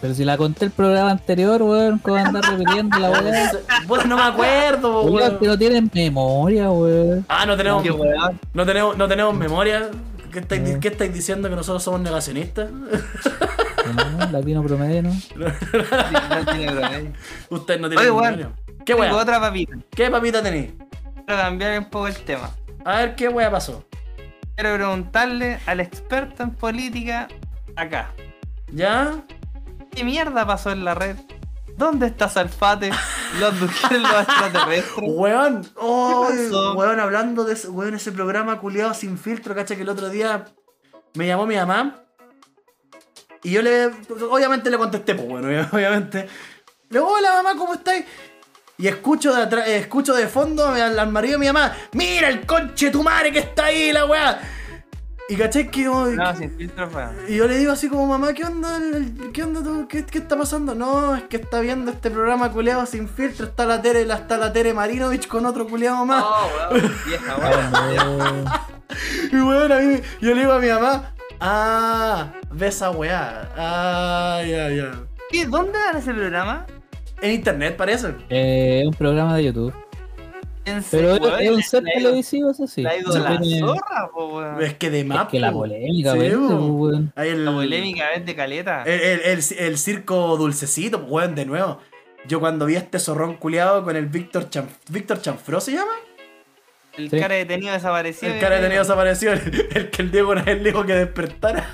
Pero 0.00 0.12
si 0.14 0.24
la 0.24 0.36
conté 0.36 0.66
el 0.66 0.70
programa 0.70 1.10
anterior, 1.10 1.62
weón, 1.62 1.98
¿cómo 2.00 2.16
andar 2.16 2.44
repitiendo 2.44 2.98
la 2.98 3.10
weá? 3.10 3.50
Bueno, 3.86 4.04
no 4.04 4.16
me 4.16 4.22
acuerdo, 4.22 5.02
Weón, 5.04 5.14
weón. 5.14 5.38
que 5.38 5.46
no 5.46 5.56
tienen 5.58 5.90
memoria, 5.94 6.70
weón. 6.70 7.24
Ah, 7.28 7.46
no 7.46 7.56
tenemos, 7.56 7.82
Qué 7.82 7.90
weón. 7.90 8.38
no 8.52 8.66
tenemos, 8.66 8.96
no 8.96 9.08
tenemos 9.08 9.34
memoria. 9.34 9.90
¿Qué 10.32 10.40
estáis, 10.40 10.68
Eh. 10.68 10.78
qué 10.80 10.88
estáis 10.88 11.14
diciendo 11.14 11.48
que 11.48 11.56
nosotros 11.56 11.82
somos 11.82 12.00
negacionistas? 12.00 12.68
No, 12.70 14.30
latino 14.32 14.62
promedio, 14.62 15.02
¿no? 15.04 15.10
Sí, 15.20 15.28
no 15.34 16.52
tiene 16.52 16.72
promedio. 16.72 17.12
Ustedes 17.50 17.80
no 17.80 17.88
tienen 17.88 17.98
Oye, 17.98 18.10
weón. 18.10 18.36
memoria. 18.36 18.50
¿Qué 18.84 18.94
weá? 18.94 19.16
otra 19.16 19.40
papita. 19.40 19.76
¿Qué 19.90 20.10
papita 20.10 20.42
tenéis? 20.42 20.70
Quiero 21.26 21.42
cambiar 21.42 21.78
un 21.78 21.90
poco 21.90 22.06
el 22.06 22.16
tema. 22.24 22.50
A 22.84 22.98
ver, 22.98 23.16
¿qué 23.16 23.28
weá 23.28 23.50
pasó? 23.50 23.84
Quiero 24.54 24.76
preguntarle 24.76 25.58
al 25.66 25.80
experto 25.80 26.44
en 26.44 26.54
política 26.54 27.26
acá. 27.74 28.14
¿Ya? 28.72 29.24
¿Qué 29.90 30.04
mierda 30.04 30.46
pasó 30.46 30.70
en 30.70 30.84
la 30.84 30.94
red? 30.94 31.16
¿Dónde 31.76 32.06
está 32.06 32.28
Salfate? 32.28 32.90
¿Los 33.40 33.52
abdujeron 33.52 34.02
los 34.04 34.22
extraterrestres? 34.22 35.08
Weón, 35.08 35.68
oh, 35.74 36.28
weón, 36.76 37.00
hablando 37.00 37.44
de 37.44 37.54
ese, 37.54 37.68
weón, 37.68 37.94
ese 37.94 38.12
programa 38.12 38.60
culiado 38.60 38.94
sin 38.94 39.18
filtro, 39.18 39.54
cacha 39.54 39.74
que 39.74 39.82
el 39.82 39.88
otro 39.88 40.08
día 40.08 40.44
me 41.14 41.26
llamó 41.26 41.44
mi 41.44 41.56
mamá 41.56 42.02
y 43.42 43.50
yo 43.50 43.62
le, 43.62 43.86
obviamente 44.30 44.70
le 44.70 44.78
contesté, 44.78 45.14
pues 45.14 45.28
bueno, 45.28 45.48
obviamente. 45.72 46.28
Le 46.88 46.98
digo, 46.98 47.08
hola 47.08 47.42
mamá, 47.42 47.58
¿cómo 47.58 47.74
estáis? 47.74 48.04
Y 48.78 48.88
escucho 48.88 49.34
de 49.34 49.42
atrás, 49.42 49.68
eh, 49.68 49.78
escucho 49.78 50.14
de 50.14 50.26
fondo 50.28 50.68
al, 50.68 50.98
al 50.98 51.10
marido 51.10 51.34
de 51.34 51.38
mi 51.38 51.46
mamá, 51.46 51.72
mira 51.92 52.28
el 52.28 52.44
conche 52.46 52.90
tu 52.90 53.02
madre 53.02 53.32
que 53.32 53.38
está 53.38 53.66
ahí, 53.66 53.92
la 53.92 54.04
weá. 54.04 54.38
Y 55.28 55.34
caché 55.34 55.68
que 55.68 55.82
yo, 55.84 56.06
No, 56.06 56.36
sin 56.36 56.56
filtro 56.56 56.88
fue. 56.88 57.04
y 57.28 57.34
yo 57.36 57.48
le 57.48 57.58
digo 57.58 57.72
así 57.72 57.88
como, 57.88 58.06
mamá, 58.06 58.32
¿qué 58.32 58.44
onda? 58.44 58.76
el- 58.76 59.32
¿Qué 59.32 59.42
onda 59.42 59.60
tú? 59.62 59.88
¿Qué, 59.88 60.04
qué 60.06 60.18
está 60.18 60.36
pasando? 60.38 60.74
No, 60.76 61.16
es 61.16 61.24
que 61.24 61.36
está 61.38 61.58
viendo 61.60 61.90
este 61.90 62.10
programa 62.12 62.52
culeado 62.52 62.86
sin 62.86 63.08
filtro. 63.08 63.46
Está 63.46 63.66
la 63.66 63.82
Tere, 63.82 64.04
la, 64.06 64.14
está 64.16 64.36
la 64.36 64.52
Tere 64.52 64.72
Marinovich 64.72 65.26
con 65.26 65.44
otro 65.46 65.66
culeado 65.66 66.04
más. 66.06 66.22
Oh, 66.24 66.48
weón, 66.70 66.94
vieja, 67.06 67.36
weón. 67.38 67.72
Weón, 68.12 68.44
Y 69.32 69.36
bueno, 69.36 69.74
a 69.74 69.78
mí, 69.78 70.00
yo 70.20 70.32
le 70.34 70.40
digo 70.42 70.52
a 70.52 70.58
mi 70.60 70.68
mamá, 70.68 71.12
ah, 71.40 72.26
ve 72.52 72.68
esa 72.68 72.90
weá. 72.90 73.50
Ah, 73.56 74.42
ya, 74.46 74.68
ya. 74.70 74.92
¿Qué? 75.30 75.44
¿Dónde 75.46 75.72
dan 75.76 75.96
ese 75.96 76.14
programa? 76.14 76.66
En 77.22 77.30
internet 77.32 77.76
parece. 77.76 78.08
eh, 78.30 78.80
es 78.82 78.86
un 78.88 78.94
programa 78.94 79.36
de 79.36 79.44
YouTube. 79.44 79.72
En 80.64 80.82
Pero 80.90 81.12
es, 81.38 81.48
es 81.62 81.74
un 81.74 81.84
la- 81.84 81.92
televisivo, 81.92 82.50
eso 82.50 82.66
sí. 82.66 82.82
La 82.82 82.96
ido 82.96 83.12
Sí, 83.12 83.18
la 83.20 83.38
tiene- 83.38 83.60
zorra, 83.60 84.10
po, 84.12 84.36
weón. 84.36 84.62
Es 84.62 84.74
que 84.74 84.90
de 84.90 85.00
Es 85.00 85.06
más. 85.06 85.28
que 85.28 85.38
la 85.38 85.52
po. 85.52 85.58
polémica, 85.60 86.12
Sí, 86.12 86.18
weón, 86.18 86.48
po. 86.48 86.56
weón. 86.74 87.12
Ahí 87.14 87.28
el, 87.28 87.44
La 87.44 87.52
polémica 87.52 88.12
es 88.14 88.26
de 88.26 88.34
caleta. 88.34 88.82
El, 88.82 89.00
el, 89.00 89.20
el- 89.20 89.58
el 89.58 89.78
circo 89.78 90.36
dulcecito, 90.36 91.00
pues, 91.00 91.10
weón, 91.12 91.34
de 91.36 91.46
nuevo. 91.46 91.78
Yo 92.26 92.40
cuando 92.40 92.66
vi 92.66 92.74
a 92.74 92.78
este 92.80 92.98
zorrón 92.98 93.36
culeado 93.36 93.84
con 93.84 93.94
el 93.94 94.06
Víctor 94.06 94.50
Chan, 94.50 94.68
Víctor 94.90 95.20
Chanfro 95.22 95.60
se 95.60 95.70
llama. 95.72 95.92
El 96.96 97.10
Sí. 97.10 97.18
cara 97.20 97.34
detenido 97.34 97.72
desaparecido. 97.74 98.32
El 98.32 98.40
cara 98.40 98.56
de 98.56 98.62
tenido 98.62 98.82
desapareció, 98.82 99.32
el, 99.32 99.68
el 99.74 99.90
que 99.90 100.02
el 100.02 100.10
Diego 100.10 100.30
una 100.32 100.42
vez 100.42 100.62
dijo 100.64 100.84
que 100.86 100.94
despertara. 100.94 101.66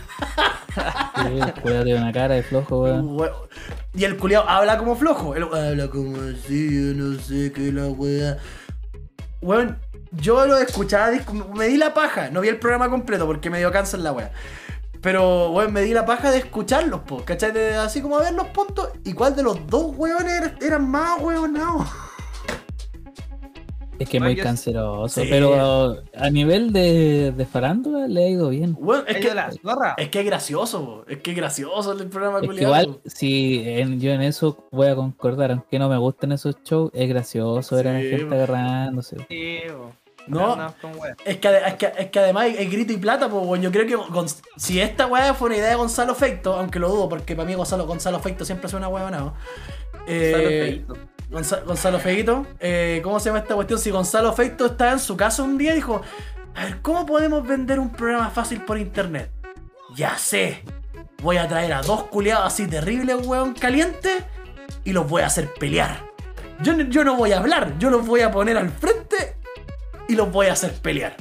Sí, 1.16 1.61
cuidado, 1.62 1.85
tiene 1.85 2.00
una 2.00 2.12
cara 2.12 2.35
de 2.35 2.42
flojo, 2.42 2.82
weón. 2.82 3.18
Y 3.94 4.04
el 4.04 4.16
culiao 4.16 4.48
habla 4.48 4.78
como 4.78 4.96
flojo. 4.96 5.35
Él 5.35 5.44
habla 5.52 5.88
como 5.88 6.16
así, 6.16 6.88
yo 6.88 6.94
no 6.94 7.20
sé 7.20 7.52
qué 7.52 7.70
la 7.72 7.87
wea. 7.88 8.38
Weón, 9.42 9.78
yo 10.12 10.46
lo 10.46 10.56
escuchaba, 10.58 11.11
me 11.54 11.66
di 11.66 11.76
la 11.76 11.92
paja. 11.94 12.30
No 12.30 12.40
vi 12.40 12.48
el 12.48 12.58
programa 12.58 12.88
completo 12.88 13.26
porque 13.26 13.50
me 13.50 13.58
dio 13.58 13.70
cáncer 13.70 14.00
la 14.00 14.12
wea. 14.12 14.32
Pero, 15.02 15.50
weón, 15.50 15.72
me 15.72 15.82
di 15.82 15.92
la 15.92 16.06
paja 16.06 16.30
de 16.30 16.38
escucharlos, 16.38 17.00
po, 17.00 17.24
¿cachai? 17.24 17.50
De- 17.52 17.74
así 17.74 18.00
como 18.00 18.16
a 18.18 18.20
ver 18.22 18.32
los 18.35 18.46
puntos. 18.48 18.88
¿Y 19.04 19.12
cuál 19.14 19.35
de 19.37 19.42
los 19.42 19.66
dos 19.66 19.92
weones 19.96 20.32
era- 20.32 20.54
eran 20.62 20.88
más 20.90 21.20
weonados? 21.20 21.87
Es 24.02 24.08
que 24.08 24.16
es 24.18 24.20
Bueno, 24.22 24.34
muy 24.34 24.42
canceroso. 24.42 25.20
Sí. 25.22 25.26
Pero 25.30 25.96
a 26.16 26.30
nivel 26.30 26.72
de, 26.72 27.32
de 27.32 27.46
farándula 27.46 28.06
le 28.08 28.24
ha 28.24 28.28
ido 28.28 28.48
bien. 28.50 28.76
Weón, 28.78 29.04
es 29.08 29.16
Es 29.16 29.22
que, 29.22 29.28
de 29.28 29.34
la 29.34 29.50
zorra. 29.52 29.94
es 29.98 30.08
que 30.08 30.20
es 30.20 30.26
gracioso, 30.26 31.04
es 31.08 31.18
que 31.18 31.30
es 31.32 31.36
gracioso 31.36 31.92
el 31.92 32.06
programa 32.08 32.40
Es 32.42 32.48
que 32.50 32.62
igual, 32.62 33.00
si 33.04 33.62
en- 33.64 34.00
yo 34.00 34.12
en 34.12 34.22
eso 34.22 34.66
voy 34.70 34.88
a 34.88 34.94
concordar, 34.94 35.50
aunque 35.50 35.78
no 35.78 35.88
me 35.88 35.96
gusten 35.98 36.32
esos 36.32 36.56
shows, 36.64 36.90
es 36.94 37.08
gracioso 37.08 37.76
ver 37.76 37.88
a 37.88 37.92
la 37.94 38.00
gente 38.00 38.34
agarrándose. 38.34 39.16
Sí. 39.28 39.60
No. 40.28 40.56
Es 41.24 41.38
que, 41.38 41.48
es, 41.66 41.74
que, 41.74 41.92
es 41.98 42.10
que 42.10 42.18
además 42.20 42.44
hay 42.44 42.66
grito 42.68 42.92
y 42.92 42.96
plata, 42.96 43.28
pues 43.28 43.44
bueno, 43.44 43.64
yo 43.64 43.72
creo 43.72 43.86
que 43.86 43.96
si 44.56 44.80
esta 44.80 45.06
weá 45.08 45.34
fue 45.34 45.48
una 45.48 45.56
idea 45.56 45.70
de 45.70 45.74
Gonzalo 45.74 46.14
Feito, 46.14 46.54
aunque 46.54 46.78
lo 46.78 46.88
dudo, 46.90 47.08
porque 47.08 47.34
para 47.34 47.48
mí 47.48 47.54
Gonzalo, 47.54 47.86
Gonzalo 47.88 48.20
Feito 48.20 48.44
siempre 48.44 48.68
es 48.68 48.74
una 48.74 48.86
weá 48.88 49.10
¿no? 49.10 49.34
Solo 49.92 50.04
Eh, 50.06 50.60
feíto. 50.68 50.94
Gonza- 50.94 51.12
Gonzalo 51.33 51.99
Feito, 51.99 52.47
eh, 52.61 53.01
¿cómo 53.03 53.18
se 53.18 53.31
llama 53.31 53.38
esta 53.40 53.55
cuestión? 53.55 53.79
Si 53.79 53.90
Gonzalo 53.90 54.33
Feito 54.35 54.66
estaba 54.66 54.92
en 54.92 54.99
su 55.01 55.16
casa 55.16 55.42
un 55.42 55.57
día 55.57 55.73
y 55.73 55.77
dijo, 55.77 56.03
a 56.55 56.64
ver, 56.64 56.83
¿cómo 56.83 57.07
podemos 57.07 57.47
vender 57.47 57.81
un 57.81 57.90
programa 57.90 58.29
fácil 58.31 58.61
por 58.62 58.79
internet? 58.79 59.31
Ya 59.97 60.16
sé, 60.18 60.62
voy 61.23 61.38
a 61.38 61.49
traer 61.49 61.73
a 61.73 61.83
dos 61.83 62.05
culiados 62.05 62.47
así 62.47 62.66
terribles, 62.66 63.27
weón, 63.27 63.55
calientes, 63.55 64.23
y 64.85 64.92
los 64.92 65.09
voy 65.09 65.23
a 65.23 65.27
hacer 65.27 65.53
pelear. 65.59 66.05
Yo, 66.62 66.75
no- 66.77 66.85
yo 66.85 67.03
no 67.03 67.16
voy 67.16 67.33
a 67.33 67.38
hablar, 67.38 67.75
yo 67.79 67.88
los 67.90 68.07
voy 68.07 68.21
a 68.21 68.31
poner 68.31 68.57
al 68.59 68.68
frente 68.71 69.37
y 70.09 70.14
los 70.14 70.31
voy 70.31 70.47
a 70.49 70.53
hacer 70.53 70.73
pelear. 70.75 71.16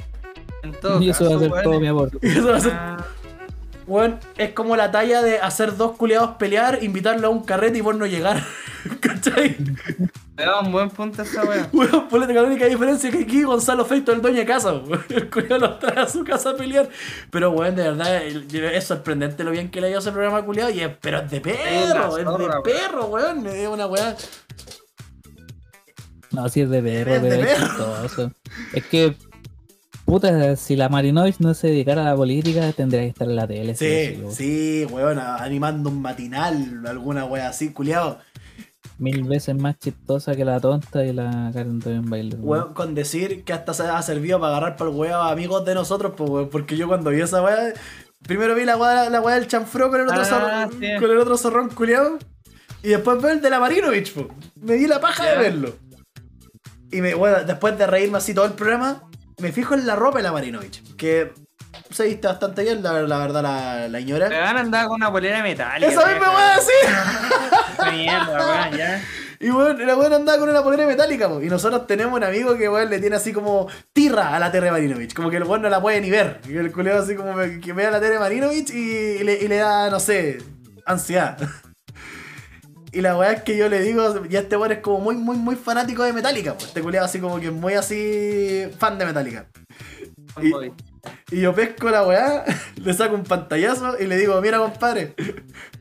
En 0.62 0.72
todo 0.72 1.00
Y 1.00 1.10
eso 1.10 1.28
va 1.28 1.36
a 1.36 1.38
ser 1.38 1.62
todo 1.62 1.80
mi 1.80 1.86
amor. 1.88 2.10
Y 2.20 2.28
eso 2.38 2.48
va 2.48 2.56
a 2.56 2.60
ser 2.60 2.72
Weón, 3.86 4.20
es 4.36 4.52
como 4.52 4.76
la 4.76 4.90
talla 4.90 5.22
de 5.22 5.38
hacer 5.38 5.76
dos 5.76 5.96
culiados 5.96 6.36
pelear, 6.36 6.82
invitarlo 6.82 7.28
a 7.28 7.30
un 7.30 7.42
carrete 7.44 7.78
y 7.78 7.80
vos 7.80 7.96
no 7.96 8.06
llegar. 8.06 8.42
¿Cachai? 9.00 9.56
Me 10.36 10.44
da 10.44 10.60
un 10.60 10.72
buen 10.72 10.88
punto 10.90 11.22
esa 11.22 11.44
weón. 11.44 11.68
Weón, 11.72 12.08
ponle 12.08 12.32
la 12.32 12.42
única 12.42 12.66
diferencia 12.66 13.10
es 13.10 13.16
que 13.16 13.22
aquí 13.22 13.42
Gonzalo 13.42 13.84
Feito 13.84 14.12
es 14.12 14.16
el 14.16 14.22
dueño 14.22 14.38
de 14.38 14.46
casa. 14.46 14.72
weón. 14.72 15.04
El 15.10 15.30
culiado 15.30 15.58
los 15.58 15.78
trae 15.78 16.00
a 16.00 16.08
su 16.08 16.24
casa 16.24 16.50
a 16.50 16.56
pelear. 16.56 16.88
Pero 17.30 17.50
weón, 17.50 17.76
de 17.76 17.82
verdad, 17.82 18.24
es 18.24 18.84
sorprendente 18.84 19.44
lo 19.44 19.50
bien 19.50 19.70
que 19.70 19.80
le 19.80 19.88
ha 19.88 19.90
ido 19.90 19.98
ese 19.98 20.10
programa 20.12 20.42
culiado. 20.42 20.70
Y 20.70 20.80
es, 20.80 20.90
pero 21.00 21.18
es 21.20 21.30
de 21.30 21.40
perro, 21.40 22.16
es 22.18 22.24
de 22.24 22.30
weón. 22.30 22.62
perro, 22.62 23.06
weón. 23.06 23.46
Es 23.46 23.68
una 23.68 23.86
weá. 23.86 24.16
No, 26.30 26.48
si 26.48 26.62
es 26.62 26.70
de 26.70 26.82
perro, 26.82 27.14
Es 27.14 27.22
de 27.22 27.40
es 27.40 27.46
perro. 27.58 28.32
Es 28.72 28.84
que, 28.86 29.14
puta, 30.12 30.56
si 30.56 30.76
la 30.76 30.90
Marinovich 30.90 31.38
no 31.38 31.54
se 31.54 31.68
dedicara 31.68 32.02
a 32.02 32.10
la 32.10 32.16
política, 32.16 32.70
tendría 32.72 33.00
que 33.00 33.08
estar 33.08 33.26
en 33.26 33.34
la 33.36 33.46
tele. 33.46 33.74
Sí, 33.74 34.18
weón. 34.20 34.32
sí, 34.34 34.86
weón, 34.90 35.18
animando 35.18 35.88
un 35.88 36.02
matinal, 36.02 36.82
alguna 36.86 37.24
weá 37.24 37.48
así, 37.48 37.72
culiado. 37.72 38.18
mil 38.98 39.24
veces 39.24 39.56
más 39.56 39.78
chistosa 39.78 40.34
que 40.36 40.44
la 40.44 40.60
tonta 40.60 41.02
y 41.06 41.14
la 41.14 41.50
Karen 41.54 41.78
Doyen 41.80 42.10
Bailey. 42.10 42.38
weón. 42.38 42.74
Con 42.74 42.94
decir 42.94 43.42
que 43.42 43.54
hasta 43.54 43.72
se 43.72 43.84
ha 43.84 44.02
servido 44.02 44.38
para 44.38 44.58
agarrar 44.58 44.76
para 44.76 44.90
el 44.90 44.96
weón 44.96 45.26
amigos 45.26 45.64
de 45.64 45.74
nosotros, 45.74 46.12
pues 46.14 46.28
weón, 46.28 46.50
porque 46.50 46.76
yo 46.76 46.88
cuando 46.88 47.08
vi 47.08 47.22
esa 47.22 47.42
weá, 47.42 47.72
primero 48.22 48.54
vi 48.54 48.66
la 48.66 48.76
weá, 48.76 49.08
la 49.08 49.20
del 49.20 49.48
chanfro 49.48 49.90
con 49.90 49.98
el 50.02 50.08
otro, 50.08 50.20
Ah, 50.20 50.24
zorrón, 50.26 50.70
sí. 50.78 50.88
con 51.00 51.10
el 51.10 51.16
otro 51.16 51.38
zorrón 51.38 51.70
culiado, 51.70 52.18
y 52.82 52.88
después 52.88 53.22
veo 53.22 53.30
el 53.30 53.40
de 53.40 53.48
la 53.48 53.60
Marinovich, 53.60 54.12
pues. 54.12 54.26
Me 54.60 54.74
di 54.74 54.86
la 54.86 55.00
paja 55.00 55.24
de 55.24 55.38
verlo. 55.38 55.74
Y 56.90 57.00
me, 57.00 57.14
bueno, 57.14 57.44
después 57.44 57.78
de 57.78 57.86
reírme 57.86 58.18
así 58.18 58.34
todo 58.34 58.44
el 58.44 58.52
programa, 58.52 59.04
me 59.42 59.52
fijo 59.52 59.74
en 59.74 59.86
la 59.86 59.96
ropa 59.96 60.18
de 60.18 60.22
la 60.22 60.32
Marinovich, 60.32 60.96
que 60.96 61.32
se 61.90 62.04
viste 62.04 62.26
bastante 62.26 62.62
bien, 62.62 62.82
la, 62.82 63.02
la 63.02 63.18
verdad, 63.18 63.42
la, 63.42 63.88
la 63.88 63.98
señora. 63.98 64.28
Me 64.28 64.38
van 64.38 64.56
a 64.56 64.60
andar 64.60 64.86
con 64.86 64.96
una 64.96 65.10
polera 65.10 65.42
metálica. 65.42 65.90
Esa 65.90 66.06
misma 66.06 66.34
weá, 66.34 66.58
sí. 66.60 66.72
Esa 67.72 67.90
mierda, 67.92 68.48
weón, 68.48 68.78
ya. 68.78 69.04
Y 69.40 69.50
bueno, 69.50 69.84
la 69.84 69.96
weón 69.96 70.12
andaba 70.12 70.38
con 70.38 70.48
una 70.48 70.62
polera 70.62 70.86
metálica, 70.86 71.28
po. 71.28 71.42
Y 71.42 71.48
nosotros 71.48 71.86
tenemos 71.86 72.16
un 72.16 72.22
amigo 72.22 72.56
que 72.56 72.68
weón 72.68 72.88
le 72.88 73.00
tiene 73.00 73.16
así 73.16 73.32
como 73.32 73.66
tirra 73.92 74.36
a 74.36 74.38
la 74.38 74.52
Tere 74.52 74.70
Marinovich. 74.70 75.14
Como 75.14 75.30
que 75.30 75.38
el 75.38 75.42
weón 75.42 75.62
no 75.62 75.68
la 75.68 75.80
puede 75.82 76.00
ni 76.00 76.10
ver. 76.10 76.40
Y 76.48 76.56
el 76.56 76.70
culeo 76.70 77.02
así 77.02 77.16
como 77.16 77.34
que 77.36 77.72
ve 77.72 77.86
a 77.86 77.90
la 77.90 78.00
Tere 78.00 78.18
Marinovich 78.20 78.70
y, 78.70 78.78
y 78.78 79.24
le, 79.24 79.34
y 79.34 79.48
le 79.48 79.56
da, 79.56 79.90
no 79.90 79.98
sé, 79.98 80.38
ansiedad. 80.86 81.36
Y 82.92 83.00
la 83.00 83.16
weá 83.16 83.32
es 83.32 83.42
que 83.42 83.56
yo 83.56 83.68
le 83.68 83.80
digo, 83.80 84.24
ya 84.26 84.40
este 84.40 84.56
weón 84.56 84.72
es 84.72 84.78
como 84.80 85.00
muy, 85.00 85.16
muy, 85.16 85.36
muy 85.36 85.56
fanático 85.56 86.02
de 86.04 86.12
Metallica, 86.12 86.52
pues. 86.54 86.66
Este 86.66 86.82
culiado 86.82 87.06
así 87.06 87.18
como 87.20 87.40
que 87.40 87.50
muy 87.50 87.74
así 87.74 88.64
fan 88.78 88.98
de 88.98 89.06
Metallica. 89.06 89.46
Y- 90.42 90.52
Y 91.32 91.40
yo 91.40 91.52
pesco 91.54 91.90
la 91.90 92.06
weá, 92.06 92.44
le 92.76 92.94
saco 92.94 93.14
un 93.14 93.24
pantallazo 93.24 93.96
y 93.98 94.06
le 94.06 94.16
digo, 94.16 94.40
mira 94.40 94.58
compadre, 94.58 95.14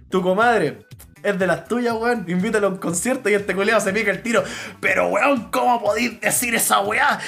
tu 0.10 0.22
comadre 0.24 0.80
es 1.22 1.38
de 1.38 1.46
las 1.46 1.68
tuyas, 1.68 1.94
weón, 1.94 2.26
invítalo 2.28 2.66
a 2.68 2.70
un 2.72 2.78
concierto 2.78 3.30
y 3.30 3.36
este 3.36 3.54
culiado 3.54 3.80
se 3.82 3.94
pica 3.94 4.10
el 4.10 4.24
tiro. 4.24 4.44
Pero 4.80 5.10
weón, 5.10 5.52
¿cómo 5.52 5.80
podéis 5.84 6.20
decir 6.22 6.56
esa 6.56 6.80
weá? 6.80 7.20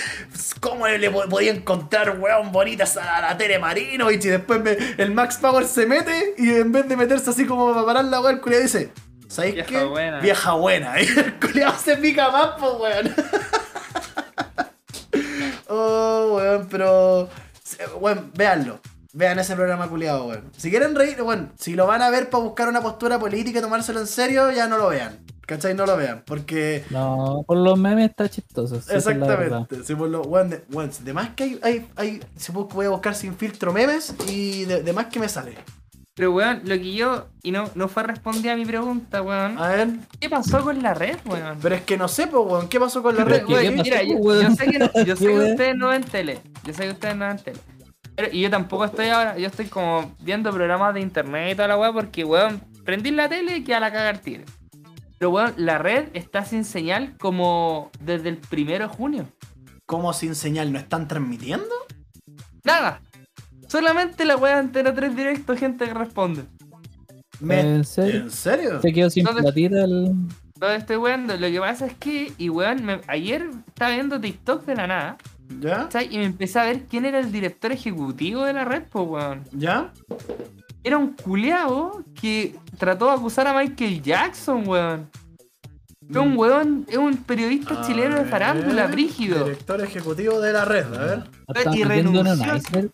¿Cómo 0.62 0.88
le 0.88 1.12
po- 1.12 1.28
podía 1.30 1.52
encontrar 1.52 2.18
weón 2.20 2.52
bonitas 2.52 2.98
a 2.98 3.22
la 3.22 3.38
Tere 3.38 3.60
Marinovich? 3.60 4.26
Y 4.26 4.30
después 4.30 4.62
me- 4.62 4.78
el 4.98 5.12
Max 5.14 5.38
Power 5.38 5.66
se 5.66 5.86
mete 5.86 6.34
y 6.38 6.50
en 6.52 6.72
vez 6.72 6.88
de 6.88 6.96
meterse 6.98 7.30
así 7.30 7.46
como 7.46 7.72
para 7.74 7.86
parar 7.86 8.06
la 8.06 8.22
weá, 8.22 8.32
el 8.32 8.42
culiado 8.42 8.64
dice, 8.64 8.92
¿sabéis 9.34 9.56
Vieja 9.56 9.70
qué? 9.70 9.84
buena. 9.86 10.20
Vieja 10.20 10.54
buena. 10.54 10.96
El 11.00 11.40
culiado 11.40 11.78
se 11.78 11.98
pica 11.98 12.30
más, 12.32 12.52
pues 12.60 12.72
weón. 12.80 13.16
Oh, 15.68 16.36
weón, 16.38 16.68
pero. 16.70 17.30
Weón, 18.00 18.32
véanlo. 18.36 18.80
Vean 19.14 19.38
ese 19.40 19.56
programa 19.56 19.88
culiado, 19.90 20.26
weón. 20.28 20.52
Si 20.58 20.70
quieren 20.70 20.96
reír, 20.96 21.22
weón, 21.22 21.52
si 21.58 21.76
lo 21.76 21.86
van 21.88 22.02
a 22.02 22.10
ver 22.10 22.30
para 22.30 22.44
buscar 22.44 22.68
una 22.68 22.82
postura 22.82 23.20
política 23.20 23.60
y 23.60 23.62
tomárselo 23.62 24.00
en 24.00 24.08
serio, 24.08 24.52
ya 24.52 24.68
no 24.68 24.78
lo 24.78 24.90
vean. 24.90 25.20
¿Cachai? 25.46 25.74
No 25.74 25.86
lo 25.86 25.98
vean. 25.98 26.24
Porque. 26.26 26.84
No, 26.90 27.44
por 27.46 27.58
los 27.58 27.78
memes 27.78 28.10
está 28.10 28.30
chistoso. 28.30 28.76
sí, 28.76 28.82
esa 28.88 28.98
es. 28.98 29.06
Exactamente. 29.18 29.84
Si 29.84 29.94
por 29.96 30.10
lo, 30.10 30.22
weón, 30.22 30.50
de, 30.50 30.64
weón, 30.72 30.92
de 31.04 31.14
más 31.14 31.32
que 31.32 31.44
hay, 31.44 31.60
hay, 31.64 31.88
hay 31.96 32.20
si 32.38 32.52
puedo- 32.52 32.68
voy 32.68 32.86
a 32.86 32.90
buscar 32.90 33.14
sin 33.16 33.36
filtro 33.36 33.74
memes 33.74 34.16
y 34.28 34.66
de, 34.66 34.84
de 34.84 34.94
más 34.94 35.08
que 35.08 35.20
me 35.20 35.30
sale. 35.30 35.56
Pero 36.16 36.32
weón, 36.32 36.62
lo 36.66 36.76
que 36.76 36.94
yo. 36.94 37.28
Y 37.42 37.52
no, 37.52 37.70
no 37.76 37.88
fue 37.88 38.04
responder 38.04 38.52
a 38.52 38.56
mi 38.56 38.66
pregunta, 38.66 39.22
weón. 39.24 39.58
A 39.58 39.68
ver. 39.70 39.88
¿Qué 40.20 40.30
pasó 40.30 40.62
con 40.64 40.82
la 40.84 40.94
red, 40.94 41.18
weón? 41.26 41.58
Pero 41.62 41.76
es 41.76 41.82
que 41.82 41.98
no 41.98 42.08
sé, 42.08 42.28
pues, 42.28 42.44
weón, 42.46 42.68
¿qué 42.70 42.80
pasó 42.80 43.02
con 43.02 43.16
la 43.16 43.24
Pero 43.26 43.38
red? 43.38 43.46
¿qué 43.48 43.54
Weón, 43.54 43.72
pasó, 43.78 43.84
mira, 43.84 44.04
yo, 44.04 44.16
weón? 44.18 44.44
yo 44.50 44.56
sé 44.56 44.66
que, 44.72 44.80
no- 44.80 44.92
yo 45.06 45.16
sé 45.16 45.26
¿Qué 45.26 45.32
que 45.32 45.38
weón? 45.40 45.52
ustedes 45.52 45.76
no 45.76 45.88
ven 45.90 46.04
tele. 46.04 46.40
Yo 46.64 46.74
sé 46.74 46.84
que 46.84 46.90
ustedes 46.92 47.16
no 47.16 47.28
ven 47.28 47.38
tele. 47.38 47.60
Pero, 48.16 48.28
y 48.32 48.42
yo 48.42 48.50
tampoco 48.52 48.86
estoy 48.86 49.08
ahora, 49.08 49.38
yo 49.40 49.48
estoy 49.48 49.66
como 49.66 50.14
viendo 50.20 50.52
programas 50.52 50.94
de 50.94 51.02
internet 51.02 51.54
y 51.54 51.56
toda 51.56 51.68
la 51.68 51.78
weá 51.78 51.92
porque, 51.92 52.24
weón, 52.24 52.62
prendí 52.86 53.10
la 53.10 53.28
tele 53.28 53.58
y 53.58 53.64
queda 53.64 53.80
la 53.80 53.92
caga 53.92 54.10
al 54.10 54.20
tiro. 54.22 54.44
Pero, 55.18 55.32
weón, 55.32 55.54
la 55.58 55.80
red 55.80 56.10
está 56.14 56.46
sin 56.46 56.64
señal 56.64 57.16
como 57.18 57.90
desde 58.02 58.30
el 58.30 58.38
primero 58.38 58.88
de 58.88 58.94
junio. 58.94 59.26
¿Cómo 59.88 60.14
sin 60.14 60.36
señal 60.36 60.72
no 60.72 60.78
están 60.78 61.08
transmitiendo? 61.08 61.74
Nada. 62.64 63.02
Solamente 63.74 64.24
la 64.24 64.38
weá 64.38 64.54
de 64.54 64.60
Antena 64.60 64.94
3 64.94 65.16
directo, 65.16 65.58
gente 65.58 65.86
que 65.86 65.94
responde. 65.96 66.44
¿En 67.42 67.84
serio? 67.84 68.22
¿En 68.22 68.30
serio? 68.30 68.80
Se 68.84 68.94
quedó 68.94 69.10
sin 69.10 69.26
¿Dónde- 69.26 69.42
platita 69.42 69.84
el. 69.84 70.12
Todo 70.60 70.72
estoy 70.74 70.98
weando. 70.98 71.36
Lo 71.36 71.48
que 71.48 71.60
pasa 71.60 71.88
es 71.88 71.96
que, 71.96 72.32
y 72.38 72.50
weón, 72.50 72.86
me- 72.86 73.02
ayer 73.08 73.50
estaba 73.68 73.90
viendo 73.96 74.22
TikTok 74.22 74.64
de 74.68 74.76
la 74.76 74.86
nada, 74.86 75.18
¿Ya? 75.60 75.78
¿cachai? 75.90 76.08
Y 76.14 76.20
me 76.20 76.26
empecé 76.26 76.60
a 76.60 76.66
ver 76.66 76.84
quién 76.84 77.06
era 77.06 77.18
el 77.20 77.32
director 77.32 77.72
ejecutivo 77.72 78.44
de 78.46 78.54
la 78.54 78.64
red, 78.64 78.84
pues 78.92 79.08
weón. 79.08 79.42
¿Ya? 79.54 79.92
Era 80.84 81.00
un 81.00 81.14
culeado 81.14 82.04
que 82.22 82.56
trató 82.78 83.08
de 83.08 83.14
acusar 83.14 83.48
a 83.48 83.54
Michael 83.60 84.04
Jackson, 84.04 84.68
weón. 84.68 85.10
Es 86.12 86.16
un 86.18 86.38
weón, 86.38 86.86
es 86.88 86.98
un 86.98 87.18
periodista 87.18 87.82
A 87.82 87.88
chileno 87.88 88.18
de 88.18 88.22
ver, 88.22 88.30
farándula, 88.30 88.86
brígido. 88.86 89.44
Director 89.46 89.82
ejecutivo 89.82 90.40
de 90.42 90.54
la 90.54 90.64
red, 90.64 90.86
a 90.94 91.06
ver. 91.06 91.24
Y 91.74 91.82
en 91.82 91.90
renunció. 91.90 92.56
iceberg. 92.56 92.92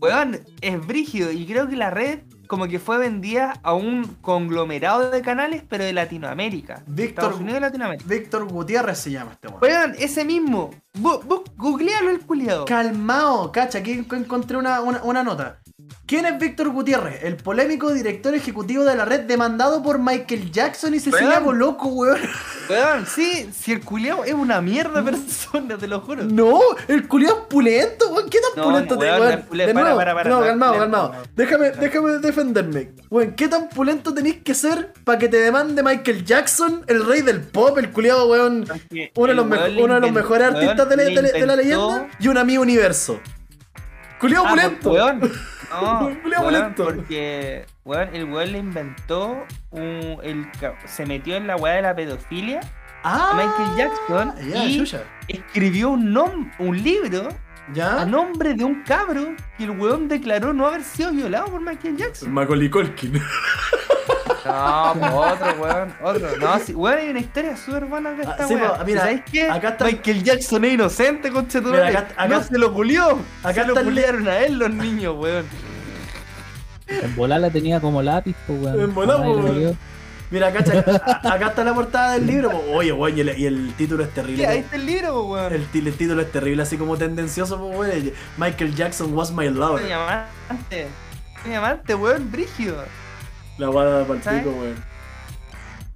Weón, 0.00 0.40
es 0.60 0.86
brígido. 0.86 1.32
Y 1.32 1.46
creo 1.46 1.68
que 1.68 1.76
la 1.76 1.90
red 1.90 2.20
como 2.48 2.68
que 2.68 2.78
fue 2.78 2.98
vendida 2.98 3.58
a 3.64 3.74
un 3.74 4.04
conglomerado 4.20 5.10
de 5.10 5.20
canales, 5.20 5.64
pero 5.68 5.82
de 5.84 5.92
Latinoamérica. 5.92 6.84
Víctor- 6.86 7.24
Estados 7.24 7.40
Unidos 7.40 7.58
y 7.58 7.60
Latinoamérica. 7.62 8.04
Víctor 8.08 8.44
Gutiérrez 8.48 8.98
se 8.98 9.10
llama 9.10 9.32
este 9.32 9.48
weón. 9.48 9.60
Weón, 9.62 9.94
ese 9.98 10.24
mismo. 10.24 10.70
Vos, 10.98 11.24
vos 11.26 11.42
googlealo 11.56 12.10
el 12.10 12.20
culiado. 12.20 12.64
Calmao, 12.64 13.52
cacha, 13.52 13.78
aquí 13.78 13.92
en- 13.92 14.06
encontré 14.10 14.56
una, 14.56 14.80
una, 14.80 15.02
una 15.02 15.22
nota. 15.22 15.58
¿Quién 16.06 16.24
es 16.24 16.38
Víctor 16.38 16.70
Gutiérrez? 16.70 17.22
El 17.24 17.36
polémico 17.36 17.92
director 17.92 18.32
ejecutivo 18.34 18.84
de 18.84 18.94
la 18.96 19.04
red 19.04 19.20
demandado 19.22 19.82
por 19.82 19.98
Michael 19.98 20.50
Jackson 20.52 20.94
y 20.94 21.00
Cecilia 21.00 21.32
Weón. 21.40 21.44
Boloco, 21.44 21.88
weón. 21.88 22.18
Weón, 22.70 23.06
sí, 23.14 23.50
si 23.52 23.72
el 23.72 23.80
culiado 23.84 24.24
es 24.24 24.32
una 24.32 24.60
mierda 24.60 25.02
persona, 25.04 25.76
te 25.76 25.88
lo 25.88 26.00
juro. 26.00 26.22
No, 26.24 26.60
el 26.86 27.06
culiao 27.08 27.38
es 27.40 27.44
pulento, 27.46 28.08
weón. 28.10 28.30
¿Qué 28.30 28.38
tan 28.40 28.50
No, 28.56 28.62
pulento 28.70 28.94
no, 28.94 29.00
te 29.00 29.06
weón, 29.06 29.20
weón? 29.20 29.30
De 29.50 29.66
Para, 29.66 29.72
nuevo, 29.80 29.96
para, 29.96 30.14
para, 30.14 30.30
no, 30.30 30.40
calmado, 30.40 30.78
calmado. 30.78 31.12
Déjame, 31.34 31.70
déjame 31.72 32.10
defenderme. 32.18 32.92
Weón, 33.10 33.32
¿qué 33.32 33.48
tan 33.48 33.68
pulento 33.68 34.14
tenéis 34.14 34.36
que 34.44 34.54
ser 34.54 34.92
para 35.04 35.18
que 35.18 35.28
te 35.28 35.38
demande 35.38 35.82
Michael 35.82 36.24
Jackson, 36.24 36.84
el 36.86 37.04
rey 37.04 37.22
del 37.22 37.40
pop, 37.40 37.76
el 37.78 37.90
culiado, 37.90 38.28
weón? 38.28 38.64
Uno 39.16 39.26
de 39.28 39.34
los, 39.34 39.46
weón 39.46 39.78
uno 39.82 39.94
de 39.94 40.00
los 40.00 40.12
mejores 40.12 40.48
artistas 40.54 40.85
de 40.88 40.96
la, 40.96 41.02
weón, 41.02 41.14
de 41.14 41.22
la- 41.22 41.28
le 41.28 41.32
de 41.40 41.46
la 41.46 41.52
inventó- 41.54 41.56
leyenda 41.56 42.08
y 42.18 42.28
un 42.28 42.38
amigo 42.38 42.62
universo. 42.62 43.20
Culiao 44.20 44.44
Ah. 44.46 45.14
No, 45.68 46.06
weón, 46.24 46.74
porque 46.76 47.66
weón, 47.84 48.14
el 48.14 48.24
weón 48.24 48.52
le 48.52 48.58
inventó 48.58 49.44
un, 49.72 50.18
el, 50.22 50.46
se 50.86 51.04
metió 51.06 51.34
en 51.36 51.46
la 51.48 51.56
weá 51.56 51.74
de 51.74 51.82
la 51.82 51.94
pedofilia 51.96 52.60
Ah, 53.02 53.30
a 53.32 53.34
Michael 53.34 53.76
Jackson 53.76 54.34
y 54.68 54.78
chucha. 54.78 55.02
escribió 55.28 55.90
un, 55.90 56.14
nom- 56.14 56.50
un 56.60 56.82
libro 56.82 57.28
¿Ya? 57.74 58.00
a 58.00 58.04
nombre 58.06 58.54
de 58.54 58.64
un 58.64 58.82
cabro 58.84 59.34
que 59.58 59.64
el 59.64 59.70
weón 59.70 60.06
declaró 60.08 60.52
no 60.52 60.66
haber 60.68 60.82
sido 60.84 61.10
violado 61.12 61.46
por 61.46 61.60
Michael 61.60 61.96
Jackson. 61.96 62.32
Macaulay 62.32 62.70
Culkin. 62.70 63.20
No, 64.44 64.94
pues 64.98 65.12
otro, 65.12 65.62
weón, 65.62 65.94
otro. 66.02 66.36
No, 66.38 66.58
sí, 66.58 66.74
weón, 66.74 66.98
hay 66.98 67.08
una 67.10 67.20
historia 67.20 67.56
súper 67.56 67.84
buena 67.86 68.10
de 68.12 68.22
esta 68.22 68.44
Ah, 68.44 68.48
sí, 68.48 68.56
po, 68.56 68.84
mira, 68.84 69.00
¿Sabes 69.02 69.22
qué? 69.30 69.50
acá 69.50 69.68
está- 69.70 69.84
Michael 69.84 70.22
Jackson 70.24 70.64
es 70.64 70.74
inocente, 70.74 71.30
concha 71.30 71.60
tu 71.60 71.72
acá- 71.74 71.98
acá- 72.16 72.28
No 72.28 72.42
se 72.42 72.58
lo 72.58 72.72
culió. 72.72 73.18
acá 73.42 73.62
se 73.62 73.68
lo 73.68 73.74
culiaron 73.82 74.26
a 74.28 74.38
él 74.38 74.58
los 74.58 74.70
niños, 74.70 75.14
weón. 75.18 75.44
En 76.88 77.16
volar 77.16 77.40
la 77.40 77.50
tenía 77.50 77.80
como 77.80 78.00
lápiz, 78.02 78.36
pues, 78.46 78.60
weón. 78.62 78.80
En 78.80 78.94
volar, 78.94 79.20
weón. 79.20 79.78
Mira, 80.28 80.52
cacha, 80.52 80.84
a- 81.24 81.34
acá 81.34 81.46
está 81.48 81.62
la 81.62 81.72
portada 81.72 82.14
del 82.14 82.26
libro. 82.26 82.50
po. 82.50 82.60
Oye, 82.72 82.92
weón, 82.92 83.16
y 83.16 83.20
el, 83.20 83.38
y 83.38 83.46
el 83.46 83.74
título 83.74 84.02
es 84.02 84.10
terrible. 84.12 84.44
ahí 84.46 84.58
po. 84.58 84.64
está 84.64 84.76
el 84.76 84.86
libro, 84.86 85.12
po, 85.12 85.22
weón. 85.32 85.52
El, 85.52 85.66
el 85.72 85.94
título 85.96 86.20
es 86.22 86.32
terrible, 86.32 86.62
así 86.64 86.76
como 86.76 86.96
tendencioso, 86.96 87.58
po, 87.58 87.66
weón. 87.68 88.12
Michael 88.36 88.74
Jackson 88.74 89.14
was 89.14 89.30
my 89.30 89.48
Mi 89.48 89.54
lover. 89.56 89.92
amante. 89.92 90.88
Mi 91.44 91.54
amante, 91.54 91.94
weón, 91.94 92.30
brígido. 92.32 92.76
La 93.58 93.68
guada 93.68 94.04
para 94.04 94.20
el 94.20 94.38
pico, 94.38 94.50
weón. 94.50 94.84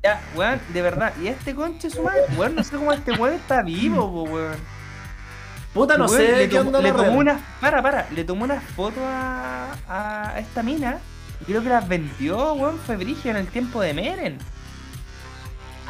Ya, 0.02 0.20
weón, 0.34 0.60
de 0.72 0.82
verdad. 0.82 1.12
Y 1.22 1.28
este 1.28 1.54
conche 1.54 1.90
su 1.90 2.02
madre, 2.02 2.22
weón, 2.36 2.54
no 2.54 2.64
sé 2.64 2.76
cómo 2.76 2.92
este 2.92 3.12
weón 3.12 3.34
está 3.34 3.62
vivo, 3.62 4.10
po, 4.10 4.22
weón. 4.22 4.56
Puta, 5.74 5.96
no 5.96 6.06
Weón, 6.06 6.16
sé 6.16 6.36
le 6.36 6.48
tomó, 6.48 6.80
le 6.80 6.92
una. 6.92 7.38
Para, 7.60 7.80
para, 7.80 8.10
le 8.10 8.24
tomó 8.24 8.44
una 8.44 8.60
foto 8.60 9.00
a, 9.04 9.76
a 9.88 10.38
esta 10.40 10.62
mina. 10.62 10.98
Y 11.42 11.44
creo 11.44 11.62
que 11.62 11.68
las 11.68 11.86
vendió, 11.86 12.54
weón, 12.54 12.78
fue 12.78 12.96
brígido 12.96 13.30
en 13.30 13.36
el 13.36 13.46
tiempo 13.46 13.80
de 13.80 13.94
Meren. 13.94 14.38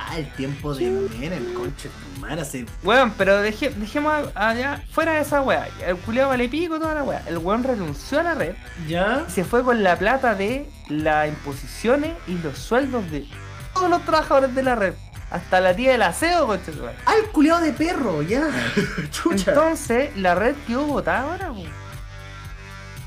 Ah, 0.09 0.19
el 0.19 0.29
tiempo 0.33 0.75
de 0.75 0.91
Menem, 1.19 1.55
conche 1.55 1.89
tu 1.89 2.21
madre, 2.21 2.41
así. 2.43 2.67
Weón, 2.83 3.13
pero 3.19 3.41
deje- 3.43 3.71
dejemos 3.71 4.13
allá, 4.35 4.83
fuera 4.91 5.13
de 5.13 5.21
esa 5.21 5.41
weá. 5.43 5.69
El 5.87 5.97
culiao 5.99 6.29
vale 6.31 6.49
pico 6.49 6.79
toda 6.79 6.95
la 6.95 7.03
weá. 7.03 7.23
El 7.27 7.39
weón 7.39 7.63
renunció 7.63 8.21
a 8.21 8.23
la 8.23 8.35
red 8.35 8.55
¿Ya? 8.89 9.25
y 9.29 9.31
se 9.31 9.45
fue 9.45 9.63
con 9.63 9.83
la 9.83 9.97
plata 9.97 10.35
de 10.35 10.69
las 10.89 11.29
imposiciones 11.29 12.13
y 12.27 12.35
los 12.39 12.59
sueldos 12.59 13.09
de 13.11 13.27
todos 13.75 13.91
los 13.91 14.03
trabajadores 14.05 14.55
de 14.55 14.63
la 14.63 14.75
red. 14.75 14.95
Hasta 15.31 15.61
la 15.61 15.77
tía 15.77 15.93
del 15.93 16.03
aseo, 16.03 16.47
coche. 16.47 16.73
su 16.73 16.81
madre. 16.83 16.97
Ah, 17.07 17.13
el 17.23 17.31
culiado 17.31 17.61
de 17.61 17.73
perro, 17.73 18.21
ya. 18.23 18.49
Chucha. 19.13 19.53
Entonces, 19.53 20.17
la 20.17 20.35
red 20.35 20.57
quedó 20.67 20.87
votada 20.87 21.21
ahora, 21.31 21.49
po. 21.51 21.63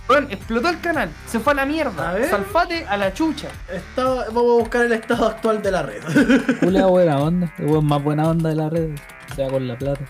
Weón, 0.10 0.28
explotó 0.30 0.70
el 0.70 0.80
canal, 0.82 1.10
se 1.28 1.39
fue 1.39 1.54
a 1.54 1.56
la 1.56 1.66
mierda. 1.66 2.10
A 2.10 2.14
ver. 2.14 2.30
Salfate 2.30 2.86
a 2.86 2.97
la 2.97 3.14
chucha. 3.14 3.47
Estado- 3.72 4.26
vamos 4.34 4.51
a 4.51 4.60
buscar 4.60 4.86
el 4.86 4.91
estado 4.93 5.28
actual 5.28 5.62
de 5.62 5.72
la 5.72 5.84
red. 5.84 6.01
Julia 6.60 6.86
buena 6.88 7.18
onda, 7.20 7.54
el 7.58 7.66
weón 7.68 7.86
más 7.86 8.04
buena 8.04 8.28
onda 8.28 8.49
de 8.49 8.56
la 8.56 8.70
red, 8.70 8.89
o 9.32 9.36
sea 9.36 9.47
con 9.49 9.66
la 9.68 9.78
plata. 9.78 10.01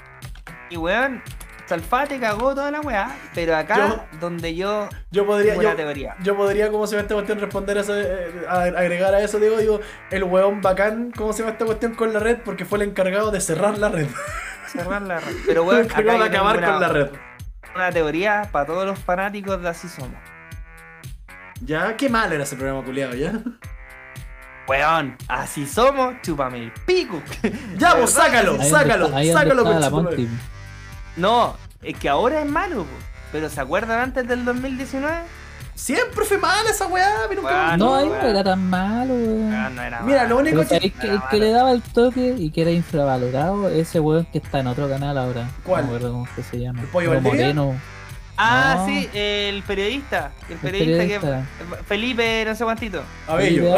Y 0.71 0.77
weón, 0.77 1.21
Salfate 1.67 2.19
cagó 2.19 2.55
toda 2.55 2.71
la 2.71 2.81
weá. 2.81 3.15
Pero 3.35 3.55
acá, 3.55 4.05
donde 4.19 4.55
yo 4.55 4.89
Yo 5.11 5.25
podría, 5.27 5.55
yo, 5.55 5.75
teoría. 5.75 6.15
yo 6.23 6.35
podría, 6.35 6.69
¿cómo 6.71 6.87
se 6.87 6.93
llama 6.95 7.03
esta 7.03 7.13
cuestión? 7.13 7.39
Responder 7.39 7.77
a 7.77 7.81
eso, 7.81 7.95
eh, 7.95 8.31
a- 8.49 8.63
agregar 8.63 9.13
a 9.13 9.21
eso, 9.21 9.37
digo, 9.39 9.57
digo, 9.57 9.79
el 10.09 10.23
weón 10.23 10.61
bacán, 10.61 11.11
¿cómo 11.15 11.33
se 11.33 11.39
llama 11.43 11.51
esta 11.53 11.65
cuestión 11.65 11.93
con 11.93 12.11
la 12.11 12.19
red? 12.19 12.39
Porque 12.43 12.65
fue 12.65 12.79
el 12.79 12.89
encargado 12.89 13.29
de 13.29 13.39
cerrar 13.39 13.77
la 13.77 13.89
red. 13.89 14.07
Cerrar 14.67 15.03
la 15.03 15.19
red. 15.19 15.35
Pero 15.45 15.61
el 15.61 15.67
weón, 15.67 15.81
acá 15.85 15.99
encargado 16.01 16.19
de 16.23 16.25
acabar 16.29 16.61
con 16.65 16.79
la 16.81 16.87
red. 16.89 17.09
Una 17.75 17.91
teoría 17.91 18.49
para 18.51 18.65
todos 18.65 18.85
los 18.85 18.99
fanáticos 18.99 19.61
de 19.61 19.69
Así 19.69 19.87
Somos. 19.87 20.17
Ya, 21.61 21.95
qué 21.95 22.09
malo 22.09 22.35
era 22.35 22.43
ese 22.43 22.55
programa 22.55 22.83
culiado, 22.83 23.13
ya. 23.13 23.33
Weón, 24.67 25.17
así 25.27 25.65
somos, 25.65 26.15
chúpame 26.21 26.63
el 26.63 26.71
pico. 26.85 27.21
Ya, 27.77 27.95
vos, 27.95 28.11
sácalo, 28.11 28.51
Ahí 28.53 28.57
donde 28.57 28.69
sácalo, 28.69 29.15
ahí 29.15 29.29
donde 29.29 29.51
sácalo. 29.53 29.91
Monty. 29.91 30.29
No, 31.17 31.57
es 31.81 31.97
que 31.97 32.09
ahora 32.09 32.41
es 32.41 32.49
malo, 32.49 32.83
po. 32.83 32.97
pero 33.31 33.49
¿se 33.49 33.59
acuerdan 33.59 33.99
antes 33.99 34.27
del 34.27 34.45
2019? 34.45 35.17
Siempre 35.75 36.23
fue 36.25 36.37
mala 36.37 36.69
esa 36.69 36.87
weá, 36.87 37.09
pero 37.27 37.41
nunca. 37.41 37.65
Weón, 37.69 37.79
No, 37.79 37.95
ahí 37.95 38.07
no 38.07 38.27
era 38.27 38.43
tan 38.43 38.69
malo, 38.69 39.13
weón. 39.13 39.53
Ah, 39.53 39.69
no 39.73 39.81
era 39.81 40.01
Mira, 40.01 40.17
malo. 40.23 40.29
lo 40.35 40.41
único 40.41 40.63
Pero 40.69 40.81
que. 40.81 40.91
que 40.91 41.07
el 41.07 41.21
que 41.31 41.37
le 41.39 41.51
daba 41.51 41.71
el 41.71 41.81
toque 41.81 42.35
y 42.37 42.51
que 42.51 42.61
era 42.61 42.71
infravalorado, 42.71 43.69
ese 43.69 43.99
weón 43.99 44.25
que 44.31 44.37
está 44.37 44.59
en 44.59 44.67
otro 44.67 44.87
canal 44.87 45.17
ahora. 45.17 45.49
¿Cuál? 45.63 45.85
No 45.85 45.91
me 45.91 45.95
acuerdo 45.97 46.13
cómo 46.13 46.25
es 46.25 46.31
que 46.31 46.43
se 46.43 46.59
llama. 46.59 46.81
¿El 46.81 46.87
Pollo? 46.87 47.19
Moreno. 47.21 47.75
Ah, 48.37 48.75
No. 48.79 48.85
sí, 48.87 49.09
el 49.13 49.61
periodista. 49.63 50.31
El 50.49 50.57
periodista, 50.57 51.03
periodista. 51.03 51.45
que. 51.77 51.83
Felipe, 51.83 52.43
no 52.45 52.55
sé 52.55 52.63
cuántito. 52.63 53.03
Abello. 53.27 53.77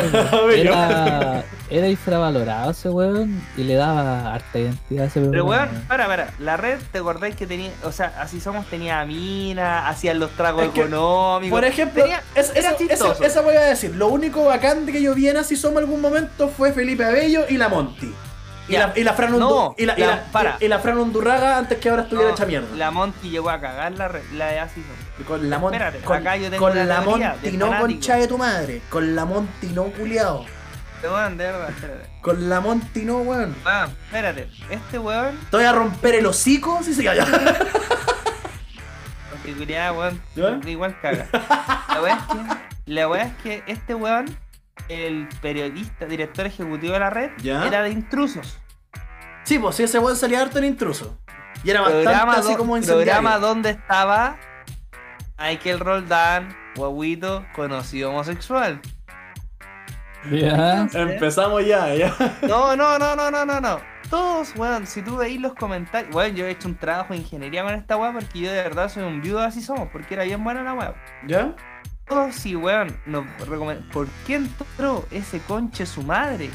Era, 0.51 1.43
era 1.69 1.87
infravalorado 1.89 2.71
ese 2.71 2.89
weón 2.89 3.41
y 3.57 3.63
le 3.63 3.75
daba 3.75 4.33
harta 4.33 4.59
identidad 4.59 5.03
a 5.05 5.07
ese 5.07 5.19
weón. 5.19 5.31
Pero 5.31 5.45
weón, 5.45 5.69
para, 5.87 6.07
para. 6.07 6.29
La 6.39 6.57
red, 6.57 6.79
¿te 6.91 6.99
acordáis 6.99 7.35
que 7.35 7.45
tenía. 7.47 7.71
O 7.83 7.91
sea, 7.91 8.13
así 8.19 8.39
somos, 8.39 8.65
tenía 8.67 9.03
mina, 9.05 9.87
hacían 9.89 10.19
los 10.19 10.31
tragos 10.31 10.63
Es 10.65 10.69
que, 10.71 10.81
económicos. 10.81 11.57
Por 11.59 11.65
ejemplo, 11.65 12.03
tenía- 12.03 12.23
es- 12.35 12.51
era 12.55 12.69
eso, 12.69 12.77
chistoso. 12.77 13.11
eso, 13.13 13.23
eso 13.23 13.43
voy 13.43 13.55
a 13.55 13.61
decir. 13.61 13.95
Lo 13.95 14.07
único 14.07 14.45
bacán 14.45 14.85
de 14.85 14.91
que 14.91 15.01
yo 15.01 15.13
vi 15.15 15.27
en 15.29 15.37
Así 15.37 15.55
Somos 15.55 15.77
algún 15.79 15.99
momento 16.01 16.47
fue 16.49 16.71
Felipe 16.71 17.03
Abello 17.03 17.45
y 17.49 17.57
la 17.57 17.67
Monty. 17.69 18.13
Y 18.67 18.73
la, 18.77 18.93
y 18.95 19.03
la 19.03 19.13
Fran 19.13 19.37
No, 19.37 19.75
y 19.77 19.85
la, 19.85 19.93
y 19.95 20.01
la- 20.01 20.07
la- 20.07 20.23
para. 20.31 20.57
y 20.59 20.67
la 20.67 20.79
Fran 20.79 20.97
Undurraga 20.97 21.57
antes 21.59 21.77
que 21.77 21.89
ahora 21.89 22.01
estuviera 22.03 22.29
No, 22.29 22.35
hecha 22.35 22.45
mierda. 22.47 22.67
La 22.75 22.89
Monty 22.91 23.29
llegó 23.29 23.49
a 23.51 23.59
cagar 23.61 23.91
la 23.93 24.11
la 24.33 24.47
de 24.47 24.59
somos. 24.59 25.27
Con 25.27 25.49
la 25.49 25.59
Monty. 25.59 25.75
Espérate, 25.77 25.99
con, 26.03 26.17
acá 26.17 26.35
yo 26.37 26.49
tengo 26.49 26.65
con 26.67 26.87
la 26.87 27.01
Monty 27.01 27.51
no 27.57 27.77
concha 27.79 28.15
de 28.15 28.27
tu 28.27 28.37
madre. 28.39 28.81
Con 28.89 29.15
la 29.15 29.25
Monty 29.25 29.67
no 29.67 29.83
culiao. 29.85 30.45
Te 31.01 31.07
weón, 31.09 31.37
de 31.37 31.43
verdad, 31.45 31.69
espérate. 31.69 32.09
Con 32.21 32.49
la 32.49 32.59
Monty 32.59 33.01
no, 33.03 33.17
weón. 33.19 33.55
Ah, 33.65 33.87
espérate. 34.07 34.49
Este 34.71 34.97
weón, 34.97 35.39
Te 35.51 35.57
voy 35.57 35.65
a 35.65 35.71
romper 35.71 36.15
el 36.15 36.25
hocico 36.25 36.81
si 36.83 36.93
se 36.95 37.03
calla. 37.03 37.25
con 39.29 39.41
seguridad, 39.43 39.93
weón, 39.95 40.21
igual 40.67 40.97
caga. 41.01 41.27
La 41.89 42.01
weá 42.01 42.15
es 42.15 42.23
que, 42.23 42.91
la 42.93 43.07
weá 43.07 43.23
es 43.23 43.33
que 43.43 43.63
este 43.67 43.93
weón, 43.95 44.37
el 44.89 45.27
periodista, 45.41 46.05
director 46.05 46.45
ejecutivo 46.45 46.93
de 46.93 46.99
la 46.99 47.09
red, 47.09 47.31
¿Ya? 47.37 47.65
era 47.65 47.81
de 47.83 47.89
intrusos. 47.89 48.59
Sí, 49.43 49.59
pues 49.59 49.75
sí, 49.75 49.83
ese 49.83 49.99
weón 49.99 50.15
salía 50.17 50.41
harto 50.41 50.57
en 50.57 50.65
intruso. 50.65 51.17
Y 51.63 51.69
era 51.71 51.81
bastante 51.81 52.03
Programa, 52.05 52.33
así 52.33 52.51
do- 52.51 52.57
como 52.57 52.73
programa 52.73 52.97
incendiario. 53.03 53.39
donde 53.39 53.69
estaba 53.71 54.37
Michael 55.39 55.79
Roldán, 55.79 56.55
guaguito, 56.75 57.45
conocido 57.55 58.09
homosexual. 58.11 58.79
Ya. 60.31 60.87
Empezamos 60.93 61.65
ya, 61.65 61.93
ya. 61.93 62.13
No, 62.47 62.75
no, 62.75 62.97
no, 62.97 63.15
no, 63.15 63.29
no, 63.29 63.45
no, 63.45 63.61
no. 63.61 63.79
Todos, 64.09 64.55
weón, 64.55 64.85
si 64.87 65.01
tú 65.01 65.17
veis 65.17 65.39
los 65.39 65.53
comentarios. 65.53 66.13
Weón, 66.15 66.35
yo 66.35 66.45
he 66.45 66.51
hecho 66.51 66.67
un 66.67 66.75
trabajo 66.75 67.13
de 67.13 67.19
ingeniería 67.19 67.63
con 67.63 67.73
esta 67.73 67.97
weá 67.97 68.11
porque 68.11 68.39
yo 68.39 68.51
de 68.51 68.61
verdad 68.63 68.89
soy 68.89 69.03
un 69.03 69.21
viudo 69.21 69.39
así 69.41 69.61
somos, 69.61 69.89
porque 69.91 70.13
era 70.15 70.23
bien 70.23 70.43
buena 70.43 70.63
la 70.63 70.73
weá. 70.73 70.93
¿Ya? 71.27 71.55
Todos 72.07 72.35
sí, 72.35 72.55
weón, 72.55 72.95
nos. 73.05 73.25
¿Por 73.91 74.07
qué 74.27 74.35
entró 74.35 75.05
ese 75.11 75.39
conche 75.39 75.85
su 75.85 76.03
madre? 76.03 76.51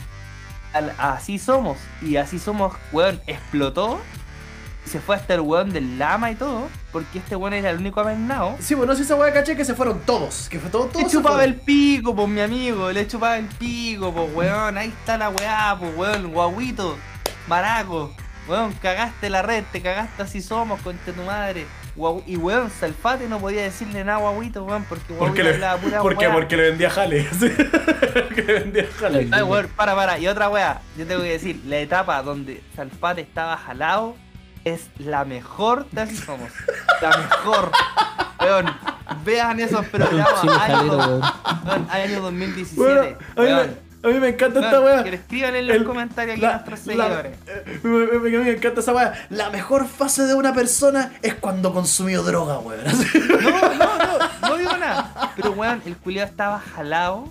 Al- 0.72 0.94
así 0.98 1.38
somos. 1.38 1.76
Y 2.02 2.16
así 2.16 2.38
somos, 2.38 2.74
weón, 2.92 3.20
explotó. 3.26 4.00
Y 4.86 4.88
se 4.88 5.00
fue 5.00 5.16
hasta 5.16 5.34
el 5.34 5.40
weón 5.40 5.72
del 5.72 5.98
lama 5.98 6.30
y 6.30 6.36
todo. 6.36 6.68
Porque 6.92 7.18
este 7.18 7.34
weón 7.34 7.54
era 7.54 7.70
el 7.70 7.78
único 7.78 8.00
avernado. 8.00 8.56
Sí, 8.60 8.76
no 8.76 8.86
sé 8.92 8.98
si 8.98 9.02
esa 9.02 9.16
weá 9.16 9.32
caché 9.32 9.56
que 9.56 9.64
se 9.64 9.74
fueron 9.74 10.00
todos. 10.00 10.48
Que 10.48 10.60
fue 10.60 10.70
todo, 10.70 10.86
todo 10.86 11.02
Le 11.02 11.08
chupaba 11.08 11.42
el 11.44 11.56
pico, 11.56 12.14
pues 12.14 12.28
mi 12.28 12.40
amigo, 12.40 12.90
le 12.92 13.06
chupaba 13.08 13.36
el 13.36 13.46
pico, 13.46 14.12
pues 14.12 14.32
weón, 14.34 14.78
ahí 14.78 14.88
está 14.88 15.18
la 15.18 15.30
weá, 15.30 15.76
pues 15.78 15.96
weón, 15.96 16.32
guaguito, 16.32 16.96
maraco, 17.48 18.14
weón, 18.48 18.72
cagaste 18.74 19.30
la 19.30 19.42
red, 19.42 19.64
te 19.72 19.82
cagaste 19.82 20.22
así 20.22 20.40
somos, 20.40 20.80
concha 20.82 21.12
tu 21.12 21.22
madre. 21.22 21.66
Y 22.26 22.36
weón, 22.36 22.70
Salfate 22.70 23.28
no 23.28 23.38
podía 23.38 23.62
decirle 23.62 24.04
nada 24.04 24.18
a 24.18 24.30
guaguito, 24.30 24.64
weón, 24.64 24.84
porque 24.84 25.12
¿Por 25.14 25.16
guaguito 25.16 25.36
qué, 25.36 25.42
le, 25.42 25.54
hablaba 25.54 25.80
pura 25.80 26.00
¿por 26.00 26.16
qué? 26.16 26.28
Porque 26.28 26.56
le 26.56 26.70
vendía 26.70 26.90
jale. 26.90 27.28
Sí. 27.38 27.50
Porque 28.12 28.42
le 28.42 28.52
vendía 28.60 28.86
jale. 28.98 29.28
Ay, 29.30 29.42
weón, 29.42 29.68
para, 29.76 29.94
para, 29.94 30.18
y 30.18 30.26
otra 30.28 30.48
weá, 30.48 30.80
yo 30.96 31.06
tengo 31.06 31.22
que 31.22 31.30
decir, 31.30 31.60
la 31.66 31.78
etapa 31.78 32.22
donde 32.22 32.62
Salfate 32.74 33.20
estaba 33.20 33.56
jalado 33.56 34.16
es 34.64 34.88
la 34.98 35.24
mejor 35.24 35.88
de 35.90 36.02
así 36.02 36.16
somos. 36.16 36.50
La 37.00 37.16
mejor. 37.16 37.72
Weón, 38.40 38.66
vean 39.24 39.60
esos 39.60 39.84
programas, 39.86 40.42
año, 40.42 40.52
jalero, 40.52 40.96
weón. 40.96 41.22
weón, 41.66 41.86
año 41.90 42.20
2017. 42.22 42.76
Bueno, 42.76 43.16
weón. 43.36 43.89
A 44.02 44.08
mí 44.08 44.14
me 44.14 44.28
encanta 44.28 44.60
esta 44.60 44.80
weá. 44.80 45.04
que 45.04 45.14
escriban 45.14 45.54
en 45.56 45.66
los 45.66 45.76
El- 45.76 45.84
comentarios 45.84 46.32
aquí 46.34 46.40
la- 46.42 46.48
a 46.48 46.52
nuestros 46.66 46.86
la- 46.96 47.04
seguidores. 47.04 47.32
eh, 47.46 47.80
me, 47.82 47.90
me- 47.90 48.18
me- 48.18 48.38
me 48.44 48.50
encanta 48.52 48.80
esa 48.80 48.92
weá. 48.94 49.26
La 49.30 49.50
mejor 49.50 49.86
fase 49.88 50.22
de 50.24 50.34
una 50.34 50.54
persona 50.54 51.12
es 51.22 51.34
cuando 51.34 51.72
consumió 51.74 52.22
droga, 52.22 52.58
weón. 52.58 52.80
No, 52.84 53.50
no, 53.74 53.98
no, 53.98 54.48
no 54.48 54.56
digo 54.56 54.76
nada. 54.78 55.32
Pero 55.36 55.52
weón, 55.52 55.82
el 55.86 55.96
culiao 55.96 56.26
estaba 56.26 56.58
jalado. 56.60 57.30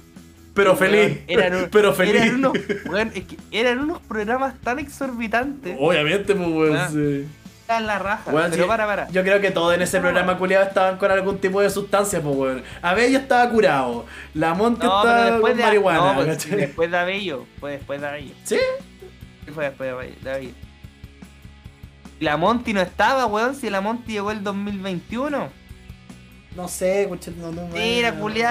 Pero 0.53 0.75
feliz. 0.75 1.19
eran 1.27 1.55
un- 1.55 1.69
pero 1.71 1.93
feliz. 1.93 2.15
Eran 2.15 2.35
unos, 2.35 2.53
weón, 2.89 3.11
es 3.15 3.23
que 3.23 3.37
eran 3.51 3.79
unos 3.79 3.99
programas 4.01 4.55
tan 4.63 4.79
exorbitantes. 4.79 5.77
Obviamente, 5.79 6.35
pues. 6.35 6.49
Weón. 6.49 6.91
sí. 6.91 7.27
Estaban 7.69 7.85
la 7.85 7.99
raja. 7.99 8.31
Weón, 8.31 8.49
pero 8.49 8.63
sí, 8.63 8.67
para, 8.67 8.87
para. 8.87 9.07
Yo 9.09 9.21
creo 9.21 9.39
que 9.39 9.51
todos 9.51 9.75
en 9.75 9.83
ese 9.83 9.97
No. 9.97 10.03
programa 10.05 10.39
culiado 10.39 10.65
estaban 10.65 10.97
con 10.97 11.11
algún 11.11 11.37
tipo 11.37 11.61
de 11.61 11.69
sustancia, 11.69 12.19
pues, 12.19 12.35
weón. 12.35 12.63
Abello 12.81 13.19
estaba 13.19 13.47
curado. 13.47 14.05
La 14.33 14.55
Monte 14.55 14.87
No, 14.87 14.97
estaba 15.03 15.25
después 15.25 15.51
con 15.51 15.57
de, 15.57 15.63
marihuana. 15.63 15.99
no, 16.13 16.15
pues, 16.15 16.49
después 16.49 16.89
de 16.89 16.97
Abello. 16.97 17.45
Fue 17.59 17.71
después 17.73 18.01
de 18.01 18.07
Abello. 18.07 18.33
¿Sí? 18.43 18.57
Fue 19.53 19.65
después 19.65 19.87
de 19.87 19.93
Abello. 19.95 20.15
de 20.23 20.31
Abello. 20.31 20.51
Y 22.19 22.23
La 22.25 22.37
Monty 22.37 22.73
no 22.73 22.81
estaba, 22.81 23.27
weón, 23.27 23.53
si 23.53 23.69
la 23.69 23.81
Monty 23.81 24.13
llegó 24.13 24.31
el 24.31 24.43
2021. 24.43 25.49
No 26.55 26.67
sé, 26.67 27.03
escuché, 27.03 27.31
no, 27.37 27.51
no, 27.51 27.67
Mira, 27.67 28.11
no, 28.13 28.27
el 28.29 28.43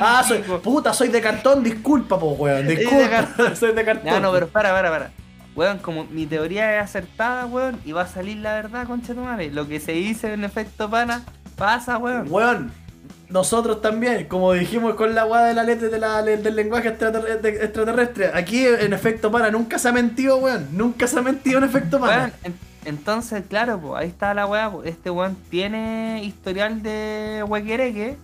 Ah, 0.00 0.22
soy, 0.26 0.38
puta, 0.38 0.92
soy 0.94 1.08
de 1.08 1.20
cartón, 1.20 1.64
disculpa, 1.64 2.16
pues, 2.16 2.38
weón. 2.38 2.64
de 2.68 2.76
Disculpa, 2.76 3.10
cartón. 3.10 3.56
soy 3.56 3.72
de 3.74 3.84
cartón. 3.84 4.06
Ya, 4.06 4.20
no, 4.20 4.30
pero 4.32 4.46
para, 4.46 4.70
para, 4.70 4.88
para. 4.88 5.10
Weón, 5.56 5.78
como 5.78 6.04
mi 6.04 6.26
teoría 6.26 6.76
es 6.78 6.84
acertada, 6.84 7.46
weón, 7.46 7.80
y 7.84 7.92
va 7.92 8.02
a 8.02 8.06
salir 8.06 8.36
la 8.36 8.52
verdad, 8.54 8.86
concha 8.86 9.14
tu 9.14 9.20
madre. 9.22 9.50
Lo 9.50 9.66
que 9.66 9.80
se 9.80 9.92
dice 9.92 10.32
en 10.34 10.44
efecto 10.44 10.88
pana, 10.90 11.24
pasa, 11.56 11.96
weón. 11.98 12.26
Weón, 12.30 12.72
nosotros 13.30 13.80
también, 13.80 14.26
como 14.26 14.52
dijimos 14.52 14.94
con 14.94 15.14
la 15.14 15.24
weá 15.24 15.44
de 15.44 15.54
la 15.54 15.62
letra 15.64 15.88
de 15.88 15.98
la, 15.98 16.22
del 16.22 16.54
lenguaje 16.54 16.88
extraterrestre, 16.88 18.30
aquí 18.34 18.66
en 18.66 18.92
efecto 18.92 19.30
pana 19.30 19.50
nunca 19.50 19.78
se 19.78 19.88
ha 19.88 19.92
mentido, 19.92 20.36
weón. 20.36 20.68
Nunca 20.72 21.06
se 21.06 21.18
ha 21.18 21.22
mentido 21.22 21.58
en 21.58 21.64
efecto 21.64 21.98
pana. 22.00 22.16
Weón, 22.18 22.32
en- 22.44 22.66
entonces, 22.84 23.42
claro, 23.48 23.80
pues 23.80 23.94
ahí 24.00 24.08
está 24.08 24.32
la 24.34 24.46
weá. 24.46 24.70
Este 24.84 25.10
weón 25.10 25.36
tiene 25.50 26.22
historial 26.22 26.82
de 26.82 27.44
huequereque. 27.48 28.16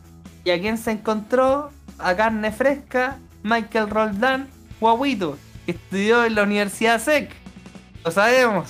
¿Y 0.45 0.51
a 0.51 0.61
quién 0.61 0.76
se 0.78 0.91
encontró? 0.93 1.70
A 1.99 2.14
carne 2.14 2.53
fresca, 2.53 3.16
Michael 3.43 3.89
Roldán, 3.91 4.49
guaguito, 4.80 5.37
estudió 5.66 6.24
en 6.24 6.34
la 6.34 6.42
Universidad 6.42 7.00
SEC. 7.00 7.30
Lo 8.04 8.10
sabemos, 8.10 8.68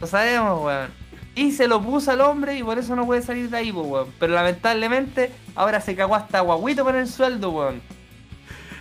lo 0.00 0.06
sabemos, 0.06 0.64
weón. 0.64 0.88
Y 1.36 1.50
se 1.52 1.66
lo 1.66 1.82
puso 1.82 2.12
al 2.12 2.20
hombre 2.20 2.56
y 2.56 2.62
por 2.62 2.78
eso 2.78 2.94
no 2.94 3.04
puede 3.06 3.20
salir 3.22 3.50
de 3.50 3.56
ahí, 3.56 3.70
weón. 3.72 4.08
Pero 4.20 4.34
lamentablemente, 4.34 5.30
ahora 5.54 5.80
se 5.80 5.94
cagó 5.96 6.14
hasta 6.14 6.40
guaguito 6.40 6.84
por 6.84 6.94
el 6.96 7.08
sueldo, 7.08 7.50
weón. 7.50 7.82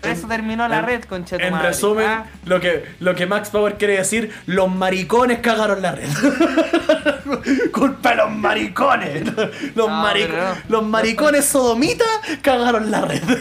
Por 0.01 0.11
eso 0.11 0.27
terminó 0.27 0.67
la 0.67 0.79
en- 0.79 0.85
red, 0.85 1.03
concha 1.05 1.37
En 1.37 1.53
madre. 1.53 1.69
resumen, 1.69 2.05
Ah, 2.05 2.25
lo, 2.45 2.59
que, 2.59 2.83
lo 2.99 3.15
que 3.15 3.25
Max 3.25 3.49
Power 3.49 3.77
quiere 3.77 3.95
decir, 3.97 4.33
los 4.47 4.69
maricones 4.69 5.39
cagaron 5.39 5.81
la 5.81 5.93
red. 5.93 6.09
Culpa 7.71 8.09
de 8.09 8.15
los 8.17 8.31
maricones. 8.31 9.23
Los, 9.75 9.87
No, 9.87 10.03
marico- 10.03 10.27
pero 10.31 10.43
no. 10.49 10.55
los 10.67 10.83
maricones 10.85 11.45
sodomitas 11.45 12.07
cagaron 12.41 12.91
la 12.91 13.01
red. 13.01 13.23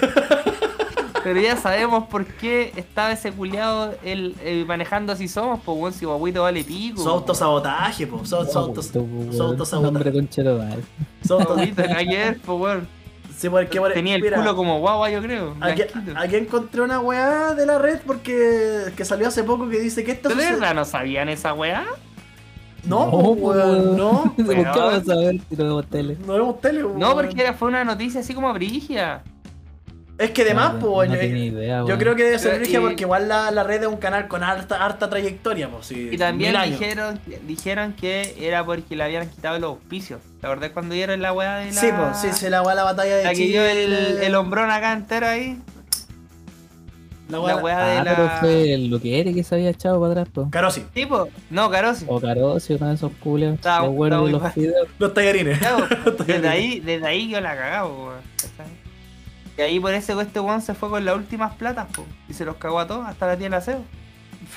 Pero 1.25 1.41
ya 1.41 1.57
sabemos 1.57 2.05
por 2.09 2.25
qué 2.27 2.73
estaba 2.77 3.12
ese 3.12 3.31
culiado 3.33 3.95
el, 4.03 4.35
el 4.45 4.66
manejando 4.66 5.12
así 5.12 5.29
somos, 5.29 5.61
pues 5.64 5.79
weón, 5.79 5.93
si 5.93 6.05
guaguito 6.05 6.43
vale 6.43 6.64
pico. 6.64 7.01
Su 7.03 7.09
autosabotaje, 7.09 8.07
po. 8.07 8.16
Weón. 8.16 8.55
autosabotaje. 8.57 9.81
Nombre 9.81 10.12
conchero 10.12 10.59
madre. 10.59 10.83
Su 11.25 11.35
auto- 11.35 11.55
Guaguito, 11.55 11.83
nada 11.83 11.99
que 12.05 12.16
ver, 12.16 12.41
weón. 12.47 12.89
Sí, 13.37 13.49
porque 13.49 13.81
por- 13.81 13.93
Tenía 13.93 14.16
el 14.16 14.23
mira, 14.23 14.37
culo 14.39 14.55
como 14.57 14.79
guagua, 14.81 15.11
yo 15.11 15.20
creo. 15.23 15.55
Aquí, 15.61 15.83
aquí 16.16 16.37
encontré 16.37 16.81
una 16.83 17.01
weá 17.01 17.55
de 17.55 17.66
la 17.66 17.79
red 17.79 18.01
porque 18.07 18.93
que 18.97 19.05
salió 19.05 19.29
hace 19.29 19.43
poco 19.45 19.68
que 19.68 19.81
dice 19.81 20.05
que 20.05 20.12
esto 20.12 20.29
¿De 20.29 20.35
verdad 20.35 20.75
no 20.75 20.85
sabían 20.85 21.29
esa 21.29 21.53
weá? 21.55 21.85
No, 22.85 23.07
No, 23.07 23.16
weón, 23.31 23.97
no. 23.97 24.35
¿Por 24.37 24.47
qué 24.55 24.62
vamos 24.64 25.09
a 25.09 25.14
ver 25.16 25.41
si 25.49 25.57
no 25.57 25.64
vemos 25.64 25.87
tele? 25.87 26.16
No 26.27 26.33
vemos 26.35 26.61
tele, 26.61 26.85
weón. 26.85 26.99
No, 26.99 27.14
porque 27.14 27.41
era, 27.41 27.53
fue 27.55 27.68
una 27.68 27.85
noticia 27.85 28.20
así 28.20 28.35
como 28.35 28.53
brigia. 28.53 29.23
Es 30.23 30.31
que 30.31 30.43
además, 30.43 30.75
No, 30.75 30.81
pues, 30.81 31.09
no 31.11 31.16
yo- 31.16 31.23
idea, 31.23 31.85
creo 31.99 32.14
que 32.14 32.23
debe 32.25 32.39
ser 32.39 32.61
Pero, 32.62 32.64
y- 32.70 32.81
porque 32.89 33.03
igual 33.03 33.29
la, 33.29 33.51
la 33.51 33.62
red 33.64 33.83
es 33.83 33.89
un 33.89 33.97
canal 33.97 34.29
con 34.29 34.43
harta, 34.45 34.85
harta 34.85 35.11
trayectoria, 35.11 35.68
pues, 35.68 35.87
sí. 35.87 36.09
Y 36.12 36.16
también 36.18 36.55
dijeron, 36.64 37.18
dijeron 37.47 37.93
que 37.95 38.35
era 38.41 38.64
porque 38.64 38.95
le 38.97 39.05
habían 39.05 39.29
quitado 39.29 39.59
los 39.59 39.70
auspicios. 39.70 40.20
¿Te 40.41 40.47
acordás 40.47 40.70
cuando 40.70 40.95
dieron 40.95 41.20
la 41.23 41.33
weá 41.33 41.57
de 41.57 41.73
la. 41.73 41.81
Sí, 41.81 41.89
pues, 41.97 42.18
sí, 42.18 42.33
se 42.33 42.51
la 42.51 42.62
weá 42.62 42.75
la 42.75 42.85
batalla 42.85 43.16
de 43.16 43.25
La 43.25 43.31
que 43.35 43.47
dio 43.47 43.64
el, 43.64 43.87
Chile. 43.87 44.27
el 44.27 44.35
hombrón 44.35 44.70
acá 44.70 44.93
entero 44.93 45.27
ahí. 45.27 45.59
La 47.29 47.39
La 47.39 47.45
weá. 47.45 47.57
weá 47.57 47.85
de 47.87 47.99
Ah, 47.99 48.05
la. 48.05 48.16
pero 48.16 48.31
fue 48.41 48.75
el 48.75 48.89
Luquere 48.89 49.33
que 49.33 49.43
se 49.43 49.55
había 49.55 49.70
echado 49.70 49.99
para 50.01 50.12
atrás, 50.12 50.29
po. 50.35 50.51
Carosi, 50.51 50.83
Tipo, 50.93 51.29
no, 51.51 51.70
Carosi. 51.70 52.05
O 52.09 52.20
Carosio, 52.20 52.77
uno 52.79 52.89
de 52.89 52.95
esos 52.95 53.12
culeos. 53.20 53.55
Está- 53.55 53.81
Los 53.87 53.95
está 53.95 54.18
los 54.18 54.53
fideos. 54.53 54.89
los 54.99 55.14
tallarines. 55.14 55.59
Claro, 55.59 55.87
desde 56.27 56.49
ahí, 56.49 56.81
desde 56.81 57.07
ahí 57.07 57.29
yo 57.31 57.41
la 57.41 57.57
cagaba, 57.57 57.89
weón. 57.89 58.33
Y 59.57 59.61
ahí 59.61 59.78
por 59.78 59.92
eso 59.92 60.20
este 60.20 60.40
weón 60.40 60.62
se 60.62 60.74
fue 60.74 60.88
con 60.88 61.05
las 61.05 61.14
últimas 61.14 61.55
platas, 61.55 61.86
po, 61.92 62.05
y 62.28 62.34
se 62.34 62.44
los 62.44 62.57
cagó 62.57 62.80
a 62.80 62.86
todos, 62.86 63.07
hasta 63.07 63.26
la 63.26 63.36
tía 63.36 63.46
del 63.46 63.55
aseo. 63.55 63.82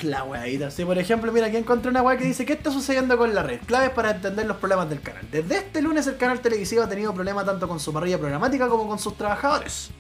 La 0.02 0.24
weadita. 0.24 0.72
Sí, 0.72 0.84
por 0.84 0.98
ejemplo, 0.98 1.32
mira, 1.32 1.48
aquí 1.48 1.58
encontré 1.58 1.90
una 1.90 2.02
weá 2.02 2.18
que 2.18 2.26
dice: 2.26 2.46
¿Qué 2.46 2.54
está 2.54 2.72
sucediendo 2.72 3.18
con 3.18 3.36
la 3.36 3.44
red? 3.44 3.60
Claves 3.66 3.92
para 3.92 4.12
entender 4.12 4.46
los 4.46 4.58
problemas 4.58 4.90
del 4.90 5.02
canal. 5.02 5.26
Desde 5.32 5.58
este 5.58 5.82
lunes, 5.82 6.08
el 6.08 6.18
canal 6.18 6.40
televisivo 6.40 6.84
ha 6.84 6.90
tenido 6.90 7.14
problemas 7.14 7.46
tanto 7.46 7.68
con 7.68 7.80
su 7.80 7.94
parrilla 7.94 8.18
programática 8.18 8.68
como 8.68 8.88
con 8.88 9.00
sus 9.00 9.16
trabajadores. 9.16 9.92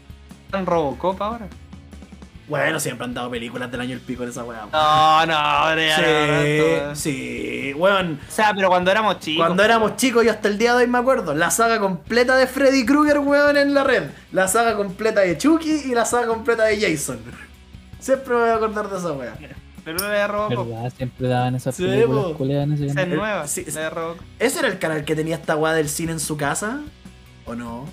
¿Están 0.45 0.65
Robocop 0.65 1.21
ahora? 1.21 1.47
Bueno, 2.47 2.79
siempre 2.79 3.05
han 3.05 3.13
dado 3.13 3.29
películas 3.31 3.71
del 3.71 3.81
año 3.81 3.93
el 3.93 4.01
pico 4.01 4.23
de 4.23 4.29
esa 4.29 4.43
weá. 4.43 4.67
No, 4.71 5.25
no, 5.25 5.75
ya 5.81 5.97
no, 5.97 6.43
Sí, 6.43 6.59
tanto. 6.59 6.95
sí, 6.95 7.73
weón. 7.75 8.19
O 8.27 8.31
sea, 8.31 8.53
pero 8.53 8.67
cuando 8.69 8.91
éramos 8.91 9.19
chicos. 9.19 9.43
Cuando 9.45 9.63
éramos 9.63 9.95
chicos, 9.95 10.23
yo 10.23 10.31
hasta 10.31 10.47
el 10.47 10.57
día 10.57 10.73
de 10.75 10.83
hoy 10.83 10.87
me 10.87 10.99
acuerdo, 10.99 11.33
la 11.33 11.49
saga 11.49 11.79
completa 11.79 12.35
de 12.37 12.45
Freddy 12.45 12.85
Krueger, 12.85 13.19
weón, 13.19 13.57
en 13.57 13.73
la 13.73 13.83
red. 13.83 14.03
La 14.31 14.47
saga 14.47 14.75
completa 14.75 15.21
de 15.21 15.37
Chucky 15.37 15.83
y 15.85 15.95
la 15.95 16.05
saga 16.05 16.27
completa 16.27 16.65
de 16.65 16.79
Jason. 16.79 17.19
Siempre 17.99 18.35
me 18.35 18.41
voy 18.41 18.49
a 18.49 18.55
acordar 18.55 18.89
de 18.89 18.97
esa 18.97 19.11
weá. 19.13 19.33
Pero 19.83 19.99
no 19.99 20.05
era 20.11 20.27
Robocop. 20.27 20.67
¿Verdad? 20.67 20.93
Siempre 20.95 21.27
daban 21.27 21.55
esas 21.55 21.75
Sí, 21.75 21.83
películas 21.83 22.69
ese 22.73 22.85
Esa 22.87 23.01
es 23.01 23.07
nueva, 23.07 23.47
sí, 23.47 23.65
la 23.73 23.81
de 23.81 23.89
Robocop. 23.89 24.25
¿Ese 24.39 24.59
era 24.59 24.67
el 24.67 24.79
canal 24.79 25.03
que 25.05 25.15
tenía 25.15 25.35
esta 25.35 25.55
weá 25.55 25.73
del 25.73 25.89
cine 25.89 26.11
en 26.11 26.19
su 26.19 26.37
casa? 26.37 26.79
¿O 27.45 27.55
no? 27.55 27.85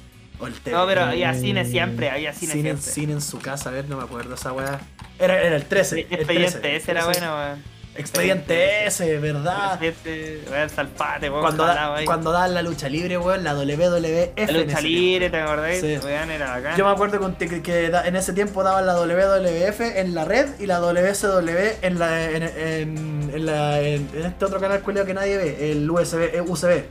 ¿O 0.43 0.47
el 0.49 0.55
TV? 0.55 0.77
No, 0.77 0.87
pero 0.87 1.03
había 1.05 1.31
Eh, 1.33 1.41
cine 1.41 1.65
siempre, 1.65 2.11
había 2.11 2.33
cine, 2.35 2.53
cine, 2.53 2.63
siempre. 2.73 2.93
cine 2.93 3.13
en 3.15 3.21
su 3.23 3.39
casa, 3.39 3.71
a 3.71 3.73
ver, 3.73 3.89
no 3.89 3.97
me 3.97 4.03
acuerdo 4.03 4.35
esa 4.35 4.53
weá. 4.53 4.81
Era, 5.19 5.41
era 5.41 5.57
el 5.57 5.65
13. 5.65 6.01
el 6.01 6.07
13, 6.09 6.23
Expediente, 6.23 6.77
ese 6.77 6.91
era 6.91 7.01
el 7.01 7.07
13. 7.07 7.21
bueno, 7.21 7.37
weón. 7.37 7.73
Expediente 7.95 8.87
ese, 8.87 9.19
¿verdad? 9.19 9.83
Expediente, 9.83 10.51
weón, 10.51 10.71
salpate, 10.71 11.29
weón. 11.31 11.43
Cuando, 11.43 11.65
da, 11.67 11.95
cuando 12.07 12.33
daban 12.33 12.55
la 12.55 12.63
lucha 12.63 12.89
libre, 12.89 13.19
weón, 13.19 13.45
la 13.45 13.55
WWF. 13.55 14.33
La 14.51 14.53
lucha 14.53 14.81
libre, 14.81 15.31
¿te 15.31 15.37
acordáis? 15.41 15.81
Sí. 15.81 15.99
Weón, 16.03 16.31
era 16.31 16.51
bacán. 16.57 16.77
Yo 16.79 16.87
me 16.87 16.91
acuerdo 16.93 17.21
con- 17.21 17.35
que, 17.37 17.63
que 17.63 17.91
da- 17.91 18.07
en 18.09 18.17
ese 18.17 18.33
tiempo 18.33 18.63
daban 18.65 18.87
la 18.87 18.95
WWF 18.95 19.81
en 20.01 20.15
la 20.15 20.25
red 20.25 20.49
y 20.59 20.67
la 20.67 20.79
WCW 20.81 21.51
en 21.83 21.99
la 21.99 22.31
en, 22.31 22.43
en, 22.43 23.31
en 23.35 23.47
la, 23.47 23.81
en, 23.81 24.09
en 24.15 24.25
este 24.25 24.45
otro 24.45 24.59
canal 24.59 24.81
culiao 24.81 25.05
que 25.07 25.15
nadie 25.15 25.37
ve, 25.37 25.73
el 25.73 25.89
USB, 25.91 26.35
eh, 26.35 26.41
UCB. 26.41 26.85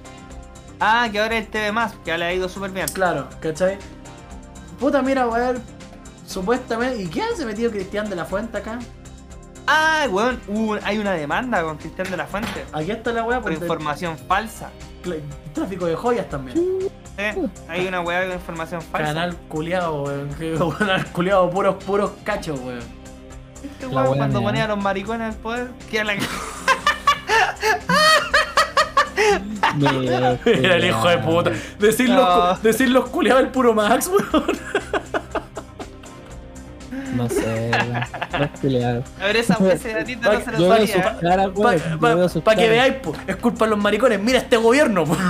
Ah, 0.84 1.08
que 1.12 1.20
ahora 1.20 1.38
es 1.38 1.46
el 1.46 1.52
TV 1.52 1.72
más, 1.72 1.94
que 2.04 2.18
le 2.18 2.26
ha 2.26 2.34
ido 2.34 2.50
súper 2.50 2.72
bien. 2.72 2.88
Claro, 2.88 3.28
¿cachai? 3.40 3.78
Puta, 4.80 5.02
mira, 5.04 5.28
weón. 5.28 5.62
Supuestamente. 6.28 7.04
¿Y 7.04 7.08
quién 7.08 7.28
se 7.38 7.46
metido 7.46 7.70
Cristian 7.72 8.10
de 8.10 8.16
la 8.16 8.26
Fuente 8.26 8.58
acá? 8.58 8.80
Ah, 9.68 10.08
weón, 10.10 10.40
hubo- 10.48 10.80
hay 10.84 10.98
una 10.98 11.12
demanda 11.12 11.62
con 11.62 11.78
Cristian 11.78 12.10
de 12.10 12.18
la 12.18 12.26
Fuente 12.26 12.66
Aquí 12.74 12.90
está 12.92 13.12
la 13.14 13.24
weá 13.24 13.40
por 13.40 13.52
por 13.52 13.60
de- 13.60 13.66
información 13.66 14.18
falsa. 14.18 14.72
tráfico 15.54 15.86
de 15.86 15.96
joyas 15.96 16.28
también. 16.30 16.58
¿sí? 16.58 16.92
Hay 17.68 17.88
una 17.88 18.02
weá 18.02 18.24
con 18.26 18.34
información 18.34 18.82
falsa. 18.82 19.08
Canal 19.14 19.36
culiao, 19.50 20.04
weón. 20.04 20.30
Canal 20.80 21.06
culiao, 21.12 21.50
puros, 21.52 21.76
puros 21.84 22.12
cachos, 22.24 22.60
weón. 22.60 22.80
Este 23.64 23.86
weón 23.86 24.18
cuando 24.18 24.42
ponía 24.42 24.66
a 24.66 24.70
los 24.70 24.82
maricones 24.82 25.36
al 25.36 25.40
poder, 25.40 25.70
que 25.92 25.98
era 25.98 26.06
la 26.06 26.16
que. 26.16 26.26
Mira, 29.76 30.38
Era 30.46 30.76
el 30.76 30.86
hijo 30.86 31.08
de 31.08 31.18
puta. 31.20 31.52
Decir 31.80 32.10
los, 32.10 32.18
No. 32.18 32.56
decir 32.62 32.90
los 32.90 33.10
culiados 33.10 33.44
el 33.44 33.50
puro 33.50 33.74
Max, 33.74 34.08
weón. 34.08 34.46
No 37.16 37.28
sé, 37.30 37.72
weón. 37.72 38.04
Los 38.40 38.60
culeados. 38.60 39.06
A 39.20 39.26
ver, 39.26 39.38
esa 39.38 39.58
weá 39.58 39.74
ese 39.74 39.94
gatito 39.94 40.32
no 40.32 40.40
se 40.42 40.52
veo 42.16 42.30
sus 42.30 42.42
Para 42.42 42.58
que 42.62 42.70
veáis, 42.70 42.94
po, 42.96 43.14
es 43.28 43.36
culpa 43.38 43.66
de 43.66 43.72
los 43.72 43.80
maricones. 43.80 44.20
Mira 44.22 44.40
este 44.40 44.58
gobierno, 44.58 45.06
po. 45.06 45.18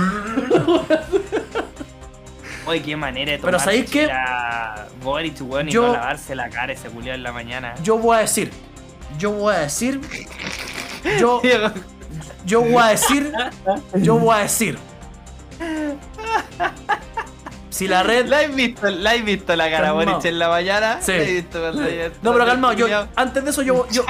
Oye, 2.66 2.80
qué 2.82 2.96
manera 2.96 3.32
de 3.32 3.38
Pero 3.38 3.50
tomar 3.58 3.60
¿sabéis 3.64 3.90
qué? 3.90 4.08
Boric, 5.02 5.36
weón, 5.42 5.68
y 5.68 5.72
Yo- 5.72 5.88
no 5.88 5.92
lavarse 5.94 6.34
la 6.36 6.48
cara 6.48 6.72
ese 6.72 6.88
culiao 6.88 7.14
en 7.16 7.22
la 7.24 7.32
mañana. 7.32 7.74
Yo 7.82 7.98
voy 7.98 8.16
a 8.16 8.20
decir. 8.20 8.52
Yo 9.18 9.32
voy 9.32 9.54
a 9.54 9.58
decir. 9.60 10.00
Yo, 11.18 11.42
yo 12.44 12.62
voy 12.62 12.82
a 12.82 12.86
decir. 12.88 13.32
Yo 13.94 14.16
voy 14.16 14.34
a 14.34 14.38
decir. 14.42 14.78
Si 17.70 17.88
la 17.88 18.02
red. 18.02 18.26
¿La 18.26 18.40
has 18.40 18.54
visto, 18.54 18.90
¿la 18.90 19.10
has 19.10 19.24
visto 19.24 19.56
la 19.56 19.70
cara. 19.70 19.92
Boric 19.92 20.24
en 20.24 20.38
la 20.38 20.48
mañana? 20.48 20.98
Sí. 21.00 21.12
¿La 21.12 21.24
visto 21.24 21.72
No, 22.22 22.32
pero 22.32 22.46
calmado, 22.46 22.74
yo, 22.74 22.86
antes 23.16 23.44
de 23.44 23.50
eso 23.50 23.62
yo, 23.62 23.88
yo, 23.90 24.04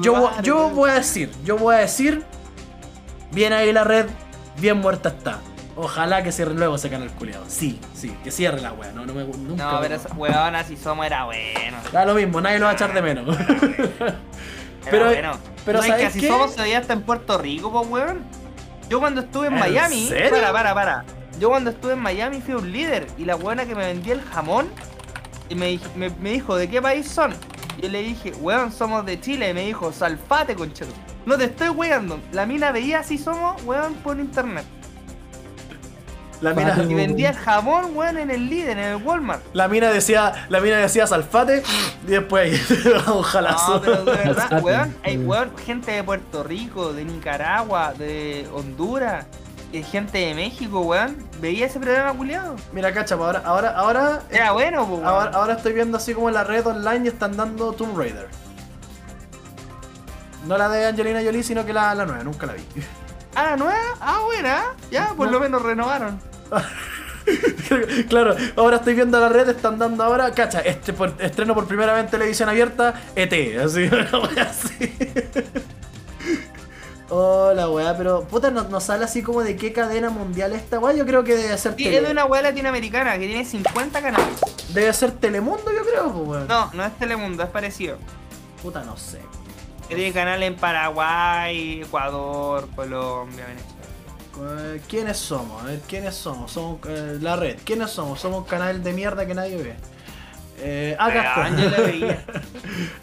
yo, 0.00 0.30
yo 0.42 0.70
voy 0.70 0.90
a 0.90 0.94
decir, 0.94 1.30
yo 1.44 1.58
voy 1.58 1.74
a 1.74 1.78
decir, 1.78 2.24
bien 3.32 3.52
ahí 3.52 3.72
la 3.72 3.84
red, 3.84 4.06
bien 4.58 4.78
muerta 4.78 5.08
está. 5.08 5.40
Ojalá 5.80 6.24
que 6.24 6.32
cierre 6.32 6.54
luego 6.54 6.74
ese 6.74 6.90
canal 6.90 7.08
culiado. 7.10 7.44
Sí, 7.46 7.80
sí, 7.94 8.16
que 8.24 8.32
cierre 8.32 8.60
la 8.60 8.72
wea, 8.72 8.90
no, 8.92 9.06
no 9.06 9.14
me 9.14 9.24
nunca. 9.24 9.72
No, 9.72 9.80
pero 9.80 9.94
esa 9.94 10.12
weona 10.14 10.64
si 10.64 10.76
somos 10.76 11.06
era 11.06 11.24
bueno. 11.24 11.76
Da 11.92 12.04
lo 12.04 12.14
mismo, 12.14 12.40
nadie 12.40 12.58
lo 12.58 12.64
va 12.64 12.72
a 12.72 12.74
echar 12.74 12.92
de 12.92 13.02
menos. 13.02 13.36
Pero- 14.90 15.04
bueno. 15.06 15.38
pero 15.64 15.78
no, 15.78 15.84
es 15.84 15.90
¿sabes 15.90 16.02
que 16.02 16.06
así 16.08 16.20
qué? 16.20 16.28
somos 16.28 16.52
todavía 16.52 16.78
hasta 16.78 16.92
en 16.92 17.02
Puerto 17.02 17.38
Rico, 17.38 17.70
pues 17.72 17.88
weón. 17.88 18.24
Yo 18.88 19.00
cuando 19.00 19.20
estuve 19.20 19.48
en, 19.48 19.54
¿En 19.54 19.58
Miami, 19.60 20.08
serio? 20.08 20.30
para, 20.30 20.52
para, 20.52 20.74
para. 20.74 21.04
Yo 21.38 21.50
cuando 21.50 21.70
estuve 21.70 21.92
en 21.92 21.98
Miami 22.00 22.40
fui 22.40 22.54
un 22.54 22.72
líder 22.72 23.06
y 23.18 23.24
la 23.24 23.34
buena 23.36 23.66
que 23.66 23.74
me 23.74 23.86
vendía 23.86 24.14
el 24.14 24.22
jamón 24.22 24.68
y 25.48 25.54
me, 25.54 25.78
me, 25.94 26.10
me 26.10 26.30
dijo, 26.32 26.56
¿de 26.56 26.68
qué 26.68 26.80
país 26.82 27.08
son? 27.08 27.34
Y 27.78 27.82
yo 27.82 27.88
le 27.90 28.02
dije, 28.02 28.32
weón, 28.40 28.72
somos 28.72 29.04
de 29.06 29.20
Chile. 29.20 29.50
Y 29.50 29.54
me 29.54 29.66
dijo, 29.66 29.92
salfate, 29.92 30.54
conchero. 30.56 30.90
No 31.26 31.36
te 31.36 31.44
estoy 31.44 31.68
weando. 31.68 32.18
La 32.32 32.44
mina 32.46 32.72
veía 32.72 33.00
así 33.00 33.18
somos, 33.18 33.62
weón, 33.64 33.94
por 33.96 34.18
internet. 34.18 34.64
La 36.40 36.54
mina. 36.54 36.76
Y 36.88 36.94
vendía 36.94 37.30
el 37.30 37.36
jamón, 37.36 37.96
weón, 37.96 38.16
en 38.18 38.30
el 38.30 38.48
líder, 38.48 38.78
en 38.78 38.84
el 38.84 38.96
Walmart. 39.02 39.42
la 39.52 39.66
mina 39.68 39.90
decía, 39.90 40.46
la 40.48 40.60
mina 40.60 40.76
decía 40.78 41.06
salfate 41.06 41.62
y 42.06 42.10
después 42.10 42.70
un 43.06 43.22
jalazo. 43.22 43.74
No, 43.74 43.80
pero 43.80 44.04
de 44.04 44.12
verdad, 44.12 44.62
weón, 44.62 44.96
hay 45.04 45.16
weón, 45.18 45.50
gente 45.64 45.92
de 45.92 46.02
Puerto 46.04 46.42
Rico, 46.44 46.92
de 46.92 47.04
Nicaragua, 47.04 47.92
de 47.94 48.48
Honduras, 48.54 49.26
y 49.72 49.82
gente 49.82 50.18
de 50.18 50.34
México, 50.34 50.80
weón, 50.80 51.16
veía 51.40 51.66
ese 51.66 51.78
programa 51.80 52.14
culiado. 52.16 52.56
Mira, 52.72 52.92
cacha, 52.94 53.16
pues 53.16 53.26
ahora, 53.26 53.42
ahora, 53.44 53.70
ahora, 53.76 54.22
Era 54.30 54.52
bueno, 54.52 54.86
pues, 54.86 55.00
weón. 55.00 55.06
ahora, 55.06 55.30
ahora 55.34 55.52
estoy 55.54 55.72
viendo 55.72 55.96
así 55.98 56.14
como 56.14 56.28
en 56.28 56.34
la 56.34 56.44
red 56.44 56.66
online 56.66 57.04
y 57.04 57.08
están 57.08 57.36
dando 57.36 57.72
Tomb 57.72 57.98
Raider. 57.98 58.28
No 60.46 60.56
la 60.56 60.68
de 60.68 60.86
Angelina 60.86 61.20
Jolie, 61.22 61.42
sino 61.42 61.66
que 61.66 61.72
la, 61.72 61.94
la 61.94 62.06
nueva, 62.06 62.22
nunca 62.24 62.46
la 62.46 62.52
vi. 62.54 62.62
Ah, 63.40 63.54
nueva, 63.56 63.76
ah, 64.00 64.20
buena, 64.24 64.62
ya, 64.90 65.12
por 65.16 65.26
No. 65.26 65.34
lo 65.34 65.40
menos 65.40 65.62
renovaron. 65.62 66.18
claro, 68.08 68.34
ahora 68.56 68.76
estoy 68.76 68.94
viendo 68.94 69.20
la 69.20 69.28
red, 69.28 69.48
están 69.48 69.78
dando 69.78 70.02
ahora, 70.04 70.30
cacha, 70.32 70.60
este 70.60 70.92
por- 70.92 71.14
estreno 71.20 71.54
por 71.54 71.66
primera 71.66 71.92
vez 71.92 72.04
en 72.04 72.10
televisión 72.10 72.48
abierta, 72.48 72.94
ET, 73.14 73.32
así, 73.58 73.84
así. 74.40 74.92
Hola, 77.10 77.70
weá, 77.70 77.96
pero 77.96 78.24
puta, 78.24 78.50
nos 78.50 78.68
no 78.68 78.80
sale 78.80 79.04
así 79.06 79.22
como 79.22 79.42
de 79.42 79.56
qué 79.56 79.72
cadena 79.72 80.10
mundial 80.10 80.52
esta 80.52 80.78
weá. 80.78 80.92
Yo 80.94 81.06
creo 81.06 81.24
que 81.24 81.36
debe 81.36 81.56
ser, 81.56 81.74
es 81.78 82.02
de 82.04 82.10
una 82.10 82.26
weá 82.26 82.42
latinoamericana 82.42 83.18
que 83.18 83.26
tiene 83.26 83.46
50 83.46 84.02
canales. 84.02 84.38
debe 84.74 84.92
ser 84.92 85.12
Telemundo, 85.12 85.72
yo 85.72 85.84
creo, 85.90 86.12
pues, 86.12 86.28
weón. 86.28 86.48
No, 86.48 86.70
no 86.74 86.84
es 86.84 86.94
Telemundo, 86.98 87.42
es 87.42 87.48
parecido. 87.48 87.96
Puta, 88.62 88.84
no 88.84 88.96
sé. 88.98 89.20
Tiene 89.88 90.12
canal 90.12 90.42
en 90.42 90.54
Paraguay, 90.56 91.80
Ecuador, 91.80 92.68
Colombia, 92.76 93.46
Venezuela. 93.46 93.77
Eh, 94.40 94.80
¿Quiénes 94.88 95.16
somos? 95.16 95.62
A 95.62 95.66
ver, 95.66 95.80
¿quiénes 95.88 96.14
somos? 96.14 96.52
Somos 96.52 96.78
eh, 96.86 97.18
la 97.20 97.36
red. 97.36 97.56
¿Quiénes 97.64 97.90
somos? 97.90 98.20
Somos 98.20 98.40
un 98.40 98.44
canal 98.44 98.82
de 98.82 98.92
mierda 98.92 99.26
que 99.26 99.34
nadie 99.34 99.56
ve. 99.56 99.74
Eh, 100.60 100.96
acá 100.98 101.34
Ah, 101.36 101.48
está. 101.48 101.82
veía. 101.82 102.24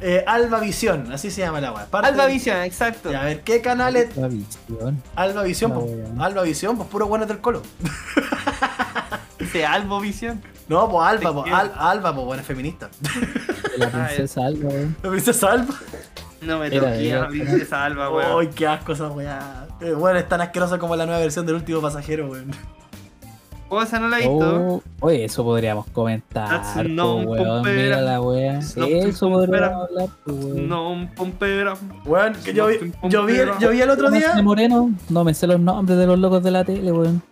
Eh, 0.02 0.24
Alba 0.28 0.60
Visión, 0.60 1.12
así 1.14 1.32
se 1.32 1.42
llama 1.42 1.62
la. 1.62 1.74
Parte 1.88 2.08
Alba 2.10 2.26
de- 2.28 2.34
Visión, 2.34 2.62
exacto. 2.62 3.12
Ya, 3.12 3.22
a 3.22 3.26
ver, 3.26 3.42
¿qué 3.42 3.62
canales? 3.62 4.16
La 4.18 4.28
visión. 4.28 5.02
Alba 5.16 5.44
Visión, 5.44 5.72
pues. 5.74 5.86
Alba 6.20 6.42
Visión, 6.44 6.76
pues 6.76 6.90
puro 6.90 7.08
buenos 7.08 7.28
del 7.30 7.40
colo. 7.40 7.62
Dice 9.40 9.66
Albo 9.66 10.00
Visión. 10.00 10.42
No, 10.68 10.90
pues 10.90 11.08
Alba, 11.08 11.34
pues. 11.34 11.54
Al- 11.54 11.72
Alba, 11.78 12.14
pues 12.14 12.26
bueno, 12.26 12.42
es 12.42 12.48
feminista. 12.48 12.90
De 13.72 13.78
la 13.78 13.90
princesa 13.90 14.46
Alba, 14.46 14.70
weón. 14.70 14.96
¿La 15.04 15.10
princesa 15.12 15.52
Alba? 15.52 15.74
No 16.46 16.60
me 16.60 16.70
toqué 16.70 17.14
a 17.14 17.28
princesa 17.28 17.86
Alba, 17.86 18.10
weón. 18.10 18.42
Ay, 18.42 18.50
qué 18.56 18.68
asco 18.68 18.94
esa 18.94 19.10
weá. 19.10 19.68
Eh, 19.82 19.94
Bueno, 19.94 20.20
es 20.20 20.28
tan 20.28 20.42
asquerosa 20.42 20.78
como 20.78 20.96
la 20.96 21.06
nueva 21.06 21.20
versión 21.22 21.46
del 21.46 21.56
último 21.56 21.82
pasajero, 21.82 22.28
weón. 22.30 22.52
Oh, 23.68 23.82
esa 23.82 24.00
no 24.00 24.08
la 24.10 24.18
he 24.20 24.30
visto. 24.30 24.38
Oh, 24.76 24.84
oye, 25.00 25.26
eso 25.26 25.44
podríamos 25.44 25.88
comentar. 25.88 26.48
That's 26.48 26.74
po, 26.76 26.84
no 26.84 27.16
weón. 27.18 27.48
pompera. 27.64 27.82
Mira 27.82 28.02
la 28.02 28.22
wea. 28.22 28.60
Eso 28.60 29.28
podríamos 29.30 29.90
hablar. 29.90 30.10
No, 30.28 30.92
un 30.92 31.08
pompera. 31.16 31.74
Weón, 32.06 32.34
que 32.44 32.54
yo 32.54 32.68
vi, 32.68 32.92
yo 33.10 33.26
vi, 33.26 33.38
yo 33.60 33.72
vi 33.72 33.82
el 33.82 33.90
otro 33.90 34.06
¿Cómo 34.06 34.20
se 34.20 34.34
día. 34.34 34.44
Moreno, 34.44 34.92
no 35.10 35.24
me 35.24 35.34
sé 35.34 35.48
los 35.48 35.60
nombres 35.60 35.98
de 35.98 36.06
los 36.06 36.20
locos 36.20 36.44
de 36.44 36.52
la 36.52 36.64
tele, 36.64 36.92
weón. 36.92 37.24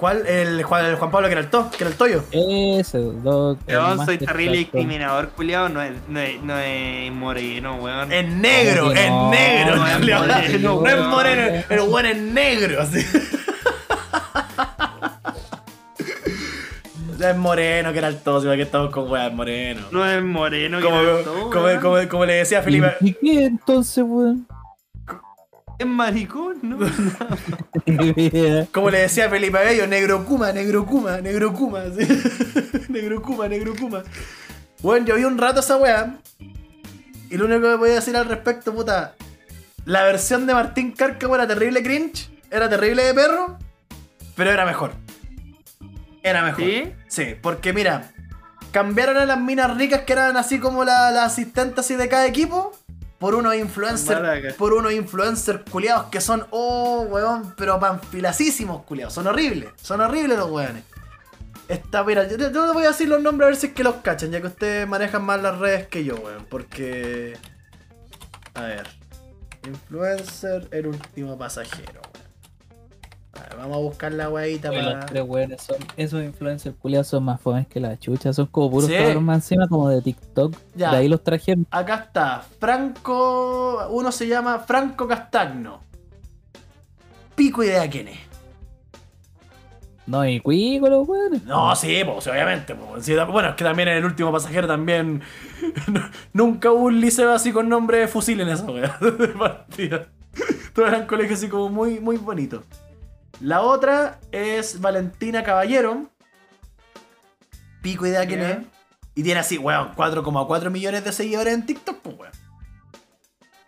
¿Cuál? 0.00 0.26
El 0.26 0.62
Juan, 0.62 0.86
el 0.86 0.94
Juan 0.96 1.10
Pablo 1.10 1.28
que 1.28 1.32
era 1.32 1.42
el, 1.42 1.50
to, 1.50 1.70
que 1.70 1.84
era 1.84 1.90
el 1.90 1.96
Toyo. 1.96 2.24
Ese, 2.32 2.98
dos. 2.98 3.58
el 3.66 3.76
Weón, 3.76 4.06
soy 4.06 4.16
terrible 4.16 4.56
discriminador, 4.56 5.28
culiado. 5.28 5.68
No 5.68 5.82
es, 5.82 5.92
no, 6.08 6.18
es, 6.18 6.42
no 6.42 6.58
es 6.58 7.12
moreno, 7.12 7.76
weón. 7.76 8.10
Es 8.10 8.26
negro, 8.26 8.84
¿Cómo 8.84 8.94
que 8.94 9.04
es 9.04 9.10
no? 9.10 9.30
negro. 9.30 9.76
No 9.76 9.86
es 9.86 9.98
moreno, 10.00 10.58
No 10.80 10.86
es 10.88 10.94
weón. 10.94 11.10
moreno, 11.10 11.64
el 11.68 11.80
weón 11.80 12.06
es 12.06 12.16
negro. 12.16 12.80
así. 12.82 13.06
Es 17.20 17.36
moreno, 17.36 17.92
que 17.92 17.98
era 17.98 18.08
el 18.08 18.16
tos, 18.22 18.44
que 18.44 18.62
estamos 18.62 18.88
con 18.90 19.10
weas 19.10 19.30
moreno. 19.30 19.82
No 19.90 20.06
es 20.10 20.22
moreno, 20.22 20.78
que 20.78 20.84
Como, 20.84 20.96
como, 21.50 21.64
weón. 21.66 21.80
como, 21.80 22.08
como 22.08 22.24
le 22.24 22.32
decía 22.36 22.62
Felipe. 22.62 22.94
¿Y 23.02 23.12
qué 23.12 23.44
entonces, 23.44 24.02
weón? 24.06 24.46
Es 25.80 25.86
maricón, 25.86 26.58
¿no? 26.60 26.76
Como 28.70 28.90
le 28.90 28.98
decía 28.98 29.30
Felipe 29.30 29.56
Bello, 29.64 29.86
negro 29.86 30.26
Kuma, 30.26 30.52
negro 30.52 30.84
Kuma, 30.84 31.22
negro 31.22 31.54
Kuma. 31.54 31.84
así. 31.84 32.06
negro 32.90 33.22
Kuma, 33.22 33.48
negro 33.48 33.74
Kuma. 33.74 34.02
Bueno, 34.82 35.06
yo 35.06 35.16
vi 35.16 35.24
un 35.24 35.38
rato 35.38 35.60
esa 35.60 35.78
wea. 35.78 36.18
Y 37.30 37.36
lo 37.38 37.46
único 37.46 37.62
que 37.62 37.76
voy 37.76 37.90
a 37.92 37.94
decir 37.94 38.14
al 38.14 38.26
respecto, 38.26 38.74
puta. 38.74 39.14
La 39.86 40.04
versión 40.04 40.46
de 40.46 40.52
Martín 40.52 40.92
Cárcamo 40.92 41.34
era 41.34 41.46
terrible 41.48 41.82
cringe. 41.82 42.28
Era 42.50 42.68
terrible 42.68 43.02
de 43.02 43.14
perro. 43.14 43.56
Pero 44.36 44.50
era 44.50 44.66
mejor. 44.66 44.92
Era 46.22 46.44
mejor. 46.44 46.62
¿Sí? 46.62 46.92
Sí, 47.08 47.36
porque 47.40 47.72
mira, 47.72 48.12
cambiaron 48.70 49.16
a 49.16 49.24
las 49.24 49.40
minas 49.40 49.74
ricas 49.78 50.02
que 50.02 50.12
eran 50.12 50.36
así 50.36 50.58
como 50.58 50.84
la, 50.84 51.10
la 51.10 51.24
asistente 51.24 51.80
así 51.80 51.96
de 51.96 52.06
cada 52.10 52.26
equipo 52.26 52.78
por 53.20 53.34
unos 53.34 53.54
influencers, 53.54 54.54
por 54.54 54.72
unos 54.72 54.92
influencers 54.94 55.60
culiados 55.70 56.06
que 56.06 56.22
son, 56.22 56.46
oh, 56.50 57.02
weón, 57.02 57.54
pero 57.54 57.78
panfilacísimos 57.78 58.82
culiados, 58.84 59.12
son 59.12 59.26
horribles, 59.26 59.68
son 59.76 60.00
horribles 60.00 60.38
los 60.38 60.50
weones. 60.50 60.84
Esta, 61.68 62.02
mira, 62.02 62.26
yo, 62.26 62.38
yo 62.38 62.64
les 62.64 62.72
voy 62.72 62.84
a 62.84 62.88
decir 62.88 63.08
los 63.08 63.20
nombres 63.20 63.46
a 63.46 63.50
ver 63.50 63.56
si 63.56 63.66
es 63.68 63.72
que 63.74 63.84
los 63.84 63.96
cachan, 63.96 64.30
ya 64.30 64.40
que 64.40 64.46
ustedes 64.46 64.88
manejan 64.88 65.22
más 65.22 65.40
las 65.42 65.58
redes 65.58 65.86
que 65.88 66.02
yo, 66.02 66.16
weón, 66.16 66.46
porque... 66.48 67.36
A 68.54 68.62
ver. 68.62 68.88
Influencer, 69.68 70.66
el 70.70 70.86
último 70.86 71.36
pasajero, 71.36 72.00
vamos 73.56 73.76
a 73.76 73.80
buscar 73.80 74.12
la 74.12 74.28
Oye, 74.30 74.58
para... 74.58 74.94
los 74.96 75.06
tres 75.06 75.24
weones 75.26 75.62
son, 75.62 75.76
esos 75.96 76.22
influencers 76.22 76.74
culiados 76.76 77.08
son 77.08 77.24
más 77.24 77.40
fomes 77.40 77.66
que 77.66 77.80
la 77.80 77.98
chucha, 77.98 78.32
son 78.32 78.46
como 78.46 78.70
puros 78.70 78.88
Sí. 78.88 78.96
cabros 78.96 79.22
más 79.22 79.36
encima 79.38 79.68
como 79.68 79.88
de 79.88 80.02
TikTok. 80.02 80.54
Ya. 80.74 80.90
De 80.92 80.96
ahí 80.98 81.08
los 81.08 81.22
trajeron. 81.22 81.66
Acá 81.70 81.94
está, 82.06 82.44
Franco. 82.58 83.88
Uno 83.90 84.12
se 84.12 84.26
llama 84.26 84.58
Franco 84.60 85.06
Castagno. 85.08 85.80
Pico 87.34 87.62
idea 87.64 87.88
quién 87.88 88.08
es. 88.08 88.18
No, 90.06 90.26
y 90.26 90.40
cuico 90.40 90.88
los 90.88 91.06
weones. 91.06 91.44
No, 91.44 91.74
sí, 91.76 92.02
pues 92.04 92.26
obviamente. 92.26 92.74
pues, 92.74 93.04
sí, 93.04 93.14
bueno, 93.30 93.50
es 93.50 93.54
que 93.54 93.62
también 93.62 93.88
en 93.88 93.98
el 93.98 94.04
último 94.04 94.32
pasajero 94.32 94.66
también. 94.66 95.22
nunca 96.32 96.72
hubo 96.72 96.84
un 96.86 97.00
liceo 97.00 97.32
así 97.32 97.52
con 97.52 97.68
nombre 97.68 97.98
de 97.98 98.08
fusil 98.08 98.40
en 98.40 98.48
esa 98.48 98.64
wea 98.64 98.98
de 99.00 99.28
partida. 99.28 100.08
Todos 100.74 100.88
eran 100.88 101.06
colegios 101.06 101.38
así 101.38 101.48
como 101.48 101.68
muy, 101.68 102.00
muy 102.00 102.16
bonitos. 102.16 102.62
La 103.40 103.62
otra 103.62 104.18
es 104.32 104.80
Valentina 104.80 105.42
Caballero. 105.42 106.08
Pico 107.82 108.06
idea 108.06 108.26
quién 108.26 108.40
es. 108.40 108.58
Y 109.14 109.22
tiene 109.22 109.40
así, 109.40 109.58
weón, 109.58 109.94
4,4 109.96 110.70
millones 110.70 111.04
de 111.04 111.12
seguidores 111.12 111.54
en 111.54 111.66
TikTok, 111.66 111.98
pues 112.00 112.16
weón. 112.18 112.32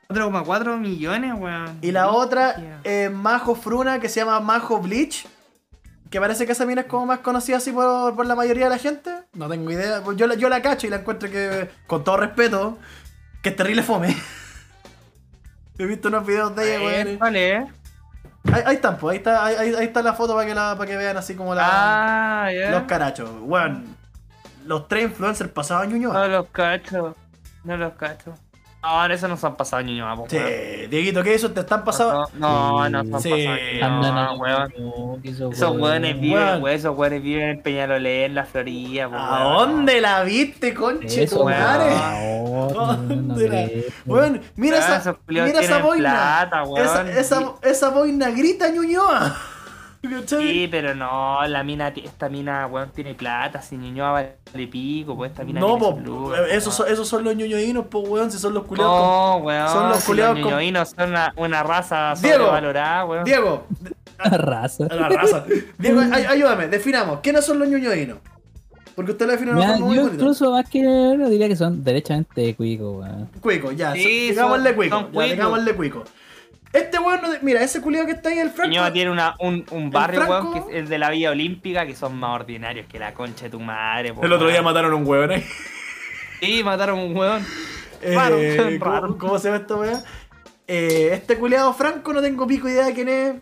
4,4 0.09 0.79
millones, 0.79 1.33
weón. 1.39 1.79
Y 1.81 1.91
la 1.91 2.11
otra 2.11 2.81
es 2.85 3.11
Majo 3.11 3.55
Fruna, 3.55 3.99
que 3.99 4.09
se 4.09 4.20
llama 4.20 4.41
Majo 4.41 4.79
Bleach. 4.81 5.27
Que 6.11 6.20
parece 6.20 6.45
que 6.45 6.53
esa 6.53 6.66
mina 6.66 6.83
es 6.83 6.87
como 6.87 7.07
más 7.07 7.20
conocida 7.20 7.57
así 7.57 7.73
por, 7.73 8.14
por 8.14 8.27
la 8.27 8.35
mayoría 8.35 8.64
de 8.64 8.70
la 8.70 8.79
gente. 8.79 9.11
No 9.33 9.49
tengo 9.49 9.70
idea. 9.70 10.03
Pues 10.05 10.18
Yo 10.18 10.27
la, 10.27 10.35
yo 10.35 10.51
la 10.51 10.61
cacho 10.61 10.87
y 10.87 10.91
la 10.91 10.97
encuentro 10.97 11.31
que, 11.31 11.70
con 11.87 12.05
todo 12.05 12.18
respeto, 12.18 12.77
que 13.43 13.49
es 13.49 13.57
terrible 13.57 13.83
fome. 13.83 14.14
He 15.79 15.87
visto 15.87 16.09
unos 16.09 16.27
videos 16.27 16.55
de 16.55 16.77
ella, 16.77 17.01
Eh, 17.01 17.05
weón. 17.05 17.18
¿Cuál 17.18 17.37
es? 17.37 17.64
Ahí, 18.51 18.62
ahí 18.66 18.74
están, 18.76 18.97
pues. 18.99 19.12
Ahí 19.12 19.18
está, 19.18 19.45
ahí, 19.45 19.74
está 19.84 20.03
la 20.03 20.14
foto 20.14 20.34
para 20.34 20.47
que, 20.47 20.55
la, 20.55 20.76
para 20.76 20.90
que 20.90 20.97
vean 20.97 21.16
así 21.16 21.34
como 21.34 21.55
la, 21.55 22.47
Ah, 22.47 22.51
los 22.70 22.82
carachos. 22.84 23.30
Weón, 23.43 23.97
los 24.66 24.88
tres 24.88 25.05
influencers 25.05 25.51
pasaban 25.51 25.90
ñuñoa. 25.90 26.12
No 26.14 26.28
los 26.28 26.47
cacho. 26.49 27.16
No 27.64 27.76
los 27.76 27.93
cacho. 27.95 28.34
No, 28.83 29.07
eso 29.07 29.28
no 29.28 29.37
se 29.37 29.47
han 29.47 29.55
pasado 29.57 29.83
ni 29.83 29.97
nada, 29.99 30.16
Sí, 30.28 30.39
Dieguito, 30.91 31.22
¿qué 31.22 31.35
eso? 31.35 31.53
¿Te 31.53 31.61
están 31.61 31.85
pasando? 31.85 32.28
No, 32.35 32.89
no 32.89 33.05
se 33.05 33.14
han 33.14 33.22
Sí. 33.22 33.30
pasado 33.30 33.57
ni 33.72 33.80
Andan 33.80 34.14
nada, 34.14 34.26
a 34.26 34.35
weón. 34.35 34.72
no, 34.78 35.18
que 35.22 35.28
esos 35.30 35.76
weones 35.76 36.20
viven, 36.20 36.39
Weón. 36.43 36.62
weón, 36.62 36.76
esos 36.76 36.97
weones 36.99 37.22
viven 37.22 37.49
en 37.51 37.62
Peñalolén, 37.62 38.22
en 38.30 38.35
la 38.35 38.45
Florida, 38.45 39.09
po, 39.09 39.14
¿A 39.16 39.57
weón. 39.57 39.68
dónde 39.76 40.01
la 40.01 40.24
viste, 40.24 40.74
conche 40.74 41.28
tu 41.28 41.43
weón. 41.45 41.61
madre? 41.61 41.95
¿Dónde 42.74 43.14
¿Dónde 43.14 43.49
la- 43.49 44.12
Weón, 44.12 44.41
mira 44.57 44.78
Weón, 44.78 44.99
esa, 45.01 45.16
mira 45.28 45.61
esa 45.61 45.78
boina. 45.78 46.11
plata, 46.11 46.62
weón. 46.64 46.85
esa, 46.85 47.11
esa, 47.20 47.43
esa 47.62 47.89
boina 47.91 48.30
grita 48.30 48.68
Ñuñoa. 48.68 49.37
Sí, 50.27 50.69
pero 50.71 50.95
no, 50.97 51.47
la 51.47 51.63
mina, 51.63 51.89
esta 51.89 52.29
mina, 52.29 52.67
weón, 52.67 52.91
tiene 52.91 53.15
plata, 53.15 53.63
si 53.63 53.77
Ñuñoa 53.77 54.11
vale 54.11 54.67
pico, 54.67 55.17
pues 55.17 55.31
esta 55.31 55.45
mina 55.45 55.61
no, 55.61 55.79
tiene 55.79 55.93
po, 55.95 56.01
lucas, 56.01 56.41
esos, 56.51 56.75
son, 56.75 56.89
esos 56.91 57.07
son 57.07 57.23
los 57.23 57.37
ñoñoínos, 57.37 57.87
po, 57.87 58.01
weón, 58.01 58.31
si 58.31 58.39
son 58.39 58.53
los 58.53 58.65
culiados. 58.65 58.93
No, 58.93 59.37
weón, 59.37 59.69
son 59.69 59.89
los 59.91 59.99
si 60.01 60.07
culiados 60.07 60.35
los 60.39 60.43
con- 60.45 60.51
ñoñoínos 60.55 60.89
son 60.91 61.11
una, 61.11 61.33
una 61.37 61.63
raza 61.63 62.17
sobrevalorada, 62.17 63.05
weón. 63.05 63.25
Diego, 63.25 63.67
raza. 64.19 64.89
la 64.91 65.09
raza. 65.09 65.45
Diego, 65.79 66.01
ay- 66.13 66.25
ayúdame, 66.29 66.67
definamos. 66.67 67.21
¿Quiénes 67.21 67.45
son 67.45 67.61
los 67.61 67.69
ñoñoínos? 67.69 68.19
Porque 68.97 69.13
usted 69.13 69.25
lo 69.27 69.33
define 69.33 69.53
de 69.53 69.57
una 69.59 69.67
forma 69.69 69.87
muy 69.87 69.97
yo 69.97 70.03
bonita. 70.03 70.21
incluso 70.23 70.51
más 70.51 70.69
que 70.69 70.83
no 70.83 71.31
diría 71.31 71.49
que 71.49 71.57
son 71.57 71.83
derechamente 71.85 72.55
cuico, 72.57 72.99
weón. 72.99 73.29
Cuico, 73.41 73.71
ya. 73.73 73.93
Sí, 73.95 74.31
digámosle 74.31 74.75
cuico. 74.75 75.09
Ya, 75.13 75.23
digámosle 75.23 75.75
cuico. 75.75 76.05
Este 76.73 76.99
weón, 76.99 77.20
no- 77.23 77.29
mira, 77.43 77.62
ese 77.62 77.81
culiado 77.83 78.07
que 78.07 78.12
está 78.12 78.31
ahí, 78.31 78.39
el 78.39 78.51
Franco. 78.51 78.93
Tiene 78.93 79.11
una, 79.11 79.35
un, 79.41 79.64
un 79.70 79.91
barrio, 79.91 80.23
Franco- 80.23 80.51
weón, 80.51 80.53
que 80.53 80.70
es 80.70 80.77
el 80.85 80.89
de 80.89 80.99
la 80.99 81.11
Vía 81.11 81.31
Olímpica, 81.31 81.85
que 81.87 81.95
son 81.95 82.16
más 82.18 82.41
ordinarios 82.41 82.87
que 82.87 82.99
la 82.99 83.12
concha 83.14 83.45
de 83.45 83.51
tu 83.51 83.61
madre, 83.61 84.14
po, 84.14 84.25
El 84.25 84.33
otro 84.33 84.47
día 84.47 84.57
weón. 84.57 84.64
mataron 84.66 84.93
a 84.93 84.97
un 84.97 85.07
weón 85.07 85.31
ahí. 85.33 85.45
Sí, 86.41 86.62
mataron 86.64 86.99
a 86.99 87.03
un 87.03 87.16
weón. 87.16 87.47
Eh, 88.01 88.14
Raro, 88.14 88.37
¿cómo, 88.81 88.93
raro. 88.93 89.18
cómo 89.18 89.39
se 89.39 89.49
llama 89.49 89.61
esta 89.61 89.77
weá? 89.77 90.03
Eh, 90.66 91.11
este 91.12 91.37
culiado 91.39 91.73
Franco, 91.75 92.12
no 92.12 92.20
tengo 92.23 92.47
pico 92.47 92.68
idea 92.68 92.87
de 92.87 92.95
quién 92.95 93.09
es. 93.09 93.35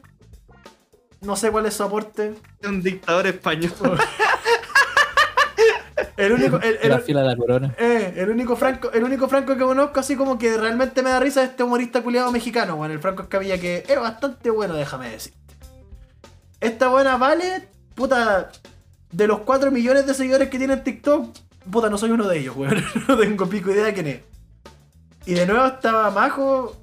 No 1.21 1.37
sé 1.37 1.51
cuál 1.51 1.67
es 1.67 1.75
su 1.75 1.83
aporte. 1.85 2.35
Un 2.65 2.83
dictador 2.83 3.27
español. 3.27 3.73
El 6.17 6.33
único, 6.33 6.59
el, 6.61 6.79
el- 6.83 6.91
La 6.91 6.99
fila 7.01 7.21
de 7.23 7.27
la 7.29 7.37
corona. 7.37 7.75
eh, 7.79 8.15
el 8.17 8.29
único 8.31 8.57
Franco, 8.57 8.91
el 8.93 9.05
único 9.05 9.29
Franco 9.29 9.55
que 9.57 9.65
conozco 9.65 10.01
así 10.01 10.17
como 10.17 10.39
que 10.39 10.57
realmente 10.57 11.03
me 11.03 11.11
da 11.11 11.21
risa 11.21 11.43
es 11.43 11.51
este 11.51 11.63
humorista 11.63 12.03
culiado 12.03 12.31
mexicano, 12.33 12.77
bueno, 12.77 12.93
el 12.95 13.01
Franco 13.01 13.23
Escamilla, 13.23 13.59
que 13.59 13.85
es 13.89 14.01
bastante 14.01 14.51
bueno, 14.51 14.75
déjame 14.75 15.11
decir. 15.11 15.33
Esta 16.61 16.89
buena 16.89 17.17
vale, 17.17 17.69
puta, 17.95 18.51
de 19.13 19.27
los 19.27 19.41
4 19.41 19.71
millones 19.71 20.07
de 20.07 20.15
seguidores 20.15 20.51
que 20.51 20.59
tiene 20.59 20.75
en 20.75 20.85
TikTok, 20.85 21.35
puta, 21.71 21.89
no 21.89 21.97
soy 21.97 22.11
uno 22.11 22.27
de 22.29 22.39
ellos, 22.39 22.57
weón. 22.57 22.83
No 23.09 23.17
tengo 23.17 23.47
pico 23.49 23.71
idea 23.71 23.87
de 23.87 23.95
quién 23.95 24.07
es. 24.09 24.21
Y 25.27 25.35
de 25.35 25.47
nuevo 25.47 25.65
estaba 25.67 26.11
Majo. 26.11 26.77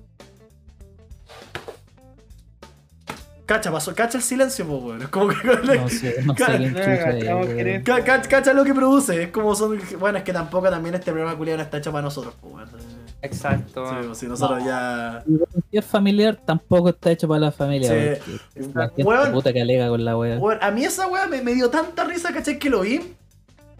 Cacha, 3.47 3.71
pasó, 3.71 3.95
cacha 3.95 4.17
el 4.19 4.23
silencio, 4.23 4.65
pues, 4.67 4.83
weón. 4.83 5.01
Es 5.01 5.07
como 5.07 5.29
que. 5.29 5.35
No 5.43 5.89
sé, 5.89 6.15
no 6.23 6.35
sé 6.35 6.45
quién 6.57 6.75
chucha 6.75 6.93
es, 6.93 7.23
Acabamos 7.23 7.45
weón. 7.47 7.57
querer- 7.57 7.83
Ca- 7.83 8.03
ca- 8.03 8.21
Cacha 8.21 8.53
lo 8.53 8.63
que 8.63 8.73
produce, 8.75 9.23
es 9.23 9.29
como 9.29 9.55
son. 9.55 9.79
Bueno, 9.99 10.17
es 10.19 10.23
que 10.23 10.33
tampoco 10.33 10.69
también 10.69 10.93
este 10.95 11.11
programa 11.11 11.35
culiado 11.37 11.57
no 11.57 11.63
está 11.63 11.77
hecho 11.77 11.91
para 11.91 12.03
nosotros, 12.03 12.35
pues, 12.41 12.53
weón. 12.53 12.69
Exacto. 13.21 13.89
Sí, 13.89 13.95
pues, 14.05 14.17
si 14.19 14.27
nosotros 14.27 14.63
ya. 14.63 15.23
Si 15.71 15.77
es 15.77 15.85
familiar, 15.85 16.35
tampoco 16.45 16.89
está 16.89 17.09
hecho 17.11 17.27
para 17.27 17.39
la 17.39 17.51
familia. 17.51 17.89
Sí. 17.89 18.39
porque 18.53 18.69
La 18.77 18.85
gente 18.89 19.03
Weón. 19.03 19.31
puta 19.31 19.53
que 19.53 19.61
alega 19.61 19.87
con 19.89 20.05
la 20.05 20.17
wea. 20.17 20.37
Bueno, 20.37 20.59
a 20.61 20.69
mí 20.71 20.83
esa 20.85 21.07
weá 21.07 21.25
me, 21.27 21.41
me 21.41 21.53
dio 21.55 21.69
tanta 21.69 22.03
risa, 22.03 22.31
¿cachai? 22.33 22.59
Que 22.59 22.69
lo 22.69 22.81
vi. 22.81 23.15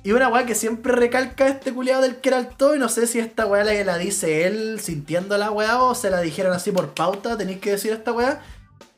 Y 0.03 0.11
una 0.13 0.30
weá 0.30 0.45
que 0.45 0.55
siempre 0.55 0.93
recalca 0.93 1.47
este 1.47 1.74
culiado 1.74 2.01
del 2.01 2.15
que 2.15 2.30
era 2.30 2.39
el 2.39 2.47
todo. 2.47 2.76
Y 2.76 2.80
no 2.80 2.88
sé 2.88 3.05
si 3.05 3.20
esta 3.20 3.45
weá 3.45 3.63
la 3.65 3.74
que 3.74 3.84
la 3.84 3.97
dice 3.97 4.47
él 4.47 4.80
sintiendo 4.80 5.38
la 5.38 5.51
weá 5.51 5.82
o 5.84 5.93
se 5.93 6.09
la 6.09 6.22
dijeron 6.22 6.53
así 6.53 6.72
por 6.72 6.93
pauta. 6.93 7.38
Tenéis 7.38 7.59
que 7.59 7.72
decir 7.72 7.91
esta 7.91 8.13
weá. 8.13 8.41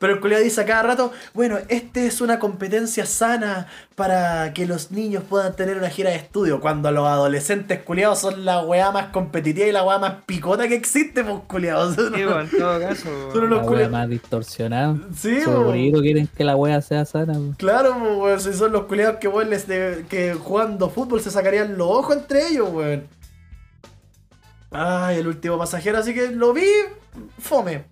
Pero 0.00 0.14
el 0.14 0.20
culiado 0.20 0.42
dice 0.42 0.62
a 0.62 0.64
cada 0.64 0.82
rato, 0.82 1.12
bueno, 1.34 1.58
este 1.68 2.06
es 2.06 2.22
una 2.22 2.38
competencia 2.38 3.04
sana 3.04 3.66
para 3.94 4.54
que 4.54 4.64
los 4.66 4.90
niños 4.90 5.22
puedan 5.28 5.54
tener 5.54 5.76
una 5.76 5.90
gira 5.90 6.08
de 6.08 6.16
estudio. 6.16 6.58
Cuando 6.58 6.90
los 6.90 7.06
adolescentes 7.06 7.82
culiados 7.82 8.18
son 8.18 8.46
la 8.46 8.62
weá 8.62 8.90
más 8.92 9.08
competitiva 9.08 9.66
y 9.66 9.72
la 9.72 9.84
weá 9.84 9.98
más 9.98 10.14
picota 10.24 10.66
que 10.68 10.74
existe, 10.74 11.22
pues 11.22 11.40
culiados. 11.46 11.96
Sí, 11.96 12.00
bueno, 12.24 12.40
en 12.40 12.48
todo 12.50 12.80
caso. 12.80 13.30
Son 13.30 13.42
La 13.44 13.50
los 13.50 13.58
wea 13.58 13.66
culiados. 13.68 13.92
más 13.92 14.08
distorsionada. 14.08 14.96
Sí, 15.14 15.42
Sobre 15.42 15.92
quieren 16.00 16.26
que 16.34 16.44
la 16.44 16.56
wea 16.56 16.80
sea 16.80 17.04
sana. 17.04 17.34
Claro, 17.58 17.94
pues, 18.00 18.16
weón, 18.16 18.40
si 18.40 18.54
son 18.54 18.72
los 18.72 18.84
culiados 18.86 19.18
que, 19.18 19.28
weón, 19.28 19.50
les 19.50 19.66
de- 19.68 20.06
que 20.08 20.32
jugando 20.32 20.88
fútbol 20.88 21.20
se 21.20 21.30
sacarían 21.30 21.76
los 21.76 21.86
ojos 21.88 22.16
entre 22.16 22.48
ellos, 22.48 22.70
weón. 22.72 23.06
Ay, 24.70 25.18
el 25.18 25.26
último 25.26 25.58
pasajero, 25.58 25.98
así 25.98 26.14
que 26.14 26.28
lo 26.28 26.52
vi, 26.54 26.64
fome, 27.38 27.84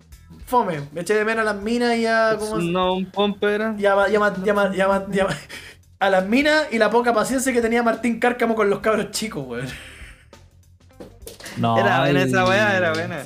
fome. 0.49 0.81
Me 0.91 1.01
eché 1.01 1.13
de 1.13 1.23
menos 1.25 1.43
a 1.47 1.53
las 1.53 1.61
minas 1.61 1.95
y 1.95 2.05
a... 2.05 2.35
¿cómo 2.39 2.59
se- 2.59 2.67
No, 2.71 2.95
un 2.95 3.05
pomper. 3.09 3.75
Llama, 3.77 4.07
llama, 4.09 4.33
llama, 4.43 4.71
llama, 4.75 5.05
llama- 5.11 5.37
a 5.99 6.09
las 6.09 6.25
minas 6.27 6.67
y 6.71 6.77
la 6.77 6.89
poca 6.89 7.13
paciencia 7.13 7.53
que 7.53 7.61
tenía 7.61 7.83
Martín 7.83 8.19
Cárcamo 8.19 8.55
con 8.55 8.69
los 8.69 8.79
cabros 8.79 9.11
chicos, 9.11 9.45
weón. 9.47 9.67
No, 11.57 11.77
Era 11.77 11.99
buena 12.01 12.19
y- 12.21 12.23
esa 12.23 12.45
weá, 12.45 12.77
era 12.77 12.93
buena. 12.93 13.25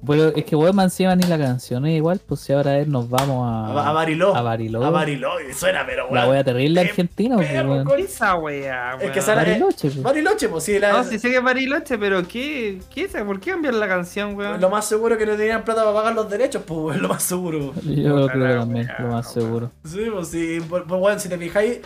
Bueno, 0.00 0.24
es 0.36 0.44
que 0.44 0.54
weón, 0.54 0.76
más 0.76 0.86
encima 0.92 1.16
ni 1.16 1.24
la 1.24 1.36
canción 1.36 1.84
es 1.86 1.96
igual, 1.96 2.20
pues 2.24 2.40
si 2.40 2.52
ahora 2.52 2.78
él 2.78 2.90
nos 2.90 3.10
vamos 3.10 3.44
a. 3.48 3.88
A, 3.88 3.92
Bariló. 3.92 4.34
A 4.34 4.42
Bariló. 4.42 4.84
A 4.84 4.90
Bariló, 4.90 5.40
y 5.40 5.52
suena, 5.52 5.84
pero 5.84 6.04
weón. 6.04 6.14
La 6.14 6.28
wea 6.28 6.44
terrible 6.44 6.80
argentina, 6.80 7.34
pues, 7.36 7.50
weón. 7.52 7.84
con- 7.84 7.98
Esa 7.98 8.36
weá, 8.36 8.96
Es 9.00 9.10
que 9.10 9.20
sale- 9.20 9.42
Bariloche, 9.50 9.90
pues. 9.90 10.02
Bariloche, 10.02 10.48
pues 10.48 10.64
sí, 10.64 10.78
la- 10.78 10.92
No, 10.92 11.04
sí 11.04 11.18
sé 11.18 11.30
que 11.30 11.36
es 11.38 11.42
Bariloche, 11.42 11.98
pero 11.98 12.26
¿qué? 12.28 12.80
¿Qué 12.94 13.04
es? 13.04 13.12
¿Por 13.14 13.40
qué 13.40 13.50
cambiar 13.50 13.74
la 13.74 13.88
canción, 13.88 14.36
weón? 14.36 14.60
lo 14.60 14.70
más 14.70 14.84
seguro 14.84 15.18
que 15.18 15.26
no 15.26 15.36
tenían 15.36 15.64
plata 15.64 15.82
para 15.82 15.94
pagar 15.96 16.14
los 16.14 16.30
derechos, 16.30 16.62
pues 16.64 16.78
weón, 16.80 17.02
lo 17.02 17.08
más 17.08 17.22
seguro. 17.22 17.72
Yo 17.84 18.14
Puta 18.20 18.32
creo 18.34 18.60
también, 18.60 18.86
wea, 18.86 18.96
lo 19.00 19.08
más 19.08 19.32
seguro. 19.32 19.70
Sí, 19.84 20.06
pues 20.12 20.28
sí, 20.28 20.58
pues, 20.68 20.84
pues, 20.86 21.00
weón, 21.00 21.18
si 21.18 21.28
te 21.28 21.38
fijáis, 21.38 21.80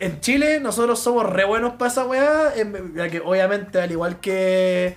en 0.00 0.20
Chile 0.20 0.60
nosotros 0.60 0.98
somos 0.98 1.24
re 1.24 1.44
buenos 1.46 1.74
para 1.74 1.90
esa 1.90 2.04
weá, 2.04 2.52
ya 2.94 3.08
que 3.08 3.20
obviamente 3.20 3.80
al 3.80 3.90
igual 3.90 4.20
que, 4.20 4.96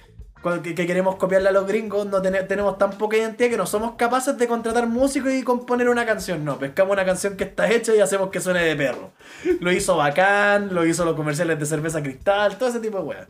que, 0.63 0.75
que 0.75 0.87
queremos 0.87 1.15
copiarle 1.15 1.49
a 1.49 1.51
los 1.51 1.67
gringos, 1.67 2.05
no 2.07 2.21
tene- 2.21 2.43
tenemos 2.43 2.77
tan 2.77 2.91
poca 2.91 3.17
identidad 3.17 3.49
que 3.49 3.57
no 3.57 3.65
somos 3.65 3.95
capaces 3.95 4.37
de 4.37 4.47
contratar 4.47 4.87
músicos 4.87 5.31
y 5.33 5.43
componer 5.43 5.89
una 5.89 6.05
canción, 6.05 6.45
no, 6.45 6.57
pescamos 6.57 6.93
una 6.93 7.03
canción 7.05 7.35
que 7.35 7.43
está 7.43 7.69
hecha 7.69 7.93
y 7.95 7.99
hacemos 7.99 8.29
que 8.29 8.39
suene 8.39 8.61
de 8.63 8.75
perro. 8.75 9.11
Lo 9.59 9.71
hizo 9.71 9.97
Bacán, 9.97 10.73
lo 10.73 10.85
hizo 10.85 11.03
los 11.05 11.15
comerciales 11.15 11.59
de 11.59 11.65
cerveza 11.65 12.01
cristal, 12.01 12.57
todo 12.57 12.69
ese 12.69 12.79
tipo 12.79 12.97
de 12.99 13.03
weá. 13.03 13.27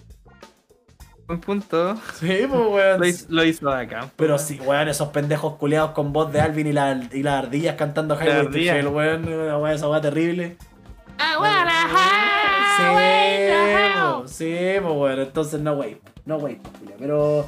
Un 1.29 1.41
punto. 1.41 1.95
Sí, 2.19 2.45
pues 2.49 2.61
weón. 2.69 2.99
Lo 3.01 3.05
hizo, 3.05 3.25
lo 3.29 3.43
hizo 3.43 3.69
de 3.69 3.81
acá. 3.81 4.09
Pero 4.15 4.37
sí, 4.37 4.61
weón, 4.63 4.87
esos 4.87 5.09
pendejos 5.09 5.55
culiados 5.55 5.91
con 5.91 6.13
voz 6.13 6.31
de 6.31 6.39
Alvin 6.39 6.67
y, 6.67 6.71
la, 6.71 7.01
y 7.11 7.21
las 7.21 7.43
ardillas 7.43 7.75
cantando 7.75 8.15
Highway 8.15 8.81
to 8.81 8.89
weón, 8.91 9.27
una 9.27 9.57
weá, 9.57 9.73
esa 9.73 9.89
weá 9.89 9.99
terrible. 9.99 10.55
I 11.19 11.37
wanna 11.37 11.73
Sí, 12.77 12.83
po, 13.99 14.27
sí, 14.27 14.55
pues 14.81 14.93
bueno, 14.93 15.21
entonces 15.23 15.59
no 15.59 15.73
wey, 15.73 15.99
no 16.27 16.37
wey, 16.37 16.57
culia, 16.79 16.95
pero 16.99 17.47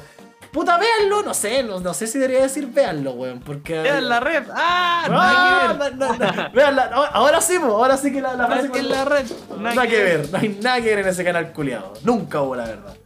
puta 0.52 0.78
véanlo, 0.78 1.22
no 1.22 1.32
sé, 1.32 1.62
no, 1.62 1.78
no 1.78 1.94
sé 1.94 2.06
si 2.08 2.18
debería 2.18 2.42
decir 2.42 2.66
véanlo, 2.66 3.12
weón, 3.12 3.38
porque 3.40 3.78
Vean 3.80 4.08
la 4.08 4.18
red. 4.18 4.42
¡Ah! 4.52 5.04
Ah, 5.04 5.08
Nada 5.08 5.78
que 5.78 5.84
ver. 5.84 5.96
no, 5.96 6.12
no, 6.16 6.32
no, 6.32 6.50
véanla, 6.52 6.90
ahora- 6.92 7.10
ahora 7.12 7.40
sí, 7.40 7.58
po, 7.60 7.66
ahora 7.66 7.96
sí 7.96 8.12
que 8.12 8.20
la, 8.20 8.34
la 8.34 8.46
frase 8.46 8.62
Nada 8.68 8.72
que 8.74 8.82
la 8.82 9.04
red. 9.04 9.26
Nada, 9.60 9.86
que 9.86 10.02
ver, 10.02 10.28
no 10.32 10.38
hay 10.38 10.48
nada 10.60 10.76
que 10.80 10.86
ver 10.86 10.98
en 11.00 11.06
ese 11.08 11.22
canal 11.24 11.52
culiado, 11.52 11.92
nunca 12.02 12.40
hubo 12.42 12.56
la 12.56 12.64
verdad. 12.64 12.96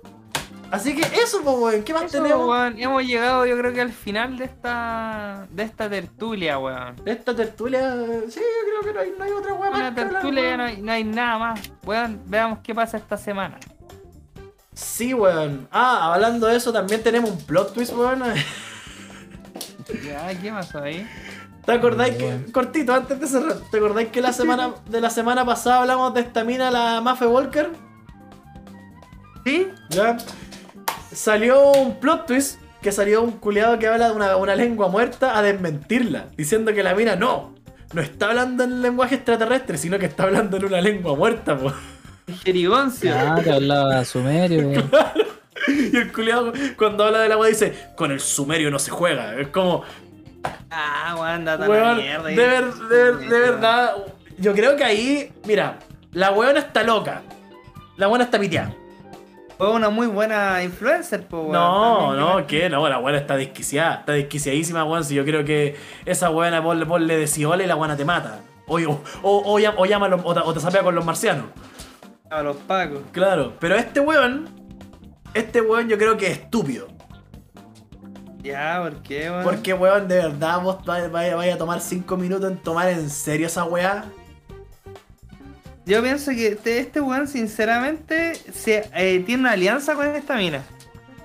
Así 0.71 0.93
que 0.97 1.03
eso, 1.23 1.41
pues 1.45 1.57
weón, 1.57 1.83
¿qué 1.85 1.93
más 1.95 2.05
Eso, 2.05 2.21
tenemos? 2.23 2.49
weón, 2.49 2.77
hemos 2.81 3.05
llegado 3.05 3.47
yo 3.47 3.57
creo 3.57 3.73
que 3.73 3.81
al 3.81 3.93
final 3.93 4.37
de 4.39 4.47
esta 4.47 5.47
de 5.51 5.63
esta 5.63 5.89
tertulia, 5.89 6.59
weón. 6.59 6.97
De 7.05 7.13
esta 7.13 7.37
tertulia, 7.37 7.95
sí, 8.29 8.41
yo 8.41 8.83
creo 8.83 8.83
que 8.83 8.93
no 8.93 9.01
hay, 9.01 9.15
no 9.17 9.25
hay 9.25 9.31
otra 9.33 9.51
más 9.55 9.69
Una 9.69 9.87
hablar, 9.89 9.95
tertulia 9.95 10.43
ya 10.43 10.49
weón. 10.49 10.59
no 10.59 10.65
hay, 10.65 10.77
no 10.83 10.93
hay 10.93 11.05
nada 11.05 11.39
más. 11.39 11.61
Weón, 11.85 12.21
veamos 12.27 12.59
qué 12.65 12.75
pasa 12.75 12.97
esta 12.97 13.17
semana. 13.17 13.59
Sí, 14.75 15.15
weón. 15.15 15.69
Ah, 15.71 16.13
hablando 16.13 16.47
de 16.49 16.57
eso, 16.57 16.73
también 16.73 17.03
tenemos 17.03 17.31
un 17.31 17.39
plot 17.39 17.73
twist, 17.73 17.93
weón. 17.93 18.23
Ya, 20.05 20.41
¿qué 20.41 20.51
pasó 20.51 20.83
ahí? 20.83 21.09
¿Te 21.65 21.73
acordáis 21.73 22.17
que, 22.17 22.53
cortito, 22.53 22.93
antes 22.93 23.19
de 23.19 23.27
cerrar, 23.27 23.57
¿te 23.71 23.79
acordáis 23.79 24.09
que 24.09 24.21
la 24.21 24.33
semana, 24.33 24.75
de 24.87 25.01
la 25.01 25.09
semana 25.09 25.47
pasada 25.47 25.81
hablamos 25.81 26.13
de 26.13 26.21
esta 26.21 26.45
mina, 26.45 26.71
la 26.71 27.01
Maffe 27.01 27.27
Walker? 27.27 27.71
¿Sí? 29.45 29.69
Ya. 29.89 30.19
Salió 31.13 31.73
un 31.73 32.01
plot 32.01 32.27
twist 32.27 32.59
que 32.83 32.93
salió 32.93 33.23
un 33.23 33.33
culiado 33.33 33.79
que 33.79 33.87
habla 33.87 34.09
de 34.11 34.15
una, 34.15 34.37
una 34.37 34.55
lengua 34.57 34.89
muerta 34.89 35.39
a 35.39 35.43
desmentirla, 35.43 36.27
diciendo 36.37 36.75
que 36.75 36.83
la 36.83 36.95
mina 36.95 37.17
no, 37.17 37.55
no 37.95 38.03
está 38.03 38.29
hablando 38.29 38.65
en 38.65 38.83
lenguaje 38.83 39.15
extraterrestre, 39.15 39.79
sino 39.79 39.99
que 39.99 40.07
está 40.07 40.25
hablando 40.25 40.59
en 40.59 40.67
una 40.67 40.83
lengua 40.83 41.15
muerta, 41.17 41.57
po. 41.57 41.73
Jerigoncio. 42.43 43.15
Ah, 43.15 43.41
te 43.43 43.51
hablaba 43.53 44.05
sumerio. 44.05 44.71
Y 45.67 45.97
el 45.97 46.13
culiado 46.13 46.53
cuando 46.77 47.05
habla 47.05 47.21
del 47.21 47.33
agua 47.33 47.47
dice, 47.47 47.73
con 47.97 48.13
el 48.13 48.21
sumerio 48.21 48.71
no 48.71 48.79
se 48.79 48.91
juega. 48.91 49.35
Es 49.41 49.49
como, 49.49 49.83
Ah, 50.71 51.15
weón, 51.15 51.27
anda 51.29 51.57
tan 51.59 51.71
Weón, 51.71 51.97
mierda. 51.97 52.29
de, 52.29 52.35
ver- 52.37 52.75
de 52.75 52.97
ver- 53.13 53.17
de 53.31 53.39
verdad, 53.39 53.95
yo 54.37 54.53
creo 54.53 54.77
que 54.77 54.85
ahí, 54.85 55.33
mira, 55.47 55.79
la 56.13 56.33
weona 56.33 56.59
está 56.59 56.83
loca. 56.83 57.23
La 57.97 58.09
weona 58.09 58.25
está 58.25 58.39
piteada. 58.39 58.75
Fue 59.57 59.71
una 59.71 59.89
muy 59.89 60.07
buena 60.09 60.63
influencer, 60.63 61.27
po, 61.27 61.39
weón. 61.43 61.53
No, 61.53 62.09
También, 62.09 62.21
no, 62.27 62.47
¿qué? 62.47 62.69
No, 62.69 62.87
la 62.89 62.99
weona 62.99 63.19
está 63.21 63.37
desquiciada. 63.37 63.95
Está 64.01 64.13
desquiciadísima, 64.13 64.85
weón. 64.85 65.05
Si 65.05 65.15
yo 65.15 65.25
creo 65.25 65.45
que 65.47 65.77
esa 66.05 66.29
weona 66.29 66.63
ponle, 66.63 66.85
ponle 66.85 67.17
de 67.17 67.27
ciola 67.27 67.63
y 67.65 67.67
la 67.67 67.77
weona 67.77 67.97
te 67.97 68.05
mata. 68.05 68.41
O, 68.67 68.79
o, 68.81 69.03
o, 69.23 69.53
o 69.55 69.59
llam- 69.59 69.75
o 69.79 69.87
llámalo, 69.87 70.21
o 70.23 70.35
te, 70.35 70.41
o 70.41 70.53
te 70.53 70.61
sapea 70.61 70.83
con 70.83 70.95
los 70.95 71.05
marcianos. 71.07 71.47
A 72.31 72.43
los 72.43 72.57
pacos. 72.57 73.01
Claro, 73.13 73.55
pero 73.61 73.77
este 73.77 74.01
weón, 74.01 74.49
este 75.35 75.61
weón 75.61 75.89
yo 75.89 75.99
creo 75.99 76.17
que 76.17 76.27
es 76.27 76.39
estúpido. 76.39 76.89
Ya, 78.43 78.79
¿por 78.83 79.03
qué, 79.03 79.31
weón? 79.31 79.45
Porque, 79.45 79.73
weón, 79.73 80.07
de 80.09 80.17
verdad 80.17 80.61
vos 80.61 80.85
vaya, 80.85 81.55
a 81.55 81.59
tomar 81.59 81.81
5 81.81 82.17
minutos 82.17 82.51
en 82.51 82.59
tomar 82.59 82.89
en 82.91 83.09
serio 83.09 83.47
esa 83.47 83.65
weá. 83.65 84.05
Yo 85.87 86.03
pienso 86.03 86.31
que 86.31 86.49
este, 86.49 86.79
este 86.79 87.01
weón, 87.01 87.29
sinceramente, 87.29 88.35
se, 88.35 88.89
eh, 88.95 89.23
tiene 89.25 89.43
una 89.43 89.53
alianza 89.53 89.95
con 89.95 90.07
esta 90.15 90.37
mina. 90.37 90.63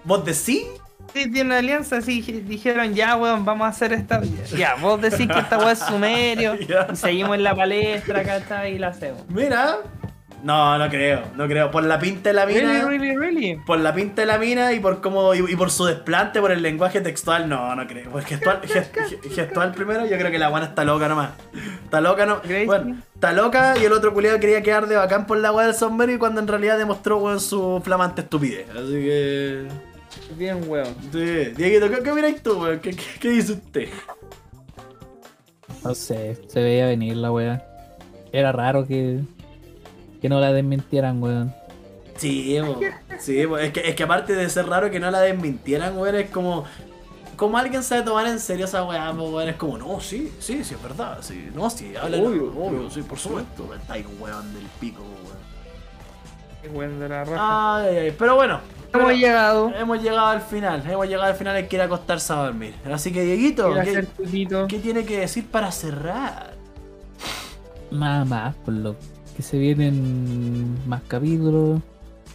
¿Vos 0.04 0.24
decís? 0.26 0.66
Sí, 1.14 1.24
tiene 1.32 1.42
una 1.44 1.58
alianza, 1.58 2.02
sí, 2.02 2.22
dije- 2.22 2.42
dijeron, 2.42 2.94
ya, 2.94 3.16
weón, 3.16 3.44
vamos 3.44 3.66
a 3.66 3.70
hacer 3.70 3.94
esta... 3.94 4.22
Ya, 4.56 4.76
vos 4.76 5.02
decís 5.02 5.28
que 5.28 5.40
esta 5.40 5.58
weón 5.58 5.72
es 5.72 5.80
sumerio, 5.80 6.56
y 6.92 6.96
seguimos 6.96 7.36
en 7.36 7.44
la 7.44 7.56
palestra, 7.56 8.20
acá 8.36 8.68
y 8.70 8.78
la 8.78 8.90
hacemos. 8.90 9.24
Mira. 9.30 9.78
No, 10.44 10.78
no 10.78 10.88
creo, 10.90 11.22
no 11.36 11.48
creo. 11.48 11.70
Por 11.70 11.84
la 11.84 12.00
pinta 12.00 12.30
de 12.30 12.34
la 12.34 12.46
mina. 12.46 12.62
Really, 12.62 12.98
really, 12.98 13.18
really. 13.18 13.56
Por 13.66 13.80
la 13.80 13.94
pinta 13.94 14.22
de 14.22 14.26
la 14.26 14.38
mina 14.38 14.72
y 14.74 14.80
por 14.80 15.02
cómo 15.02 15.34
y, 15.36 15.40
y 15.52 15.56
por 15.58 15.70
su 15.70 15.86
desplante, 15.86 16.40
por 16.40 16.52
el 16.52 16.62
lenguaje 16.62 17.02
textual, 17.02 17.50
no, 17.50 17.76
no 17.76 17.86
creo. 17.88 18.10
Por 18.10 18.24
gestual, 18.24 18.62
gest- 18.64 18.94
ge- 18.94 19.30
gestual 19.30 19.74
primero, 19.74 20.06
yo 20.06 20.18
creo 20.18 20.32
que 20.32 20.40
la 20.40 20.48
guana 20.50 20.68
está 20.68 20.86
loca 20.86 21.08
nomás. 21.10 21.32
Está 21.84 22.00
loca, 22.00 22.26
no. 22.26 22.42
Bueno, 22.66 22.98
está 23.14 23.34
loca 23.34 23.76
y 23.82 23.84
el 23.86 23.92
otro 23.92 24.14
culiado 24.14 24.40
quería 24.40 24.62
quedar 24.62 24.88
de 24.88 24.96
bacán 24.96 25.26
por 25.28 25.38
la 25.40 25.52
weá 25.52 25.66
del 25.68 25.76
sombrero 25.76 26.14
y 26.14 26.18
cuando 26.18 26.40
en 26.40 26.48
realidad 26.48 26.78
demostró 26.78 27.18
weón, 27.18 27.40
su 27.42 27.82
flamante 27.84 28.22
estupidez. 28.22 28.70
Así 28.70 28.94
que. 28.94 29.68
Bien, 30.38 30.62
weón. 30.68 30.96
Sí. 31.12 31.52
Dieguito, 31.58 31.90
¿qué, 31.90 32.02
qué 32.02 32.14
miráis 32.14 32.42
tú, 32.42 32.62
weón? 32.62 32.80
¿Qué, 32.80 32.92
qué, 32.92 33.04
qué 33.20 33.30
dice 33.30 33.54
usted? 33.54 33.90
No 35.84 35.94
sé, 35.96 36.38
se 36.48 36.62
veía 36.62 36.86
venir 36.88 37.16
la 37.18 37.32
weá. 37.32 37.66
Era 38.32 38.52
raro 38.52 38.86
que, 38.86 39.20
que 40.22 40.30
no 40.30 40.40
la 40.40 40.54
desmintieran, 40.54 41.22
weón. 41.22 41.54
Sí, 42.18 42.58
sí. 43.20 43.40
Es, 43.40 43.72
que, 43.72 43.90
es 43.90 43.96
que 43.96 44.04
aparte 44.04 44.36
de 44.36 44.50
ser 44.50 44.68
raro 44.68 44.92
que 44.92 45.00
no 45.00 45.10
la 45.10 45.22
desmintieran, 45.22 45.98
weón, 45.98 46.16
es 46.16 46.30
como. 46.30 46.66
Como 47.36 47.58
alguien 47.58 47.84
sabe 47.84 48.02
tomar 48.02 48.28
en 48.28 48.38
serio 48.38 48.66
esa 48.66 48.84
weá, 48.84 49.12
weón, 49.12 49.48
es 49.48 49.56
como, 49.56 49.78
no, 49.78 50.02
sí, 50.02 50.30
sí, 50.40 50.62
sí, 50.66 50.74
es 50.74 50.84
verdad, 50.84 51.20
sí, 51.22 51.50
no, 51.56 51.70
sí, 51.70 51.96
habla, 51.96 52.18
Obvio. 52.18 52.52
obvio, 52.52 52.90
sí, 52.90 53.02
por 53.02 53.18
supuesto, 53.18 53.74
está 53.74 53.94
ahí 53.94 54.06
un 54.06 54.22
weón 54.22 54.54
del 54.54 54.66
pico, 54.78 55.02
weón. 55.02 55.38
Qué 56.62 56.68
weón 56.68 57.00
de 57.00 57.08
la 57.08 57.24
raja. 57.24 57.78
Ay, 57.78 57.96
ay, 57.96 58.16
pero 58.20 58.36
bueno, 58.36 58.60
Hemos 58.94 59.14
llegado. 59.14 59.72
hemos 59.76 60.02
llegado 60.02 60.28
al 60.28 60.42
final, 60.42 60.84
hemos 60.90 61.08
llegado 61.08 61.28
al 61.28 61.36
final, 61.36 61.56
hay 61.56 61.68
que 61.68 61.76
ir 61.76 61.82
a 61.82 61.86
acostarse 61.86 62.34
a 62.34 62.38
dormir. 62.38 62.74
Así 62.92 63.12
que, 63.12 63.24
Dieguito, 63.24 63.74
¿qué, 64.68 64.80
tiene 64.80 65.06
que 65.06 65.20
decir 65.20 65.46
para 65.46 65.72
cerrar? 65.72 66.56
Más, 67.92 68.56
por 68.66 68.74
lo 68.74 68.96
que 69.40 69.44
se 69.44 69.58
vienen 69.58 70.78
más 70.86 71.02
capítulos, 71.04 71.80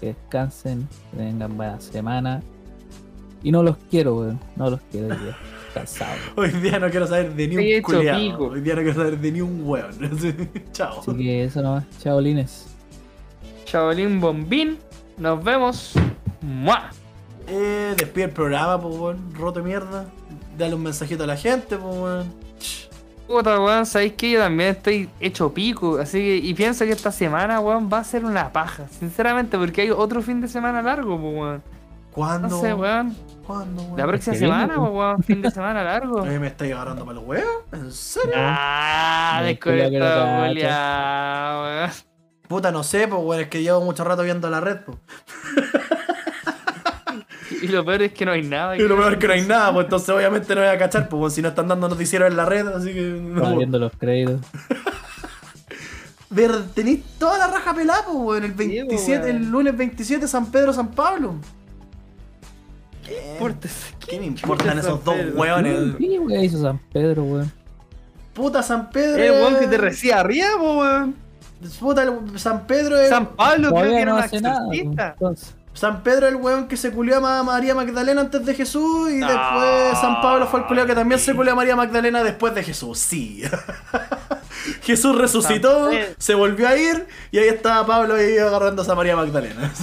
que 0.00 0.06
descansen, 0.06 0.88
que 1.10 1.18
tengan 1.18 1.54
buena 1.54 1.78
semana. 1.78 2.42
Y 3.42 3.52
no 3.52 3.62
los 3.62 3.76
quiero, 3.90 4.16
weón. 4.16 4.40
No 4.56 4.70
los 4.70 4.80
quiero 4.90 5.08
hoy 5.08 5.18
día. 5.18 5.36
Cansado. 5.74 6.16
Hoy 6.34 6.48
día 6.48 6.78
no 6.78 6.88
quiero 6.88 7.06
saber 7.06 7.34
de 7.34 7.46
ni 7.46 7.56
un 7.56 7.62
pico. 8.16 8.46
Hoy 8.46 8.62
día 8.62 8.74
no 8.74 8.80
quiero 8.80 8.94
saber 8.94 9.18
de 9.18 9.32
ni 9.32 9.42
un 9.42 9.68
weón. 9.68 9.92
Chao. 10.72 11.00
Así 11.00 11.14
que 11.14 11.44
eso 11.44 11.60
nomás. 11.60 11.84
Chao, 11.98 12.18
Lines. 12.18 12.74
Shaolin 13.66 14.18
Bombín. 14.18 14.78
Nos 15.18 15.44
vemos. 15.44 15.92
¡Mua! 16.40 16.90
Eh, 17.46 17.92
despide 17.98 18.24
el 18.24 18.30
programa, 18.30 18.80
pues, 18.80 18.96
weón. 18.96 19.34
Roto 19.34 19.60
de 19.60 19.66
mierda. 19.66 20.06
dale 20.56 20.74
un 20.74 20.82
mensajito 20.82 21.24
a 21.24 21.26
la 21.26 21.36
gente, 21.36 21.76
pues, 21.76 21.94
weón. 21.94 22.43
Puta, 23.26 23.58
weón, 23.58 23.86
sabéis 23.86 24.12
que 24.12 24.32
yo 24.32 24.40
también 24.40 24.70
estoy 24.70 25.08
hecho 25.18 25.52
pico, 25.52 25.98
así 25.98 26.18
que, 26.18 26.36
y 26.36 26.52
pienso 26.52 26.84
que 26.84 26.92
esta 26.92 27.10
semana, 27.10 27.58
weón, 27.58 27.88
va 27.90 27.98
a 27.98 28.04
ser 28.04 28.24
una 28.24 28.52
paja, 28.52 28.86
sinceramente, 28.88 29.56
porque 29.56 29.80
hay 29.82 29.90
otro 29.90 30.20
fin 30.20 30.42
de 30.42 30.48
semana 30.48 30.82
largo, 30.82 31.18
pues, 31.18 31.34
weón. 31.34 31.62
¿Cuándo? 32.12 32.48
No 32.48 32.60
sé, 32.60 32.74
weón. 32.74 33.16
¿Cuándo, 33.46 33.82
weón? 33.82 33.96
La 33.96 34.06
próxima 34.06 34.36
semana, 34.36 34.74
pues. 34.76 34.90
weón, 34.90 35.22
fin 35.22 35.40
de 35.40 35.50
semana 35.50 35.82
largo. 35.82 36.20
A 36.20 36.24
mí 36.26 36.38
me 36.38 36.48
estáis 36.48 36.74
agarrando 36.74 37.04
para 37.06 37.14
los 37.14 37.24
huevos, 37.24 37.64
¿en 37.72 37.90
serio? 37.92 38.34
Ah, 38.36 39.40
desconectado, 39.42 40.24
weón. 41.62 41.90
Puta, 42.46 42.70
no 42.72 42.82
sé, 42.82 43.08
pues, 43.08 43.22
weón, 43.24 43.40
es 43.40 43.48
que 43.48 43.62
llevo 43.62 43.80
mucho 43.80 44.04
rato 44.04 44.22
viendo 44.22 44.50
la 44.50 44.60
red, 44.60 44.80
pues. 44.84 44.98
Y 47.64 47.68
lo 47.68 47.84
peor 47.84 48.02
es 48.02 48.12
que 48.12 48.24
no 48.26 48.32
hay 48.32 48.42
nada. 48.42 48.76
Y 48.76 48.80
lo 48.80 48.96
peor 48.96 49.12
es 49.14 49.18
que 49.18 49.26
no 49.26 49.32
hay 49.32 49.42
nada, 49.42 49.72
pues 49.72 49.84
entonces 49.84 50.08
obviamente 50.10 50.54
no 50.54 50.60
voy 50.60 50.70
a 50.70 50.78
cachar, 50.78 51.08
pues, 51.08 51.32
si 51.34 51.42
no 51.42 51.48
están 51.48 51.68
dando 51.68 51.88
noticieros 51.88 52.30
en 52.30 52.36
la 52.36 52.44
red, 52.44 52.66
así 52.68 52.92
que. 52.92 53.00
No, 53.02 53.36
Estaba 53.38 53.56
viendo 53.56 53.78
los 53.78 53.92
créditos. 53.98 54.40
Ver, 56.30 56.50
tenéis 56.74 57.00
toda 57.18 57.38
la 57.38 57.46
raja 57.48 57.74
pelada, 57.74 58.02
pues, 58.06 58.16
weón, 58.18 58.44
el 58.44 58.52
pues, 58.54 58.68
27, 58.68 59.24
weón. 59.26 59.36
el 59.36 59.50
lunes 59.50 59.76
27, 59.76 60.26
San 60.26 60.46
Pedro, 60.50 60.72
San 60.72 60.90
Pablo. 60.90 61.34
¿Qué? 63.06 63.32
importa? 63.34 63.68
¿Qué 64.06 64.18
me 64.18 64.26
importan 64.26 64.68
San 64.68 64.78
esos 64.78 65.04
dos 65.04 65.14
Pedro? 65.14 65.40
weones? 65.40 65.96
¿Qué 65.98 66.18
weón 66.18 66.44
hizo 66.44 66.60
San 66.62 66.78
Pedro, 66.92 67.22
weón? 67.24 67.52
Puta, 68.32 68.62
San 68.62 68.90
Pedro. 68.90 69.22
El 69.22 69.30
weón 69.32 69.58
que 69.60 69.66
te 69.68 69.76
recibe 69.78 70.14
arriba, 70.14 70.48
po, 70.58 70.78
weón. 70.80 71.14
Puta, 71.78 72.02
el- 72.02 72.38
San 72.38 72.66
Pedro 72.66 72.98
es. 72.98 73.08
San 73.10 73.26
Pablo 73.36 73.72
creo 73.72 73.90
que 73.90 74.00
era 74.00 74.14
un 74.14 74.20
hace 74.20 74.40
nada. 74.40 74.66
pues. 74.66 74.80
Entonces, 74.80 75.54
San 75.74 76.02
Pedro 76.02 76.26
es 76.26 76.32
el 76.32 76.36
weón 76.40 76.68
que 76.68 76.76
se 76.76 76.90
culió 76.92 77.16
a 77.26 77.42
María 77.42 77.74
Magdalena 77.74 78.20
antes 78.22 78.46
de 78.46 78.54
Jesús 78.54 79.10
y 79.10 79.18
después 79.18 79.98
San 80.00 80.20
Pablo 80.22 80.46
fue 80.46 80.60
el 80.60 80.66
culiao 80.66 80.86
que 80.86 80.94
también 80.94 81.20
se 81.20 81.34
culió 81.34 81.52
a 81.52 81.56
María 81.56 81.74
Magdalena 81.76 82.22
después 82.22 82.54
de 82.54 82.62
Jesús. 82.62 82.98
Sí. 82.98 83.42
Jesús 84.82 85.18
resucitó, 85.18 85.90
se 86.16 86.34
volvió 86.34 86.68
a 86.68 86.76
ir 86.76 87.06
y 87.30 87.38
ahí 87.38 87.48
estaba 87.48 87.84
Pablo 87.86 88.14
ahí 88.14 88.38
agarrándose 88.38 88.90
a 88.90 88.94
María 88.94 89.16
Magdalena. 89.16 89.72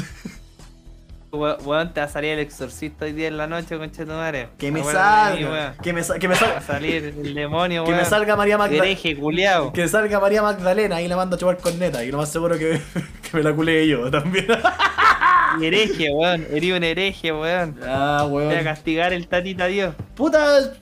We- 1.33 1.55
Weón, 1.63 1.93
te 1.93 2.01
va 2.01 2.07
a 2.07 2.09
salir 2.09 2.31
el 2.31 2.39
exorcista 2.39 3.05
hoy 3.05 3.13
día 3.13 3.29
en 3.29 3.37
la 3.37 3.47
noche, 3.47 3.77
concha 3.77 4.03
tu 4.03 4.11
madre. 4.11 4.49
Que 4.57 4.69
me 4.69 4.81
Acuérdate 4.81 5.29
de 5.31 5.37
mí, 5.37 5.43
salga, 5.45 5.51
weón. 5.63 5.73
que 5.81 5.93
me, 5.93 6.03
sa- 6.03 6.19
que 6.19 6.27
me 6.27 6.33
Va 6.35 6.39
a 6.41 6.43
salga, 6.45 6.61
salir 6.61 7.05
el 7.23 7.33
demonio, 7.33 7.85
que 7.85 7.91
me 7.93 8.03
salga 8.03 8.35
María 8.35 8.57
Magdalena. 8.57 9.71
Que 9.73 9.87
salga 9.87 10.19
María 10.19 10.41
Magdalena 10.41 11.01
y 11.01 11.07
la 11.07 11.15
mando 11.15 11.37
a 11.37 11.39
chupar 11.39 11.57
con 11.57 11.79
neta 11.79 12.03
y 12.03 12.11
lo 12.11 12.17
más 12.17 12.29
seguro 12.29 12.57
que, 12.57 12.81
que 13.31 13.37
me 13.37 13.43
la 13.43 13.53
culé 13.53 13.87
yo 13.87 14.11
también. 14.11 14.45
Hereje, 15.61 16.09
weón. 16.11 16.45
Herí 16.51 16.71
un 16.71 16.83
hereje, 16.83 17.31
weón. 17.31 17.79
ah, 17.85 18.25
Voy 18.29 18.43
a 18.45 18.47
weón. 18.49 18.63
castigar 18.63 19.13
el 19.13 19.27
tatita 19.27 19.65
Dios. 19.65 19.95
Puta, 20.15 20.73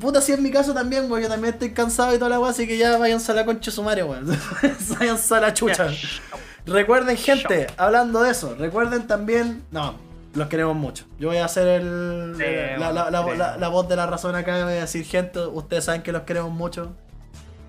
puta, 0.00 0.20
si 0.20 0.32
es 0.32 0.40
mi 0.40 0.50
caso 0.50 0.72
también, 0.74 1.10
weón. 1.10 1.22
Yo 1.22 1.28
también 1.28 1.54
estoy 1.54 1.70
cansado 1.72 2.14
y 2.14 2.18
toda 2.18 2.30
la 2.30 2.40
weá, 2.40 2.50
así 2.50 2.66
que 2.66 2.76
ya 2.78 2.96
váyanse 2.98 3.32
a 3.32 3.34
la 3.34 3.44
concha 3.44 3.70
su 3.70 3.82
madre, 3.82 4.02
weón. 4.04 4.26
váyanse 4.98 5.34
a 5.34 5.40
la 5.40 5.54
chucha. 5.54 5.88
Recuerden, 6.66 7.16
gente, 7.16 7.66
hablando 7.76 8.22
de 8.22 8.30
eso, 8.32 8.54
recuerden 8.58 9.06
también. 9.06 9.62
No, 9.70 9.94
los 10.34 10.48
queremos 10.48 10.74
mucho. 10.74 11.04
Yo 11.18 11.28
voy 11.28 11.36
a 11.36 11.44
hacer 11.44 11.68
el, 11.68 12.34
Sí, 12.36 12.42
la, 12.80 12.92
la- 12.92 13.10
la- 13.10 13.22
sí. 13.22 13.30
la- 13.38 13.56
la 13.56 13.68
voz 13.68 13.88
de 13.88 13.94
la 13.96 14.06
razón 14.06 14.34
acá. 14.34 14.64
Voy 14.64 14.72
a 14.72 14.80
decir, 14.80 15.04
gente, 15.04 15.38
ustedes 15.46 15.84
saben 15.84 16.02
que 16.02 16.10
los 16.12 16.22
queremos 16.22 16.50
mucho. 16.50 16.92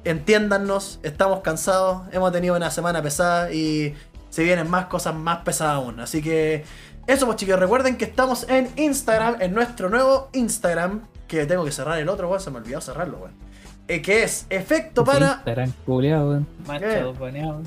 Entiéndannos, 0.04 1.00
estamos 1.04 1.42
cansados. 1.42 2.04
Hemos 2.12 2.32
tenido 2.32 2.56
una 2.56 2.72
semana 2.72 3.02
pesada 3.02 3.52
y 3.52 3.94
se 4.30 4.44
vienen 4.44 4.70
más 4.70 4.86
cosas 4.88 5.16
más 5.16 5.40
pesadas 5.40 5.76
aún. 5.76 6.00
Así 6.00 6.22
que, 6.22 6.64
eso, 7.08 7.26
pues 7.26 7.38
chicos, 7.38 7.60
recuerden 7.60 7.98
que 7.98 8.06
estamos 8.06 8.48
en 8.50 8.70
Instagram, 8.76 9.42
en 9.42 9.54
nuestro 9.54 9.90
nuevo 9.90 10.30
Instagram. 10.34 11.02
Que 11.28 11.46
tengo 11.46 11.66
que 11.66 11.72
cerrar 11.72 12.00
el 12.00 12.10
otro, 12.10 12.30
weón. 12.30 12.42
Se 12.42 12.52
me 12.52 12.58
olvidó 12.58 12.82
cerrarlo, 12.82 13.18
weón. 13.18 13.32
Eh, 13.88 14.02
que 14.02 14.24
es 14.24 14.46
Efecto 14.50 15.04
Pana 15.06 15.34
Instagram 15.36 15.72
culiao, 15.86 16.30
weón. 16.30 16.48
Macho, 16.66 17.14
baneado. 17.14 17.62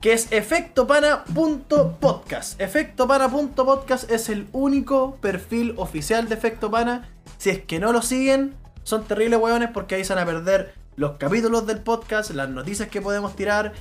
que 0.00 0.12
es 0.12 0.30
efectopana.podcast. 0.30 2.60
Efectopana.podcast 2.60 4.10
es 4.10 4.28
el 4.28 4.48
único 4.52 5.16
perfil 5.16 5.74
oficial 5.76 6.28
de 6.28 6.34
Efecto 6.34 6.70
Pana. 6.70 7.08
Si 7.38 7.50
es 7.50 7.62
que 7.62 7.78
no 7.78 7.92
lo 7.92 8.02
siguen, 8.02 8.54
son 8.82 9.04
terribles 9.04 9.40
hueones 9.40 9.70
porque 9.72 9.94
ahí 9.94 10.04
se 10.04 10.14
van 10.14 10.22
a 10.22 10.26
perder 10.26 10.74
los 10.96 11.12
capítulos 11.12 11.66
del 11.66 11.78
podcast, 11.80 12.30
las 12.32 12.48
noticias 12.48 12.88
que 12.88 13.00
podemos 13.00 13.36
tirar. 13.36 13.72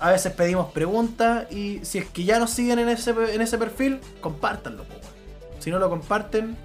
A 0.00 0.10
veces 0.10 0.32
pedimos 0.32 0.72
preguntas 0.72 1.50
y 1.50 1.80
si 1.84 1.98
es 1.98 2.06
que 2.06 2.24
ya 2.24 2.38
nos 2.38 2.50
siguen 2.50 2.78
en 2.78 2.88
ese, 2.88 3.10
en 3.10 3.40
ese 3.40 3.58
perfil, 3.58 4.00
compártanlo. 4.20 4.84
po, 4.84 4.94
weón. 4.94 5.14
Si 5.60 5.70
no 5.70 5.78
lo 5.78 5.88
comparten, 5.88 6.56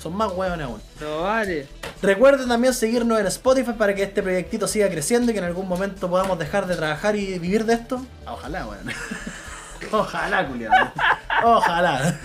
son 0.00 0.16
más 0.16 0.32
hueones 0.32 0.66
aún. 0.66 0.80
No 1.00 1.22
vale. 1.22 1.66
Recuerden 2.02 2.48
también 2.48 2.72
seguirnos 2.72 3.18
en 3.20 3.26
Spotify 3.26 3.72
para 3.72 3.94
que 3.94 4.04
este 4.04 4.22
proyectito 4.22 4.66
siga 4.66 4.88
creciendo 4.88 5.30
y 5.30 5.34
que 5.34 5.38
en 5.38 5.46
algún 5.46 5.68
momento 5.68 6.08
podamos 6.08 6.38
dejar 6.38 6.66
de 6.66 6.76
trabajar 6.76 7.16
y 7.16 7.38
vivir 7.38 7.64
de 7.64 7.74
esto. 7.74 8.04
Ojalá, 8.26 8.66
weón. 8.66 8.88
Ojalá, 9.92 10.46
culiado. 10.46 10.92
Ojalá. 11.44 12.18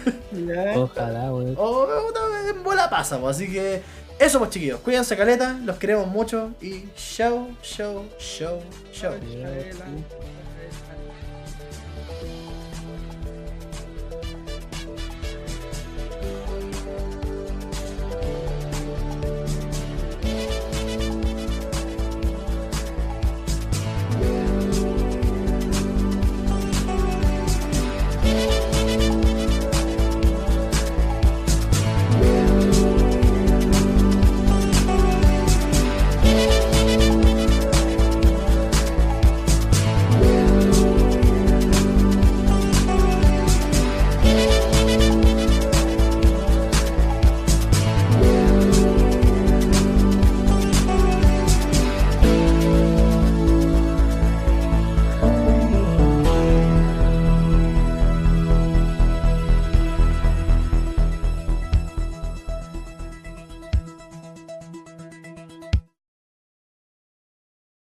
Ojalá, 0.76 1.34
weón. 1.34 1.56
O 1.58 1.88
no, 2.14 2.50
en 2.50 2.64
bola 2.64 2.90
pasa, 2.90 3.20
pues. 3.20 3.36
Así 3.36 3.52
que 3.52 3.82
eso, 4.20 4.40
pues, 4.40 4.52
chiquillos. 4.52 4.80
Cuídense, 4.80 5.18
caleta. 5.18 5.58
Los 5.64 5.78
queremos 5.78 6.08
mucho. 6.08 6.52
Y 6.62 6.86
show, 6.96 7.56
show, 7.62 8.06
show, 8.20 8.62
show. 8.92 9.14